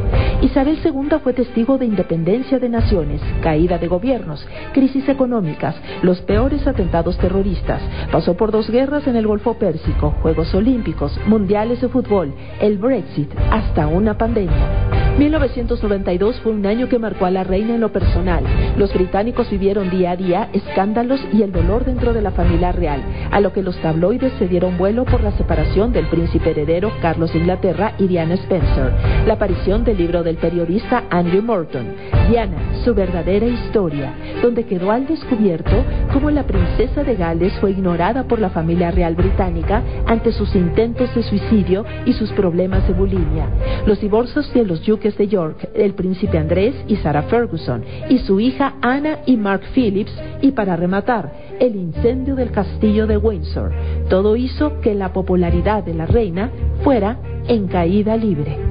Isabel 0.41 0.79
II 0.83 1.19
fue 1.23 1.33
testigo 1.33 1.77
de 1.77 1.85
independencia 1.85 2.57
de 2.57 2.67
naciones, 2.67 3.21
caída 3.43 3.77
de 3.77 3.87
gobiernos, 3.87 4.43
crisis 4.73 5.07
económicas, 5.07 5.75
los 6.01 6.19
peores 6.21 6.65
atentados 6.65 7.15
terroristas. 7.19 7.79
Pasó 8.11 8.35
por 8.35 8.51
dos 8.51 8.69
guerras 8.71 9.05
en 9.05 9.15
el 9.15 9.27
Golfo 9.27 9.53
Pérsico, 9.59 10.15
Juegos 10.23 10.53
Olímpicos, 10.55 11.15
Mundiales 11.27 11.79
de 11.81 11.89
Fútbol, 11.89 12.33
el 12.59 12.79
Brexit, 12.79 13.29
hasta 13.51 13.85
una 13.85 14.17
pandemia. 14.17 14.91
1992 15.17 16.39
fue 16.39 16.53
un 16.53 16.65
año 16.65 16.87
que 16.87 16.97
marcó 16.97 17.25
a 17.25 17.31
la 17.31 17.43
reina 17.43 17.75
en 17.75 17.81
lo 17.81 17.91
personal. 17.91 18.43
Los 18.77 18.93
británicos 18.93 19.49
vivieron 19.49 19.89
día 19.89 20.11
a 20.11 20.15
día 20.15 20.49
escándalos 20.53 21.19
y 21.33 21.43
el 21.43 21.51
dolor 21.51 21.85
dentro 21.85 22.13
de 22.13 22.21
la 22.21 22.31
familia 22.31 22.71
real, 22.71 23.03
a 23.29 23.39
lo 23.39 23.51
que 23.53 23.61
los 23.61 23.77
tabloides 23.81 24.33
se 24.39 24.47
dieron 24.47 24.77
vuelo 24.77 25.05
por 25.05 25.21
la 25.21 25.31
separación 25.37 25.91
del 25.91 26.07
príncipe 26.07 26.51
heredero 26.51 26.91
Carlos 27.01 27.33
de 27.33 27.39
Inglaterra 27.39 27.93
y 27.97 28.07
Diana 28.07 28.35
Spencer, 28.35 28.93
la 29.27 29.33
aparición 29.33 29.83
del 29.83 29.97
libro 29.97 30.23
del 30.31 30.37
periodista 30.37 31.03
Andrew 31.09 31.43
Morton. 31.43 31.87
Diana, 32.29 32.81
su 32.85 32.93
verdadera 32.93 33.45
historia, 33.45 34.13
donde 34.41 34.63
quedó 34.63 34.89
al 34.89 35.05
descubierto 35.05 35.83
cómo 36.13 36.31
la 36.31 36.43
princesa 36.43 37.03
de 37.03 37.15
Gales 37.15 37.51
fue 37.59 37.71
ignorada 37.71 38.23
por 38.23 38.39
la 38.39 38.49
familia 38.49 38.91
real 38.91 39.13
británica 39.15 39.83
ante 40.05 40.31
sus 40.31 40.55
intentos 40.55 41.13
de 41.13 41.23
suicidio 41.23 41.83
y 42.05 42.13
sus 42.13 42.31
problemas 42.31 42.87
de 42.87 42.93
bulimia, 42.93 43.49
los 43.85 43.99
divorcios 43.99 44.53
de 44.53 44.63
los 44.63 44.85
duques 44.85 45.17
de 45.17 45.27
York, 45.27 45.67
el 45.73 45.95
príncipe 45.95 46.37
Andrés 46.37 46.75
y 46.87 46.95
Sarah 46.95 47.23
Ferguson, 47.23 47.83
y 48.07 48.19
su 48.19 48.39
hija 48.39 48.75
Anna 48.81 49.19
y 49.25 49.35
Mark 49.35 49.63
Phillips, 49.75 50.13
y 50.41 50.51
para 50.51 50.77
rematar, 50.77 51.33
el 51.59 51.75
incendio 51.75 52.35
del 52.35 52.51
castillo 52.51 53.05
de 53.05 53.17
Windsor. 53.17 53.73
Todo 54.09 54.37
hizo 54.37 54.79
que 54.79 54.95
la 54.95 55.11
popularidad 55.11 55.83
de 55.83 55.93
la 55.93 56.05
reina 56.05 56.49
fuera 56.85 57.17
en 57.49 57.67
caída 57.67 58.15
libre. 58.15 58.70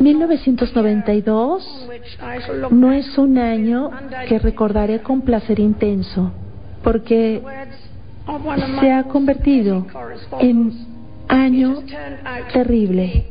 1992 0.00 1.88
no 2.70 2.92
es 2.92 3.18
un 3.18 3.38
año 3.38 3.90
que 4.28 4.38
recordaré 4.38 5.00
con 5.00 5.22
placer 5.22 5.58
intenso, 5.58 6.32
porque 6.82 7.42
se 8.80 8.92
ha 8.92 9.04
convertido 9.04 9.86
en 10.40 10.72
año 11.28 11.82
terrible. 12.52 13.26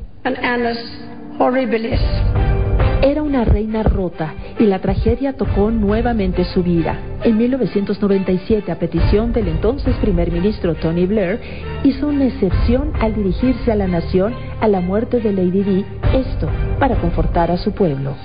Era 3.01 3.21
una 3.21 3.43
reina 3.43 3.83
rota 3.83 4.33
y 4.59 4.65
la 4.65 4.79
tragedia 4.79 5.33
tocó 5.33 5.69
nuevamente 5.69 6.43
su 6.45 6.63
vida. 6.63 6.97
En 7.23 7.37
1997, 7.37 8.71
a 8.71 8.79
petición 8.79 9.33
del 9.33 9.47
entonces 9.47 9.95
primer 9.97 10.31
ministro 10.31 10.75
Tony 10.75 11.05
Blair, 11.05 11.39
hizo 11.83 12.07
una 12.07 12.25
excepción 12.25 12.93
al 12.99 13.15
dirigirse 13.15 13.71
a 13.71 13.75
la 13.75 13.87
nación 13.87 14.33
a 14.61 14.67
la 14.67 14.81
muerte 14.81 15.19
de 15.19 15.33
Lady 15.33 15.63
Di, 15.63 15.85
esto 16.13 16.49
para 16.79 16.95
confortar 16.95 17.51
a 17.51 17.57
su 17.57 17.71
pueblo. 17.73 18.15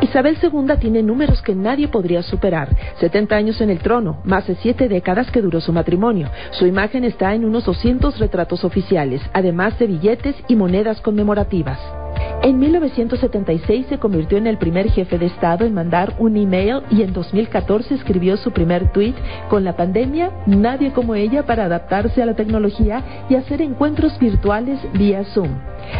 Isabel 0.00 0.36
II 0.42 0.76
tiene 0.78 1.02
números 1.02 1.42
que 1.42 1.54
nadie 1.54 1.88
podría 1.88 2.22
superar. 2.22 2.68
70 3.00 3.34
años 3.34 3.60
en 3.60 3.70
el 3.70 3.78
trono, 3.78 4.18
más 4.24 4.46
de 4.46 4.54
7 4.56 4.88
décadas 4.88 5.30
que 5.30 5.42
duró 5.42 5.60
su 5.60 5.72
matrimonio. 5.72 6.28
Su 6.52 6.66
imagen 6.66 7.04
está 7.04 7.34
en 7.34 7.44
unos 7.44 7.64
200 7.64 8.18
retratos 8.18 8.64
oficiales, 8.64 9.22
además 9.32 9.78
de 9.78 9.86
billetes 9.86 10.36
y 10.48 10.56
monedas 10.56 11.00
conmemorativas. 11.00 11.78
En 12.46 12.60
1976 12.60 13.86
se 13.88 13.98
convirtió 13.98 14.38
en 14.38 14.46
el 14.46 14.56
primer 14.56 14.88
jefe 14.90 15.18
de 15.18 15.26
Estado 15.26 15.64
en 15.64 15.74
mandar 15.74 16.14
un 16.20 16.36
email 16.36 16.82
y 16.90 17.02
en 17.02 17.12
2014 17.12 17.94
escribió 17.94 18.36
su 18.36 18.52
primer 18.52 18.92
tweet 18.92 19.14
con 19.48 19.64
la 19.64 19.74
pandemia, 19.74 20.30
nadie 20.46 20.92
como 20.92 21.16
ella 21.16 21.44
para 21.44 21.64
adaptarse 21.64 22.22
a 22.22 22.26
la 22.26 22.36
tecnología 22.36 23.02
y 23.28 23.34
hacer 23.34 23.62
encuentros 23.62 24.16
virtuales 24.20 24.78
vía 24.92 25.24
Zoom. 25.24 25.48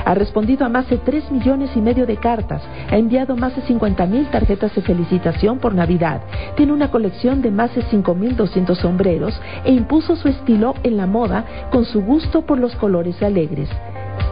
Ha 0.05 0.15
respondido 0.15 0.65
a 0.65 0.69
más 0.69 0.89
de 0.89 0.99
3 0.99 1.33
millones 1.33 1.71
y 1.75 1.81
medio 1.81 2.07
de 2.07 2.17
cartas, 2.17 2.63
ha 2.91 2.97
enviado 2.97 3.37
más 3.37 3.57
de 3.57 3.63
50 3.63 4.07
mil 4.07 4.29
tarjetas 4.31 4.73
de 4.75 4.83
felicitación 4.83 5.59
por 5.59 5.75
Navidad, 5.75 6.21
tiene 6.57 6.73
una 6.73 6.93
colección 6.93 7.43
de 7.43 7.51
más 7.51 7.75
de 7.75 7.83
5.200 7.83 8.77
sombreros 8.77 9.41
e 9.65 9.73
impuso 9.73 10.15
su 10.15 10.29
estilo 10.29 10.75
en 10.85 10.97
la 10.97 11.07
moda 11.07 11.45
con 11.73 11.85
su 11.85 12.03
gusto 12.03 12.43
por 12.43 12.59
los 12.61 12.77
colores 12.77 13.21
alegres. 13.21 13.69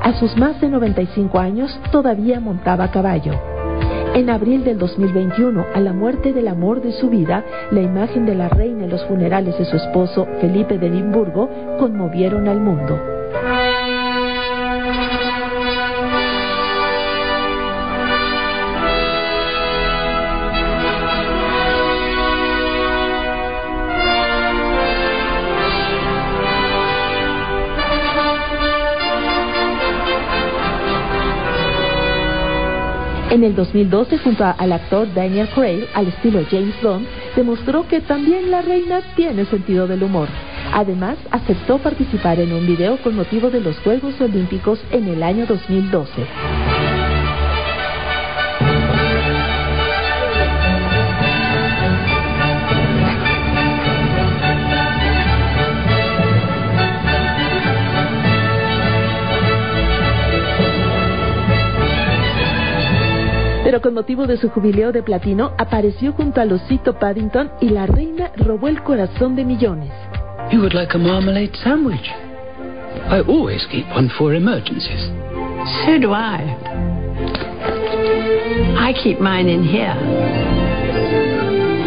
A 0.02 0.12
sus 0.14 0.36
más 0.36 0.60
de 0.60 0.68
95 0.68 1.38
años 1.38 1.78
todavía 1.90 2.40
montaba 2.40 2.90
caballo. 2.90 3.32
En 4.14 4.30
abril 4.30 4.62
del 4.62 4.78
2021, 4.78 5.66
a 5.74 5.80
la 5.80 5.92
muerte 5.92 6.32
del 6.32 6.46
amor 6.46 6.80
de 6.80 6.92
su 6.92 7.10
vida, 7.10 7.44
la 7.72 7.80
imagen 7.80 8.26
de 8.26 8.36
la 8.36 8.48
reina 8.48 8.84
en 8.84 8.90
los 8.90 9.04
funerales 9.06 9.58
de 9.58 9.64
su 9.64 9.76
esposo 9.76 10.28
Felipe 10.40 10.78
de 10.78 10.86
Edimburgo 10.86 11.50
conmovieron 11.78 12.46
al 12.46 12.60
mundo. 12.60 13.13
En 33.34 33.42
el 33.42 33.56
2012, 33.56 34.18
junto 34.18 34.44
al 34.44 34.72
actor 34.72 35.12
Daniel 35.12 35.48
Craig, 35.48 35.88
al 35.94 36.06
estilo 36.06 36.46
James 36.48 36.80
Bond, 36.80 37.04
demostró 37.34 37.84
que 37.88 38.00
también 38.00 38.48
la 38.48 38.62
reina 38.62 39.00
tiene 39.16 39.44
sentido 39.46 39.88
del 39.88 40.04
humor. 40.04 40.28
Además, 40.72 41.18
aceptó 41.32 41.78
participar 41.78 42.38
en 42.38 42.52
un 42.52 42.64
video 42.64 42.96
con 43.02 43.16
motivo 43.16 43.50
de 43.50 43.60
los 43.60 43.76
Juegos 43.80 44.20
Olímpicos 44.20 44.78
en 44.92 45.08
el 45.08 45.24
año 45.24 45.46
2012. 45.46 46.12
Pero 63.64 63.80
con 63.80 63.94
motivo 63.94 64.26
de 64.26 64.36
su 64.36 64.50
jubileo 64.50 64.92
de 64.92 65.02
platino 65.02 65.52
apareció 65.56 66.12
junto 66.12 66.42
a 66.42 66.44
Losito 66.44 66.98
Paddington 66.98 67.50
y 67.62 67.70
la 67.70 67.86
reina 67.86 68.30
robó 68.36 68.68
el 68.68 68.82
corazón 68.82 69.34
de 69.34 69.44
millones. 69.44 69.90
You 70.52 70.60
would 70.60 70.74
like 70.74 70.94
a 70.94 70.98
marmalade 70.98 71.56
sandwich? 71.64 72.06
I 73.10 73.20
always 73.26 73.66
keep 73.72 73.86
one 73.96 74.10
for 74.18 74.34
emergencies. 74.34 75.10
So 75.86 75.98
do 75.98 76.12
I. 76.12 76.44
I 78.78 78.92
keep 79.02 79.18
mine 79.18 79.48
in 79.48 79.64
here. 79.64 79.96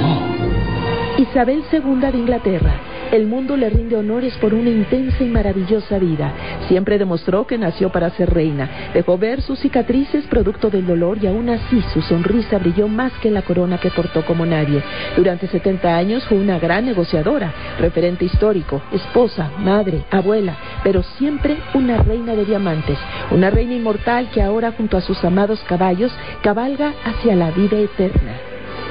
Oh. 0.02 1.22
Isabel 1.22 1.64
II 1.72 2.02
de 2.02 2.18
Inglaterra 2.18 2.87
el 3.12 3.26
mundo 3.28 3.56
le 3.56 3.70
rinde 3.70 3.96
honores 3.96 4.36
por 4.38 4.54
una 4.54 4.70
intensa 4.70 5.24
y 5.24 5.28
maravillosa 5.28 5.98
vida. 6.00 6.34
Siempre 6.68 6.98
demostró 6.98 7.48
que 7.48 7.58
nació 7.58 7.92
para 7.92 8.10
ser 8.12 8.34
reina. 8.34 8.70
Dejó 8.94 9.18
ver 9.18 9.42
sus 9.42 9.60
cicatrices 9.60 10.26
producto 10.28 10.70
del 10.70 10.86
dolor 10.86 11.18
y 11.22 11.28
aún 11.28 11.50
así 11.50 11.82
su 11.94 12.02
sonrisa 12.02 12.58
brilló 12.58 12.88
más 12.88 13.12
que 13.22 13.32
la 13.32 13.42
corona 13.42 13.80
que 13.80 13.92
portó 13.92 14.26
como 14.26 14.46
nadie. 14.46 14.84
Durante 15.16 15.48
70 15.48 15.96
años 15.96 16.26
fue 16.26 16.38
una 16.38 16.60
gran 16.60 16.86
negociadora, 16.86 17.54
referente 17.80 18.26
histórico, 18.26 18.82
esposa, 18.92 19.52
madre, 19.60 20.04
abuela, 20.12 20.58
pero 20.84 21.04
siempre 21.04 21.58
una 21.74 21.98
reina 22.04 22.36
de 22.36 22.46
diamantes, 22.46 22.98
una 23.32 23.50
reina 23.50 23.74
inmortal 23.74 24.30
que 24.32 24.42
ahora 24.42 24.72
junto 24.72 24.98
a 24.98 25.02
sus 25.02 25.24
amados 25.24 25.60
caballos 25.68 26.12
cabalga 26.42 26.94
hacia 27.06 27.36
la 27.36 27.52
vida 27.52 27.78
eterna. 27.78 28.34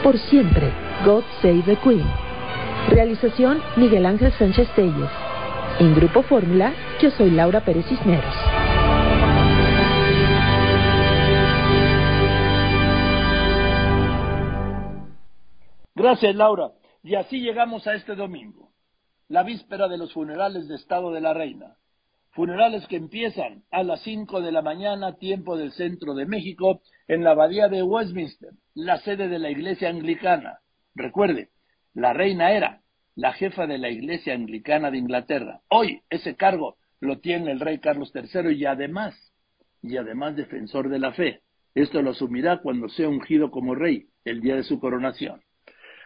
Por 0.02 0.18
siempre, 0.18 0.70
God 1.04 1.24
Save 1.42 1.62
the 1.66 1.76
Queen. 1.76 2.25
Realización 2.89 3.61
Miguel 3.76 4.07
Ángel 4.07 4.32
Sánchez 4.39 4.68
Telles. 4.76 5.11
En 5.80 5.95
Grupo 5.97 6.22
Fórmula, 6.22 6.72
yo 7.03 7.11
soy 7.11 7.30
Laura 7.30 7.64
Pérez 7.64 7.84
Cisneros. 7.87 8.34
Gracias, 15.97 16.34
Laura. 16.37 16.70
Y 17.03 17.16
así 17.16 17.41
llegamos 17.41 17.87
a 17.89 17.95
este 17.95 18.14
domingo, 18.14 18.70
la 19.28 19.43
víspera 19.43 19.89
de 19.89 19.99
los 19.99 20.12
funerales 20.12 20.68
de 20.68 20.76
Estado 20.76 21.11
de 21.11 21.20
la 21.20 21.34
Reina. 21.34 21.76
Funerales 22.30 22.87
que 22.87 22.97
empiezan 22.97 23.64
a 23.72 23.82
las 23.82 24.01
5 24.03 24.43
de 24.43 24.53
la 24.53 24.62
mañana, 24.62 25.16
tiempo 25.16 25.57
del 25.57 25.72
centro 25.72 26.14
de 26.14 26.26
México, 26.26 26.82
en 27.09 27.24
la 27.24 27.32
abadía 27.32 27.66
de 27.68 27.82
Westminster, 27.82 28.51
la 28.74 28.99
sede 29.01 29.26
de 29.26 29.41
la 29.41 29.51
Iglesia 29.51 29.89
Anglicana. 29.89 30.61
Recuerde, 30.95 31.51
la 31.97 32.12
reina 32.12 32.53
era 32.53 32.82
la 33.14 33.32
jefa 33.32 33.66
de 33.66 33.78
la 33.78 33.88
Iglesia 33.88 34.34
Anglicana 34.34 34.90
de 34.90 34.99
Inglaterra. 34.99 35.62
Hoy 35.70 36.03
ese 36.11 36.36
cargo 36.36 36.76
lo 37.01 37.20
tiene 37.20 37.51
el 37.51 37.59
rey 37.59 37.78
Carlos 37.78 38.12
III 38.14 38.53
y 38.53 38.66
además, 38.66 39.14
y 39.80 39.97
además 39.97 40.36
defensor 40.36 40.90
de 40.90 40.99
la 40.99 41.12
fe. 41.12 41.40
Esto 41.74 42.03
lo 42.03 42.11
asumirá 42.11 42.59
cuando 42.59 42.90
sea 42.90 43.09
ungido 43.09 43.51
como 43.51 43.74
rey 43.74 44.09
el 44.26 44.42
día 44.42 44.57
de 44.57 44.62
su 44.62 44.78
coronación. 44.78 45.40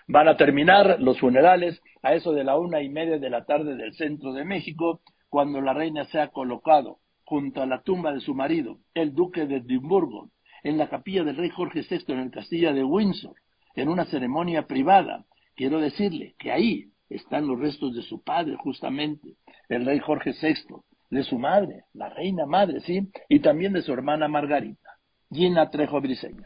Van 0.07 0.29
a 0.29 0.37
terminar 0.37 1.01
los 1.01 1.19
funerales 1.19 1.83
a 2.05 2.15
eso 2.15 2.33
de 2.35 2.45
la 2.45 2.57
una 2.57 2.81
y 2.83 2.89
media 2.89 3.19
de 3.19 3.31
la 3.31 3.45
tarde 3.45 3.75
del 3.75 3.93
centro 3.95 4.33
de 4.33 4.45
México, 4.45 5.01
cuando 5.29 5.61
la 5.61 5.73
reina 5.73 6.05
se 6.05 6.21
ha 6.21 6.29
colocado 6.29 6.99
junto 7.25 7.63
a 7.63 7.67
la 7.67 7.83
tumba 7.83 8.13
de 8.13 8.21
su 8.21 8.33
marido, 8.33 8.79
el 8.95 9.13
duque 9.13 9.45
de 9.45 9.57
Edimburgo, 9.57 10.31
en 10.63 10.79
la 10.79 10.89
capilla 10.89 11.25
del 11.25 11.37
rey 11.37 11.51
Jorge 11.51 11.83
VI 11.83 12.13
en 12.13 12.21
el 12.21 12.31
castillo 12.31 12.73
de 12.73 12.85
Windsor, 12.85 13.35
en 13.75 13.89
una 13.89 14.05
ceremonia 14.05 14.69
privada 14.69 15.27
Quiero 15.61 15.79
decirle 15.79 16.35
que 16.39 16.51
ahí 16.51 16.87
están 17.11 17.47
los 17.47 17.61
restos 17.61 17.95
de 17.95 18.01
su 18.01 18.23
padre, 18.23 18.57
justamente, 18.57 19.35
el 19.69 19.85
rey 19.85 19.99
Jorge 19.99 20.33
VI, 20.33 20.77
de 21.11 21.23
su 21.23 21.39
madre, 21.39 21.85
la 21.93 22.09
reina 22.09 22.47
madre, 22.47 22.81
¿sí? 22.81 23.11
Y 23.29 23.41
también 23.41 23.75
de 23.75 23.83
su 23.83 23.93
hermana 23.93 24.27
Margarita, 24.27 24.89
Gina 25.31 25.69
Trejo 25.69 26.01
Briseño. 26.01 26.45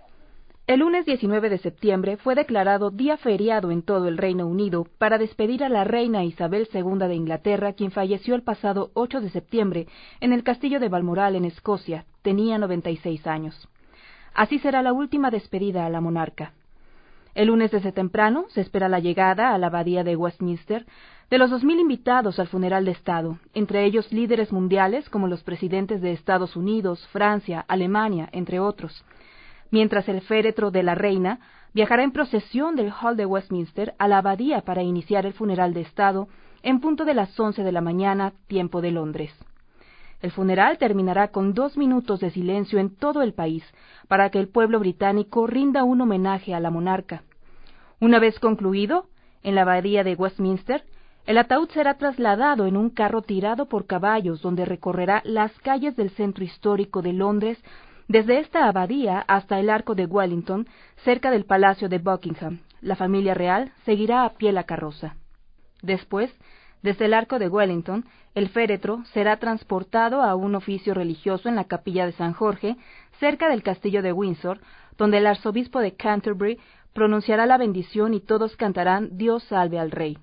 El 0.66 0.80
lunes 0.80 1.06
19 1.06 1.48
de 1.48 1.58
septiembre 1.58 2.16
fue 2.16 2.34
declarado 2.34 2.90
día 2.90 3.16
feriado 3.16 3.70
en 3.70 3.82
todo 3.82 4.08
el 4.08 4.18
Reino 4.18 4.48
Unido 4.48 4.84
para 4.98 5.16
despedir 5.16 5.62
a 5.62 5.68
la 5.68 5.84
reina 5.84 6.24
Isabel 6.24 6.66
II 6.74 7.06
de 7.06 7.14
Inglaterra, 7.14 7.74
quien 7.74 7.92
falleció 7.92 8.34
el 8.34 8.42
pasado 8.42 8.90
8 8.94 9.20
de 9.20 9.30
septiembre 9.30 9.86
en 10.18 10.32
el 10.32 10.42
castillo 10.42 10.80
de 10.80 10.88
Balmoral, 10.88 11.36
en 11.36 11.44
Escocia. 11.44 12.04
Tenía 12.22 12.58
96 12.58 13.28
años. 13.28 13.68
Así 14.34 14.58
será 14.58 14.82
la 14.82 14.92
última 14.92 15.30
despedida 15.30 15.86
a 15.86 15.88
la 15.88 16.00
monarca. 16.00 16.52
El 17.34 17.48
lunes 17.48 17.72
desde 17.72 17.90
temprano 17.90 18.46
se 18.50 18.60
espera 18.60 18.88
la 18.88 19.00
llegada 19.00 19.54
a 19.54 19.58
la 19.58 19.66
abadía 19.66 20.04
de 20.04 20.14
Westminster 20.14 20.86
de 21.30 21.38
los 21.38 21.50
2.000 21.50 21.80
invitados 21.80 22.38
al 22.38 22.46
funeral 22.46 22.84
de 22.84 22.92
Estado, 22.92 23.38
entre 23.54 23.84
ellos 23.84 24.12
líderes 24.12 24.52
mundiales 24.52 25.08
como 25.08 25.26
los 25.26 25.42
presidentes 25.42 26.00
de 26.00 26.12
Estados 26.12 26.54
Unidos, 26.54 27.08
Francia, 27.08 27.64
Alemania, 27.66 28.28
entre 28.30 28.60
otros, 28.60 29.04
mientras 29.70 30.08
el 30.08 30.20
féretro 30.20 30.70
de 30.70 30.84
la 30.84 30.94
reina 30.94 31.40
viajará 31.72 32.04
en 32.04 32.12
procesión 32.12 32.76
del 32.76 32.92
Hall 32.92 33.16
de 33.16 33.26
Westminster 33.26 33.94
a 33.98 34.06
la 34.06 34.18
abadía 34.18 34.60
para 34.60 34.84
iniciar 34.84 35.26
el 35.26 35.32
funeral 35.32 35.74
de 35.74 35.80
Estado 35.80 36.28
en 36.62 36.80
punto 36.80 37.04
de 37.04 37.14
las 37.14 37.38
11 37.38 37.64
de 37.64 37.72
la 37.72 37.80
mañana, 37.80 38.32
tiempo 38.46 38.80
de 38.80 38.92
Londres. 38.92 39.34
El 40.24 40.30
funeral 40.30 40.78
terminará 40.78 41.28
con 41.28 41.52
dos 41.52 41.76
minutos 41.76 42.18
de 42.20 42.30
silencio 42.30 42.78
en 42.78 42.96
todo 42.96 43.20
el 43.20 43.34
país 43.34 43.62
para 44.08 44.30
que 44.30 44.40
el 44.40 44.48
pueblo 44.48 44.78
británico 44.78 45.46
rinda 45.46 45.84
un 45.84 46.00
homenaje 46.00 46.54
a 46.54 46.60
la 46.60 46.70
monarca. 46.70 47.24
Una 48.00 48.18
vez 48.18 48.38
concluido, 48.38 49.08
en 49.42 49.54
la 49.54 49.60
abadía 49.60 50.02
de 50.02 50.14
Westminster, 50.14 50.82
el 51.26 51.36
ataúd 51.36 51.68
será 51.72 51.98
trasladado 51.98 52.64
en 52.64 52.78
un 52.78 52.88
carro 52.88 53.20
tirado 53.20 53.68
por 53.68 53.86
caballos 53.86 54.40
donde 54.40 54.64
recorrerá 54.64 55.20
las 55.26 55.52
calles 55.58 55.94
del 55.94 56.08
centro 56.08 56.42
histórico 56.42 57.02
de 57.02 57.12
Londres 57.12 57.62
desde 58.08 58.38
esta 58.38 58.66
abadía 58.66 59.22
hasta 59.28 59.60
el 59.60 59.68
arco 59.68 59.94
de 59.94 60.06
Wellington, 60.06 60.66
cerca 61.04 61.30
del 61.30 61.44
Palacio 61.44 61.90
de 61.90 61.98
Buckingham. 61.98 62.60
La 62.80 62.96
familia 62.96 63.34
real 63.34 63.72
seguirá 63.84 64.24
a 64.24 64.30
pie 64.30 64.52
la 64.52 64.64
carroza. 64.64 65.16
Después, 65.82 66.34
desde 66.84 67.06
el 67.06 67.14
arco 67.14 67.38
de 67.38 67.48
Wellington, 67.48 68.04
el 68.34 68.50
féretro 68.50 69.04
será 69.14 69.38
transportado 69.38 70.20
a 70.20 70.34
un 70.34 70.54
oficio 70.54 70.92
religioso 70.92 71.48
en 71.48 71.56
la 71.56 71.64
capilla 71.64 72.04
de 72.04 72.12
San 72.12 72.34
Jorge, 72.34 72.76
cerca 73.18 73.48
del 73.48 73.62
castillo 73.62 74.02
de 74.02 74.12
Windsor, 74.12 74.60
donde 74.98 75.16
el 75.16 75.26
arzobispo 75.26 75.80
de 75.80 75.94
Canterbury 75.94 76.60
pronunciará 76.92 77.46
la 77.46 77.56
bendición 77.56 78.12
y 78.12 78.20
todos 78.20 78.54
cantarán 78.56 79.16
Dios 79.16 79.44
salve 79.44 79.78
al 79.78 79.92
rey. 79.92 80.18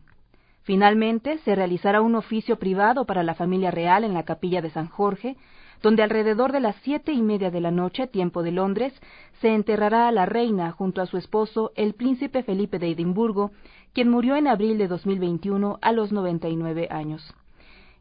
Finalmente, 0.61 1.39
se 1.39 1.55
realizará 1.55 1.99
un 1.99 2.13
oficio 2.13 2.59
privado 2.59 3.05
para 3.05 3.23
la 3.23 3.33
familia 3.33 3.71
real 3.71 4.03
en 4.03 4.13
la 4.13 4.21
capilla 4.21 4.61
de 4.61 4.69
San 4.69 4.87
Jorge, 4.87 5.37
donde 5.81 6.03
alrededor 6.03 6.51
de 6.51 6.59
las 6.59 6.75
siete 6.83 7.11
y 7.11 7.23
media 7.23 7.49
de 7.49 7.59
la 7.59 7.71
noche, 7.71 8.05
tiempo 8.05 8.43
de 8.43 8.51
Londres, 8.51 8.93
se 9.41 9.49
enterrará 9.49 10.07
a 10.07 10.11
la 10.11 10.27
reina 10.27 10.71
junto 10.71 11.01
a 11.01 11.07
su 11.07 11.17
esposo, 11.17 11.71
el 11.75 11.95
príncipe 11.95 12.43
Felipe 12.43 12.77
de 12.77 12.91
Edimburgo, 12.91 13.49
quien 13.93 14.09
murió 14.09 14.35
en 14.35 14.47
abril 14.47 14.77
de 14.77 14.87
2021 14.87 15.79
a 15.81 15.91
los 15.91 16.11
99 16.11 16.87
años. 16.89 17.33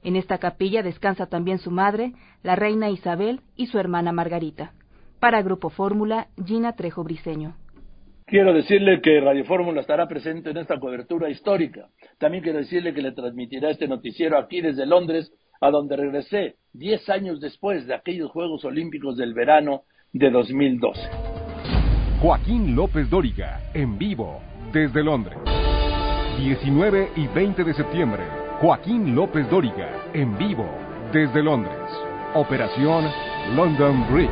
En 0.02 0.16
esta 0.16 0.38
capilla 0.38 0.82
descansa 0.82 1.26
también 1.26 1.58
su 1.58 1.70
madre, 1.70 2.12
la 2.42 2.56
reina 2.56 2.90
Isabel, 2.90 3.40
y 3.56 3.66
su 3.66 3.78
hermana 3.78 4.12
Margarita. 4.12 4.72
Para 5.18 5.42
Grupo 5.42 5.68
Fórmula, 5.68 6.28
Gina 6.44 6.74
Trejo 6.74 7.04
Briseño. 7.04 7.54
Quiero 8.26 8.54
decirle 8.54 9.00
que 9.02 9.20
Radio 9.20 9.44
Fórmula 9.44 9.80
estará 9.80 10.06
presente 10.06 10.50
en 10.50 10.58
esta 10.58 10.78
cobertura 10.78 11.28
histórica. 11.28 11.88
También 12.18 12.44
quiero 12.44 12.60
decirle 12.60 12.94
que 12.94 13.02
le 13.02 13.12
transmitirá 13.12 13.70
este 13.70 13.88
noticiero 13.88 14.38
aquí 14.38 14.60
desde 14.60 14.86
Londres, 14.86 15.32
a 15.60 15.70
donde 15.70 15.96
regresé 15.96 16.54
diez 16.72 17.08
años 17.10 17.40
después 17.40 17.86
de 17.86 17.94
aquellos 17.94 18.30
Juegos 18.30 18.64
Olímpicos 18.64 19.16
del 19.16 19.34
verano 19.34 19.82
de 20.12 20.30
2012. 20.30 21.00
Joaquín 22.22 22.76
López 22.76 23.10
Dóriga, 23.10 23.60
en 23.74 23.98
vivo, 23.98 24.40
desde 24.72 25.02
Londres. 25.02 25.38
19 26.38 27.12
y 27.16 27.26
20 27.28 27.64
de 27.64 27.74
septiembre, 27.74 28.22
Joaquín 28.60 29.14
López 29.14 29.48
Dóriga, 29.50 30.10
en 30.14 30.36
vivo, 30.38 30.66
desde 31.12 31.42
Londres. 31.42 31.90
Operación 32.34 33.04
London 33.54 34.06
Bridge. 34.12 34.30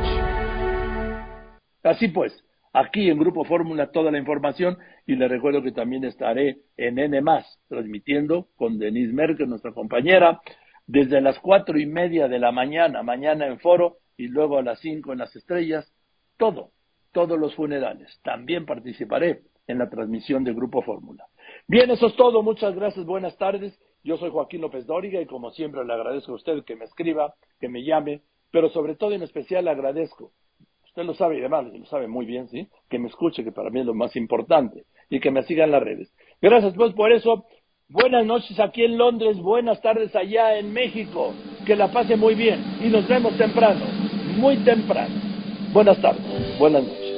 Así 1.83 2.07
pues, 2.07 2.33
aquí 2.73 3.09
en 3.09 3.19
Grupo 3.19 3.43
Fórmula 3.45 3.91
toda 3.91 4.11
la 4.11 4.17
información 4.17 4.77
y 5.05 5.15
le 5.15 5.27
recuerdo 5.27 5.61
que 5.61 5.71
también 5.71 6.03
estaré 6.05 6.59
en 6.77 6.99
N+, 6.99 7.21
transmitiendo 7.67 8.47
con 8.55 8.79
Denise 8.79 9.13
Merkel, 9.13 9.49
nuestra 9.49 9.73
compañera, 9.73 10.41
desde 10.87 11.21
las 11.21 11.37
cuatro 11.39 11.79
y 11.79 11.85
media 11.85 12.27
de 12.27 12.39
la 12.39 12.51
mañana, 12.51 13.03
mañana 13.03 13.45
en 13.45 13.59
foro 13.59 13.97
y 14.17 14.27
luego 14.27 14.57
a 14.57 14.63
las 14.63 14.79
cinco 14.79 15.13
en 15.13 15.19
las 15.19 15.35
estrellas, 15.35 15.93
todo, 16.37 16.71
todos 17.11 17.39
los 17.39 17.55
funerales. 17.55 18.19
También 18.23 18.65
participaré 18.65 19.41
en 19.69 19.77
la 19.77 19.89
transmisión 19.89 20.43
de 20.43 20.53
Grupo 20.53 20.81
Fórmula. 20.81 21.25
Bien, 21.67 21.89
eso 21.91 22.07
es 22.07 22.15
todo. 22.15 22.41
Muchas 22.41 22.75
gracias. 22.75 23.05
Buenas 23.05 23.37
tardes. 23.37 23.79
Yo 24.03 24.17
soy 24.17 24.31
Joaquín 24.31 24.61
López 24.61 24.87
Dóriga 24.87 25.21
y 25.21 25.27
como 25.27 25.51
siempre 25.51 25.85
le 25.85 25.93
agradezco 25.93 26.31
a 26.31 26.35
usted 26.35 26.63
que 26.63 26.75
me 26.75 26.85
escriba, 26.85 27.35
que 27.59 27.69
me 27.69 27.83
llame, 27.83 28.21
pero 28.51 28.69
sobre 28.69 28.95
todo 28.95 29.11
en 29.11 29.21
especial 29.21 29.65
le 29.65 29.71
agradezco. 29.71 30.31
Usted 30.85 31.03
lo 31.03 31.13
sabe 31.13 31.35
y 31.35 31.39
además 31.41 31.65
lo 31.71 31.85
sabe 31.85 32.07
muy 32.07 32.25
bien, 32.25 32.47
¿sí? 32.47 32.67
Que 32.89 32.97
me 32.97 33.09
escuche, 33.09 33.43
que 33.43 33.51
para 33.51 33.69
mí 33.69 33.81
es 33.81 33.85
lo 33.85 33.93
más 33.93 34.15
importante, 34.15 34.85
y 35.09 35.19
que 35.19 35.29
me 35.29 35.43
siga 35.43 35.65
en 35.65 35.71
las 35.71 35.83
redes. 35.83 36.11
Gracias 36.41 36.73
pues 36.75 36.93
por 36.93 37.11
eso. 37.11 37.45
Buenas 37.89 38.25
noches 38.25 38.59
aquí 38.59 38.83
en 38.83 38.97
Londres, 38.97 39.37
buenas 39.37 39.81
tardes 39.81 40.15
allá 40.15 40.57
en 40.57 40.73
México. 40.73 41.33
Que 41.65 41.75
la 41.75 41.91
pase 41.91 42.15
muy 42.15 42.33
bien 42.35 42.59
y 42.81 42.87
nos 42.87 43.07
vemos 43.07 43.37
temprano, 43.37 43.85
muy 44.37 44.57
temprano. 44.57 45.13
Buenas 45.73 46.01
tardes, 46.01 46.57
buenas 46.57 46.83
noches. 46.83 47.08